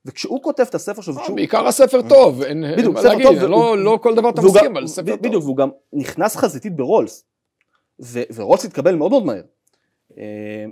וכשהוא 0.05 0.43
כותב 0.43 0.63
את 0.69 0.75
הספר 0.75 1.01
שלו, 1.01 1.15
וכשהוא... 1.15 1.35
בעיקר 1.35 1.67
הספר 1.67 2.09
טוב, 2.09 2.41
אין 2.41 2.63
מה 2.93 3.01
להגיד, 3.01 3.27
לא, 3.41 3.77
לא 3.77 3.99
כל 4.01 4.15
דבר 4.15 4.29
אתה 4.29 4.41
מסכים, 4.41 4.77
אבל 4.77 4.87
ספר 4.87 5.11
טוב. 5.11 5.27
בדיוק, 5.27 5.43
והוא 5.43 5.57
גם 5.57 5.69
נכנס 5.93 6.35
חזיתית 6.35 6.75
ברולס, 6.75 7.25
ורולס 8.33 8.65
התקבל 8.65 8.95
מאוד 8.95 9.11
מאוד 9.11 9.25
מהר. 9.25 9.41
אה, 10.17 10.65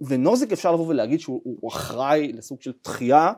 ונוזיק 0.00 0.52
אפשר 0.52 0.72
לבוא 0.72 0.86
ולהגיד 0.88 1.20
שהוא 1.20 1.68
אחראי 1.68 2.32
לסוג 2.32 2.62
של 2.62 2.72
דחייה, 2.84 3.32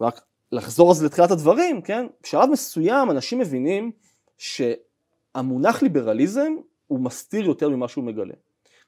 ורק 0.00 0.20
לחזור 0.52 0.90
אז 0.90 1.04
לתחילת 1.04 1.30
הדברים, 1.30 1.82
כן? 1.82 2.06
בשלב 2.22 2.50
מסוים 2.50 3.10
אנשים 3.10 3.38
מבינים 3.38 3.90
שהמונח 4.38 5.82
ליברליזם 5.82 6.52
הוא 6.86 7.00
מסתיר 7.00 7.46
יותר 7.46 7.68
ממה 7.68 7.88
שהוא 7.88 8.04
מגלה. 8.04 8.34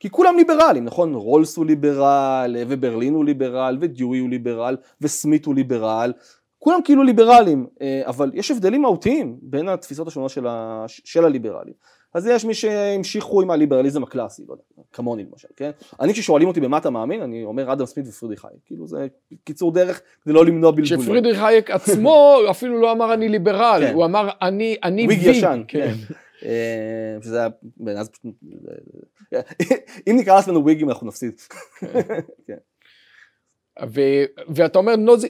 כי 0.03 0.11
כולם 0.11 0.37
ליברלים, 0.37 0.85
נכון? 0.85 1.15
רולס 1.15 1.57
הוא 1.57 1.67
ליברל, 1.67 2.57
וברלין 2.69 3.15
הוא 3.15 3.25
ליברל, 3.25 3.79
ודיואי 3.81 4.19
הוא 4.19 4.29
ליברל, 4.29 4.77
וסמית 5.01 5.45
הוא 5.45 5.55
ליברל, 5.55 6.13
כולם 6.59 6.79
כאילו 6.85 7.03
ליברלים, 7.03 7.67
אה, 7.83 8.03
אבל 8.07 8.31
יש 8.35 8.51
הבדלים 8.51 8.83
מהותיים 8.83 9.39
בין 9.43 9.69
התפיסות 9.69 10.09
השונות 10.09 10.31
של, 10.31 10.47
ה... 10.47 10.85
של 10.89 11.25
הליברלים. 11.25 11.75
אז 12.15 12.27
יש 12.27 12.45
מי 12.45 12.55
שהמשיכו 12.55 13.43
עם 13.43 13.51
הליברליזם 13.51 14.03
הקלאסי, 14.03 14.43
לא 14.49 14.53
יודע, 14.53 14.63
כמוני 14.93 15.25
למשל, 15.25 15.49
כן? 15.57 15.71
אני 16.01 16.13
כששואלים 16.13 16.49
אותי 16.49 16.61
במה 16.61 16.79
אתה 16.79 16.91
מאמין, 16.91 17.23
אני 17.23 17.45
אומר 17.45 17.73
אדם 17.73 17.87
סמית 17.87 18.07
ופרידריך 18.09 18.45
הייק, 18.45 18.61
כאילו 18.67 18.87
זה 18.87 19.07
קיצור 19.45 19.73
דרך 19.73 20.01
כדי 20.25 20.33
לא 20.33 20.47
למנוע 20.47 20.71
בלבולים. 20.71 21.03
שפרידריך 21.03 21.43
הייק 21.43 21.71
עצמו 21.71 22.37
אפילו 22.51 22.81
לא 22.81 22.93
אמר 22.93 23.15
אני 23.15 23.29
ליברל, 23.29 23.83
כן. 23.87 23.95
הוא 23.95 24.05
אמר 24.05 24.29
אני, 24.43 24.77
אני 24.85 25.07
ויג 25.09 25.19
ויג. 25.19 25.37
ישן, 25.37 25.63
כן. 25.69 25.95
אה, 26.45 27.17
שזה 27.23 27.41
היה, 27.41 28.01
אז 28.01 28.09
פשוט, 28.09 28.35
אם 30.11 30.17
נקרא 30.19 30.35
לעצמנו 30.35 30.65
ויגים 30.65 30.89
אנחנו 30.89 31.07
נפסיד. 31.07 31.41
כן. 32.47 32.57
ו- 33.87 34.25
ואתה 34.55 34.79
אומר 34.79 34.97
נוזי, 34.97 35.29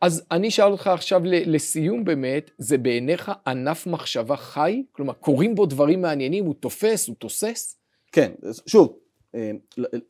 אז 0.00 0.22
אני 0.30 0.48
אשאל 0.48 0.72
אותך 0.72 0.86
עכשיו 0.86 1.20
לסיום 1.24 2.04
באמת, 2.04 2.50
זה 2.58 2.78
בעיניך 2.78 3.32
ענף 3.46 3.86
מחשבה 3.86 4.36
חי? 4.36 4.84
כלומר, 4.92 5.12
קורים 5.12 5.54
בו 5.54 5.66
דברים 5.66 6.02
מעניינים, 6.02 6.44
הוא 6.44 6.54
תופס, 6.60 7.08
הוא 7.08 7.16
תוסס? 7.18 7.76
כן, 8.12 8.32
שוב, 8.66 8.98
אה, 9.34 9.50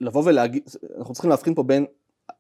לבוא 0.01 0.23
ולהגיד, 0.27 0.63
אנחנו 0.99 1.15
צריכים 1.15 1.31
להבחין 1.31 1.55
פה 1.55 1.63
בין 1.63 1.87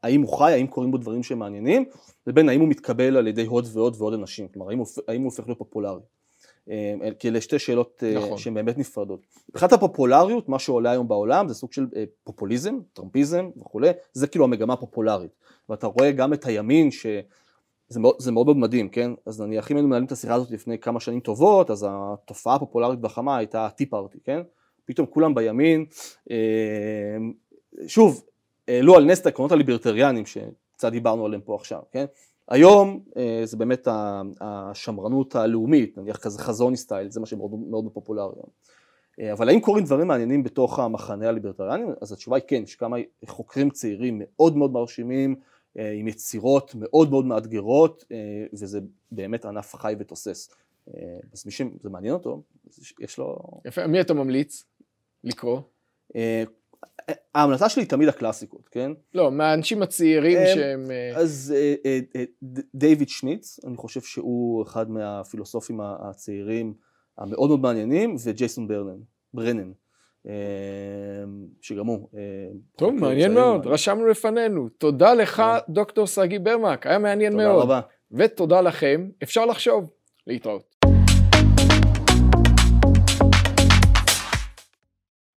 האם 0.02 0.22
הוא 0.22 0.38
חי, 0.38 0.52
האם 0.52 0.66
קורים 0.66 0.90
בו 0.90 0.98
דברים 0.98 1.22
שמעניינים, 1.22 1.84
לבין 2.26 2.48
האם 2.48 2.60
הוא 2.60 2.68
מתקבל 2.68 3.16
על 3.16 3.26
ידי 3.26 3.46
עוד 3.46 3.66
ועוד 3.72 3.96
ועוד 3.98 4.14
אנשים, 4.14 4.48
כלומר 4.48 4.70
האם 4.70 4.78
הוא, 4.78 4.86
האם 5.08 5.20
הוא 5.20 5.30
הופך 5.30 5.46
להיות 5.46 5.58
פופולרי. 5.58 6.00
אה, 6.70 6.94
כי 7.18 7.28
אלה 7.28 7.40
שתי 7.40 7.58
שאלות 7.58 8.02
אה, 8.06 8.14
נכון. 8.14 8.38
שהן 8.38 8.54
באמת 8.54 8.78
נפרדות. 8.78 9.20
מבחינת 9.50 9.72
הפופולריות, 9.72 10.48
מה 10.48 10.58
שעולה 10.58 10.90
היום 10.90 11.08
בעולם 11.08 11.48
זה 11.48 11.54
סוג 11.54 11.72
של 11.72 11.86
אה, 11.96 12.04
פופוליזם, 12.24 12.78
טראמפיזם 12.92 13.50
וכולי, 13.60 13.90
זה 14.12 14.26
כאילו 14.26 14.44
המגמה 14.44 14.72
הפופולרית. 14.72 15.30
ואתה 15.68 15.86
רואה 15.86 16.12
גם 16.12 16.32
את 16.32 16.46
הימין 16.46 16.90
ש... 16.90 17.06
זה 17.88 18.00
מאוד, 18.00 18.14
זה 18.18 18.32
מאוד 18.32 18.56
מדהים, 18.56 18.88
כן? 18.88 19.10
אז 19.26 19.40
נניח 19.40 19.70
אם 19.70 19.76
היינו 19.76 19.88
מנהלים 19.88 20.06
את 20.06 20.12
השיחה 20.12 20.34
הזאת 20.34 20.50
לפני 20.50 20.78
כמה 20.78 21.00
שנים 21.00 21.20
טובות, 21.20 21.70
אז 21.70 21.86
התופעה 21.88 22.54
הפופולרית 22.54 22.98
והחמה 23.02 23.36
הייתה 23.36 23.66
הטי 23.66 23.86
פארטי, 23.86 24.18
כן? 24.24 24.40
פתאום 24.84 25.06
כולם 25.06 25.34
בימין, 25.34 25.84
שוב, 27.86 28.24
העלו 28.68 28.96
על 28.96 29.04
נס 29.04 29.20
את 29.20 29.26
העקרונות 29.26 29.52
הליברטריאנים 29.52 30.26
שקצת 30.26 30.92
דיברנו 30.92 31.26
עליהם 31.26 31.40
פה 31.40 31.54
עכשיו, 31.54 31.80
כן? 31.92 32.04
היום 32.48 33.00
אה, 33.16 33.40
זה 33.44 33.56
באמת 33.56 33.88
השמרנות 34.40 35.36
הלאומית, 35.36 35.98
נניח 35.98 36.16
כזה 36.16 36.38
חזוני 36.38 36.76
סטייל, 36.76 37.10
זה 37.10 37.20
מה 37.20 37.26
שמאוד 37.26 37.50
מאוד 37.70 37.84
פופולרי 37.92 38.32
היום. 38.36 38.48
אה, 39.20 39.32
אבל 39.32 39.48
האם 39.48 39.60
קורים 39.60 39.84
דברים 39.84 40.08
מעניינים 40.08 40.42
בתוך 40.42 40.78
המחנה 40.78 41.28
הליברטריאני? 41.28 41.84
אז 42.00 42.12
התשובה 42.12 42.36
היא 42.36 42.44
כן, 42.46 42.62
יש 42.62 42.76
כמה 42.76 42.96
חוקרים 43.26 43.70
צעירים 43.70 44.22
מאוד 44.24 44.56
מאוד 44.56 44.72
מרשימים, 44.72 45.34
אה, 45.78 45.92
עם 45.92 46.08
יצירות 46.08 46.74
מאוד 46.74 47.10
מאוד 47.10 47.24
מאתגרות, 47.24 48.04
וזה 48.52 48.80
באמת 49.12 49.44
ענף 49.44 49.74
חי 49.74 49.94
ותוסס. 49.98 50.50
אז 51.32 51.46
מי 51.46 51.52
שזה 51.52 51.90
מעניין 51.90 52.14
אותו, 52.14 52.42
יש 53.00 53.18
לו... 53.18 53.38
יפה, 53.64 53.86
מי 53.86 54.00
אתה 54.00 54.14
ממליץ 54.14 54.64
לקרוא? 55.24 55.60
ההמלצה 57.34 57.68
שלי 57.68 57.82
היא 57.82 57.88
תמיד 57.88 58.08
הקלאסיקות, 58.08 58.68
כן? 58.68 58.92
לא, 59.14 59.30
מהאנשים 59.32 59.82
הצעירים 59.82 60.36
אה, 60.38 60.46
שהם... 60.54 60.90
אה, 60.90 61.16
אז 61.16 61.54
אה, 61.56 61.74
אה, 62.16 62.24
ד- 62.44 62.60
דיוויד 62.74 63.08
שמיץ, 63.08 63.60
אני 63.66 63.76
חושב 63.76 64.00
שהוא 64.00 64.62
אחד 64.62 64.90
מהפילוסופים 64.90 65.80
הצעירים 65.80 66.74
המאוד 67.18 67.48
מאוד 67.48 67.60
מעניינים, 67.60 68.16
וג'ייסון 68.24 68.68
ברנן, 68.68 69.00
ברנן, 69.34 69.72
אה, 70.26 70.32
שגם 71.60 71.86
הוא. 71.86 72.08
טוב, 72.76 72.94
מעניין 72.94 73.34
מאוד, 73.34 73.66
רשמנו 73.66 74.06
לפנינו. 74.06 74.68
תודה 74.68 75.14
לך. 75.14 75.42
דוקטור 75.68 76.06
סגי 76.06 76.38
ברמק, 76.38 76.86
היה 76.86 76.98
מעניין 76.98 77.32
תודה 77.32 77.44
מאוד. 77.44 77.62
רבה. 77.62 77.80
ותודה 78.12 78.60
לכם, 78.60 79.08
אפשר 79.22 79.46
לחשוב. 79.46 79.90
להתראות. 80.26 80.71